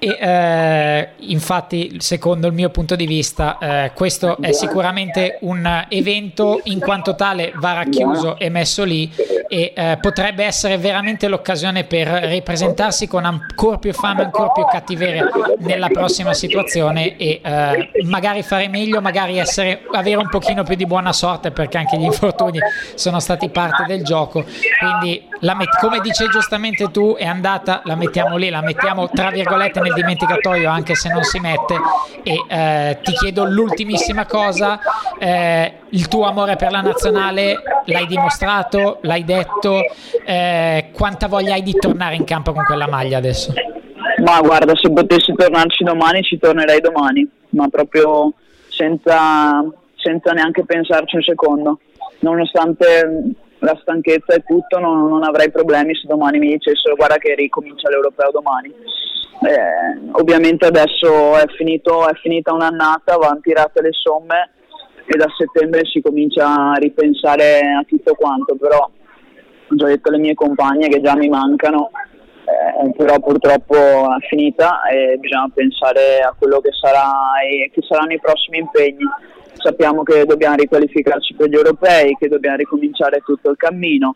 E 0.00 0.16
eh, 0.20 1.08
infatti, 1.30 1.96
secondo 1.98 2.46
il 2.46 2.52
mio 2.52 2.70
punto 2.70 2.94
di 2.94 3.04
vista, 3.04 3.58
eh, 3.58 3.92
questo 3.94 4.36
è 4.40 4.52
sicuramente 4.52 5.38
un 5.40 5.86
evento 5.88 6.60
in 6.64 6.78
quanto 6.78 7.16
tale 7.16 7.52
va 7.56 7.72
racchiuso 7.72 8.38
e 8.38 8.48
messo 8.48 8.84
lì 8.84 9.10
e 9.48 9.72
eh, 9.74 9.98
potrebbe 10.00 10.44
essere 10.44 10.76
veramente 10.76 11.26
l'occasione 11.26 11.84
per 11.84 12.06
ripresentarsi 12.06 13.06
con 13.06 13.24
ancora 13.24 13.78
più 13.78 13.92
fame, 13.92 14.22
ancora 14.22 14.50
più 14.50 14.64
cattiveria 14.66 15.28
nella 15.58 15.88
prossima 15.88 16.34
situazione 16.34 17.16
e 17.16 17.40
eh, 17.42 17.90
magari 18.04 18.42
fare 18.42 18.68
meglio, 18.68 19.00
magari 19.00 19.38
essere, 19.38 19.82
avere 19.92 20.16
un 20.16 20.28
pochino 20.28 20.62
più 20.64 20.76
di 20.76 20.84
buona 20.84 21.12
sorte 21.12 21.50
perché 21.50 21.78
anche 21.78 21.96
gli 21.96 22.04
infortuni 22.04 22.58
sono 22.94 23.20
stati 23.20 23.48
parte 23.48 23.84
del 23.86 24.04
gioco. 24.04 24.44
Quindi, 24.78 25.26
met- 25.40 25.78
come 25.80 26.00
dice 26.00 26.28
giustamente 26.28 26.90
tu, 26.90 27.16
è 27.18 27.24
andata, 27.24 27.80
la 27.84 27.96
mettiamo 27.96 28.36
lì, 28.36 28.50
la 28.50 28.60
mettiamo 28.60 29.08
tra 29.08 29.30
virgolette 29.30 29.80
nel 29.80 29.94
dimenticatoio 29.94 30.68
anche 30.68 30.94
se 30.94 31.08
non 31.08 31.22
si 31.22 31.38
mette 31.40 31.74
e 32.22 32.44
eh, 32.48 32.98
ti 33.02 33.12
chiedo 33.12 33.44
l'ultimissima 33.44 34.26
cosa 34.26 34.78
eh, 35.18 35.72
il 35.90 36.08
tuo 36.08 36.24
amore 36.24 36.56
per 36.56 36.70
la 36.70 36.80
nazionale 36.80 37.62
l'hai 37.86 38.06
dimostrato 38.06 38.98
l'hai 39.02 39.24
detto 39.24 39.80
eh, 40.24 40.90
quanta 40.92 41.28
voglia 41.28 41.54
hai 41.54 41.62
di 41.62 41.72
tornare 41.72 42.16
in 42.16 42.24
campo 42.24 42.52
con 42.52 42.64
quella 42.64 42.88
maglia 42.88 43.18
adesso? 43.18 43.52
Ma 44.22 44.40
guarda 44.40 44.74
se 44.74 44.90
potessi 44.90 45.32
tornarci 45.32 45.84
domani 45.84 46.22
ci 46.22 46.38
tornerei 46.38 46.80
domani 46.80 47.28
ma 47.50 47.68
proprio 47.68 48.32
senza, 48.68 49.64
senza 49.96 50.32
neanche 50.32 50.64
pensarci 50.64 51.16
un 51.16 51.22
secondo. 51.22 51.80
Nonostante 52.20 53.22
la 53.60 53.76
stanchezza 53.80 54.34
e 54.34 54.42
tutto 54.46 54.78
non, 54.78 55.08
non 55.08 55.24
avrei 55.24 55.50
problemi 55.50 55.94
se 55.94 56.06
domani 56.06 56.38
mi 56.38 56.50
dicessero 56.50 56.94
guarda 56.94 57.16
che 57.16 57.34
ricomincia 57.34 57.88
l'europeo 57.88 58.30
domani. 58.30 58.72
Eh, 59.40 60.10
ovviamente 60.12 60.66
adesso 60.66 61.36
è, 61.36 61.46
finito, 61.56 62.08
è 62.08 62.14
finita 62.14 62.52
un'annata, 62.52 63.16
vanno 63.16 63.40
tirate 63.40 63.80
le 63.82 63.92
somme 63.92 64.50
e 65.10 65.16
da 65.16 65.26
settembre 65.36 65.86
si 65.86 66.02
comincia 66.02 66.72
a 66.72 66.74
ripensare 66.74 67.60
a 67.60 67.82
tutto 67.86 68.14
quanto, 68.14 68.56
però 68.56 68.78
ho 68.78 69.74
già 69.74 69.86
detto 69.86 70.10
alle 70.10 70.18
mie 70.18 70.34
compagne 70.34 70.88
che 70.88 71.00
già 71.00 71.16
mi 71.16 71.28
mancano, 71.28 71.90
eh, 72.44 72.92
però 72.94 73.18
purtroppo 73.18 73.74
è 73.74 74.26
finita 74.28 74.82
e 74.82 75.16
bisogna 75.16 75.50
pensare 75.54 76.20
a 76.20 76.34
quello 76.38 76.60
che, 76.60 76.72
sarà, 76.78 77.10
che 77.72 77.80
saranno 77.80 78.12
i 78.12 78.20
prossimi 78.20 78.58
impegni. 78.58 79.04
Sappiamo 79.54 80.02
che 80.02 80.26
dobbiamo 80.26 80.56
riqualificarci 80.56 81.34
per 81.34 81.48
gli 81.48 81.54
europei, 81.54 82.14
che 82.18 82.28
dobbiamo 82.28 82.56
ricominciare 82.56 83.22
tutto 83.24 83.50
il 83.50 83.56
cammino 83.56 84.14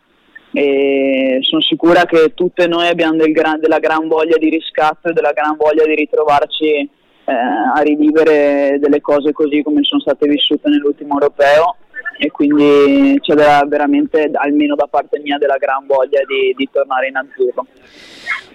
e 0.53 1.38
sono 1.40 1.62
sicura 1.62 2.05
che 2.05 2.34
tutte 2.34 2.66
noi 2.66 2.86
abbiamo 2.86 3.16
del 3.16 3.32
gran, 3.32 3.59
della 3.59 3.78
gran 3.78 4.07
voglia 4.07 4.36
di 4.36 4.51
riscatto 4.51 5.09
e 5.09 5.12
della 5.14 5.32
gran 5.32 5.57
voglia 5.57 5.84
di 5.84 5.95
ritrovarci 5.95 6.88
eh, 7.24 7.32
a 7.32 7.80
rivivere 7.80 8.78
delle 8.80 9.00
cose 9.00 9.32
così 9.32 9.62
come 9.62 9.82
sono 9.82 10.00
state 10.00 10.26
vissute 10.28 10.68
nell'ultimo 10.68 11.14
europeo 11.14 11.76
e 12.18 12.30
quindi 12.30 13.18
c'è 13.20 13.34
veramente, 13.34 14.30
almeno 14.32 14.74
da 14.74 14.86
parte 14.88 15.18
mia, 15.18 15.38
della 15.38 15.56
gran 15.56 15.86
voglia 15.86 16.20
di, 16.24 16.54
di 16.56 16.68
tornare 16.70 17.08
in 17.08 17.16
azzurro. 17.16 17.66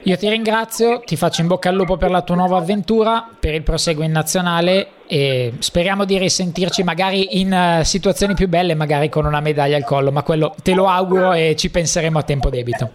Io 0.03 0.15
ti 0.15 0.30
ringrazio, 0.30 1.01
ti 1.01 1.18
faccio 1.18 1.41
in 1.41 1.47
bocca 1.47 1.68
al 1.68 1.76
lupo 1.76 1.97
per 1.97 2.09
la 2.09 2.22
tua 2.22 2.36
nuova 2.36 2.57
avventura, 2.57 3.28
per 3.38 3.53
il 3.53 3.63
proseguo 3.63 4.05
in 4.05 4.11
nazionale 4.11 4.88
e 5.05 5.53
speriamo 5.59 6.05
di 6.05 6.18
risentirci 6.18 6.84
magari 6.84 7.39
in 7.41 7.51
uh, 7.51 7.84
situazioni 7.84 8.34
più 8.34 8.47
belle, 8.47 8.74
magari 8.74 9.09
con 9.09 9.26
una 9.26 9.41
medaglia 9.41 9.76
al 9.76 9.84
collo, 9.84 10.11
ma 10.11 10.24
quello 10.24 10.55
te 10.63 10.74
lo 10.74 10.88
auguro 10.88 11.34
e 11.34 11.55
ci 11.57 11.70
penseremo 11.70 12.20
a 12.20 12.24
tempo 12.24 12.49
debito. 12.49 12.91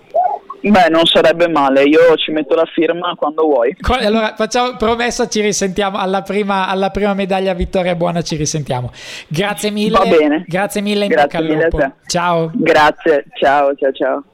Beh, 0.62 0.88
non 0.90 1.04
sarebbe 1.06 1.48
male, 1.48 1.82
io 1.82 2.14
ci 2.16 2.30
metto 2.30 2.54
la 2.54 2.64
firma 2.72 3.14
quando 3.16 3.42
vuoi. 3.42 3.74
Allora, 4.00 4.34
facciamo 4.36 4.76
promessa, 4.76 5.26
ci 5.28 5.40
risentiamo 5.40 5.98
alla 5.98 6.22
prima, 6.22 6.68
alla 6.68 6.90
prima 6.90 7.14
medaglia 7.14 7.52
vittoria 7.52 7.94
buona, 7.94 8.22
ci 8.22 8.36
risentiamo. 8.36 8.90
Grazie 9.26 9.70
mille. 9.70 9.98
Va 9.98 10.06
bene. 10.06 10.44
Grazie 10.46 10.80
mille, 10.80 11.04
in 11.04 11.10
Grazie 11.10 11.40
bocca 11.40 11.52
al 11.52 11.62
lupo. 11.62 11.92
Ciao. 12.06 12.50
Grazie, 12.54 13.24
ciao, 13.38 13.74
ciao, 13.74 13.92
ciao. 13.92 14.24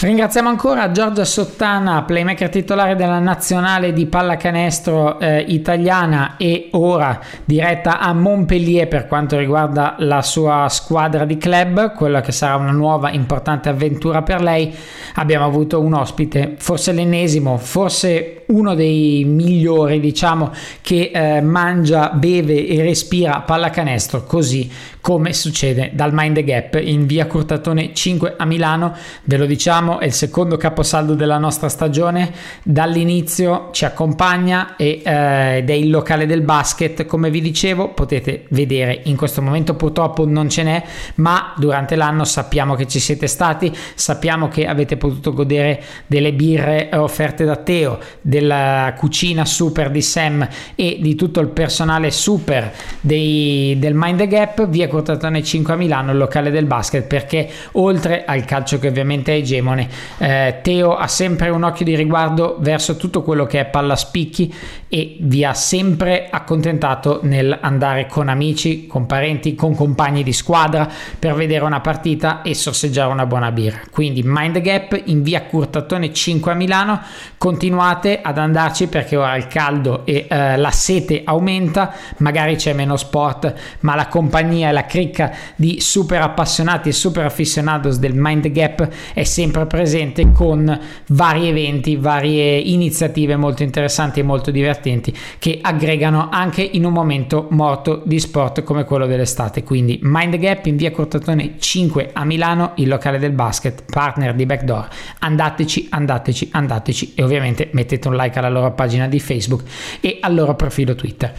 Ringraziamo 0.00 0.48
ancora 0.50 0.90
Giorgia 0.90 1.24
Sottana, 1.24 2.02
playmaker 2.02 2.50
titolare 2.50 2.94
della 2.94 3.20
nazionale 3.20 3.92
di 3.92 4.04
pallacanestro 4.04 5.18
eh, 5.18 5.44
italiana 5.48 6.36
e 6.36 6.68
ora 6.72 7.18
diretta 7.44 8.00
a 8.00 8.12
Montpellier 8.12 8.86
per 8.86 9.06
quanto 9.06 9.38
riguarda 9.38 9.94
la 10.00 10.20
sua 10.20 10.68
squadra 10.68 11.24
di 11.24 11.38
club, 11.38 11.94
quella 11.94 12.20
che 12.20 12.32
sarà 12.32 12.56
una 12.56 12.72
nuova 12.72 13.12
importante 13.12 13.70
avventura 13.70 14.20
per 14.22 14.42
lei. 14.42 14.74
Abbiamo 15.14 15.46
avuto 15.46 15.80
un 15.80 15.94
ospite, 15.94 16.56
forse 16.58 16.92
l'ennesimo, 16.92 17.56
forse 17.56 18.43
uno 18.46 18.74
dei 18.74 19.24
migliori, 19.24 20.00
diciamo, 20.00 20.52
che 20.80 21.10
eh, 21.12 21.40
mangia, 21.40 22.10
beve 22.10 22.66
e 22.66 22.82
respira 22.82 23.40
pallacanestro 23.40 24.24
così 24.24 24.70
come 25.04 25.34
succede 25.34 25.90
dal 25.92 26.14
Mind 26.14 26.36
the 26.36 26.44
Gap 26.44 26.80
in 26.82 27.04
via 27.04 27.26
Curtatone 27.26 27.92
5 27.92 28.36
a 28.38 28.46
Milano. 28.46 28.96
Ve 29.24 29.36
lo 29.36 29.44
diciamo, 29.44 29.98
è 29.98 30.06
il 30.06 30.14
secondo 30.14 30.56
caposaldo 30.56 31.12
della 31.12 31.36
nostra 31.36 31.68
stagione. 31.68 32.32
Dall'inizio 32.62 33.68
ci 33.72 33.84
accompagna 33.84 34.76
e, 34.76 35.02
eh, 35.04 35.58
ed 35.58 35.68
è 35.68 35.74
il 35.74 35.90
locale 35.90 36.24
del 36.24 36.40
basket. 36.40 37.04
Come 37.04 37.28
vi 37.28 37.42
dicevo, 37.42 37.90
potete 37.90 38.46
vedere 38.48 39.02
in 39.04 39.16
questo 39.16 39.42
momento 39.42 39.74
purtroppo 39.74 40.26
non 40.26 40.48
ce 40.48 40.62
n'è, 40.62 40.82
ma 41.16 41.52
durante 41.58 41.96
l'anno 41.96 42.24
sappiamo 42.24 42.74
che 42.74 42.86
ci 42.86 42.98
siete 42.98 43.26
stati, 43.26 43.70
sappiamo 43.94 44.48
che 44.48 44.66
avete 44.66 44.96
potuto 44.96 45.34
godere 45.34 45.82
delle 46.06 46.32
birre 46.32 46.88
offerte 46.94 47.44
da 47.44 47.56
Teo, 47.56 47.98
della 48.34 48.94
cucina 48.96 49.44
super 49.44 49.92
di 49.92 50.02
Sam 50.02 50.46
e 50.74 50.98
di 51.00 51.14
tutto 51.14 51.38
il 51.38 51.46
personale 51.48 52.10
super 52.10 52.72
dei, 53.00 53.76
del 53.78 53.94
Mind 53.94 54.18
the 54.18 54.26
Gap, 54.26 54.66
via 54.66 54.88
Cortatone 54.88 55.40
5 55.40 55.72
a 55.72 55.76
Milano, 55.76 56.10
il 56.10 56.18
locale 56.18 56.50
del 56.50 56.66
basket, 56.66 57.06
perché 57.06 57.48
oltre 57.72 58.24
al 58.24 58.44
calcio 58.44 58.80
che 58.80 58.88
ovviamente 58.88 59.32
è 59.32 59.36
egemone, 59.36 59.88
eh, 60.18 60.58
Teo 60.62 60.96
ha 60.96 61.06
sempre 61.06 61.50
un 61.50 61.62
occhio 61.62 61.84
di 61.84 61.94
riguardo 61.94 62.56
verso 62.58 62.96
tutto 62.96 63.22
quello 63.22 63.46
che 63.46 63.60
è 63.60 63.64
palla 63.66 63.94
spicchi 63.94 64.52
e 64.88 65.16
vi 65.20 65.44
ha 65.44 65.54
sempre 65.54 66.26
accontentato 66.28 67.20
nel 67.22 67.56
andare 67.60 68.06
con 68.08 68.28
amici, 68.28 68.88
con 68.88 69.06
parenti, 69.06 69.54
con 69.54 69.76
compagni 69.76 70.24
di 70.24 70.32
squadra 70.32 70.90
per 71.18 71.34
vedere 71.34 71.64
una 71.64 71.80
partita 71.80 72.42
e 72.42 72.54
sorseggiare 72.54 73.12
una 73.12 73.26
buona 73.26 73.52
birra. 73.52 73.80
Quindi 73.92 74.22
Mind 74.24 74.54
the 74.54 74.60
Gap 74.60 75.00
in 75.04 75.22
via 75.22 75.42
Curtatone 75.42 76.12
5 76.12 76.50
a 76.50 76.54
Milano, 76.54 77.00
continuate 77.38 78.22
ad 78.24 78.38
andarci 78.38 78.88
perché 78.88 79.16
ora 79.16 79.36
il 79.36 79.46
caldo 79.46 80.06
e 80.06 80.26
eh, 80.28 80.56
la 80.56 80.70
sete 80.70 81.22
aumenta, 81.24 81.94
magari 82.18 82.56
c'è 82.56 82.72
meno 82.72 82.96
sport, 82.96 83.54
ma 83.80 83.94
la 83.94 84.08
compagnia 84.08 84.70
e 84.70 84.72
la 84.72 84.86
cricca 84.86 85.32
di 85.56 85.80
super 85.80 86.22
appassionati 86.22 86.88
e 86.88 86.92
super 86.92 87.26
aficionados 87.26 87.98
del 87.98 88.14
Mind 88.14 88.50
Gap 88.50 88.88
è 89.12 89.24
sempre 89.24 89.66
presente 89.66 90.32
con 90.32 90.80
vari 91.08 91.48
eventi, 91.48 91.96
varie 91.96 92.56
iniziative 92.58 93.36
molto 93.36 93.62
interessanti 93.62 94.20
e 94.20 94.22
molto 94.22 94.50
divertenti 94.50 95.14
che 95.38 95.58
aggregano 95.60 96.28
anche 96.30 96.62
in 96.62 96.84
un 96.84 96.92
momento 96.92 97.48
morto 97.50 98.02
di 98.04 98.18
sport 98.18 98.62
come 98.62 98.84
quello 98.84 99.06
dell'estate. 99.06 99.62
Quindi 99.62 99.98
Mind 100.02 100.36
Gap 100.36 100.66
in 100.66 100.76
via 100.76 100.90
Cortatone 100.90 101.56
5 101.58 102.10
a 102.12 102.24
Milano, 102.24 102.72
il 102.76 102.88
locale 102.88 103.18
del 103.18 103.32
basket, 103.32 103.84
partner 103.90 104.34
di 104.34 104.46
Backdoor. 104.46 104.88
Andateci, 105.20 105.88
andateci, 105.90 106.48
andateci 106.52 107.12
e 107.14 107.22
ovviamente 107.22 107.68
mettete 107.72 108.08
un 108.08 108.13
like 108.14 108.38
alla 108.38 108.48
loro 108.48 108.72
pagina 108.72 109.08
di 109.08 109.20
Facebook 109.20 109.62
e 110.00 110.18
al 110.20 110.34
loro 110.34 110.54
profilo 110.54 110.94
Twitter. 110.94 111.34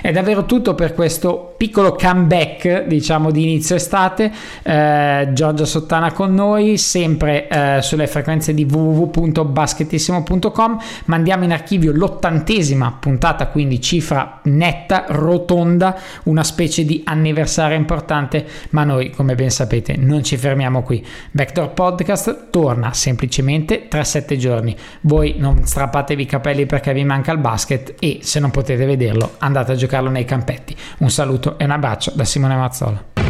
È 0.00 0.10
davvero 0.12 0.46
tutto 0.46 0.74
per 0.74 0.94
questo 0.94 1.54
piccolo 1.56 1.94
comeback, 1.94 2.86
diciamo, 2.86 3.30
di 3.30 3.42
inizio 3.42 3.76
estate. 3.76 4.32
Eh, 4.62 5.28
Giorgia 5.32 5.64
Sottana 5.64 6.12
con 6.12 6.34
noi, 6.34 6.76
sempre 6.78 7.48
eh, 7.48 7.78
sulle 7.82 8.06
frequenze 8.06 8.54
di 8.54 8.64
www.basketissimo.com. 8.64 10.78
Mandiamo 11.06 11.44
in 11.44 11.52
archivio 11.52 11.92
l'ottantesima 11.92 12.96
puntata, 12.98 13.48
quindi 13.48 13.78
cifra 13.80 14.40
netta, 14.44 15.06
rotonda, 15.08 15.98
una 16.24 16.44
specie 16.44 16.84
di 16.84 17.02
anniversario 17.04 17.76
importante, 17.76 18.46
ma 18.70 18.84
noi, 18.84 19.10
come 19.10 19.34
ben 19.34 19.50
sapete, 19.50 19.96
non 19.96 20.24
ci 20.24 20.36
fermiamo 20.36 20.82
qui. 20.82 21.04
Vector 21.32 21.72
Podcast 21.72 22.48
torna 22.50 22.92
semplicemente 22.92 23.88
tra 23.88 24.04
sette 24.04 24.36
giorni. 24.36 24.76
Voi 25.02 25.34
non 25.38 25.66
strappatevi 25.66 26.19
i 26.20 26.26
capelli 26.26 26.66
perché 26.66 26.92
vi 26.92 27.04
manca 27.04 27.32
il 27.32 27.38
basket 27.38 27.94
e 27.98 28.20
se 28.22 28.40
non 28.40 28.50
potete 28.50 28.84
vederlo 28.84 29.32
andate 29.38 29.72
a 29.72 29.74
giocarlo 29.74 30.10
nei 30.10 30.24
campetti. 30.24 30.76
Un 30.98 31.10
saluto 31.10 31.58
e 31.58 31.64
un 31.64 31.70
abbraccio 31.70 32.12
da 32.14 32.24
Simone 32.24 32.56
Mazzola. 32.56 33.29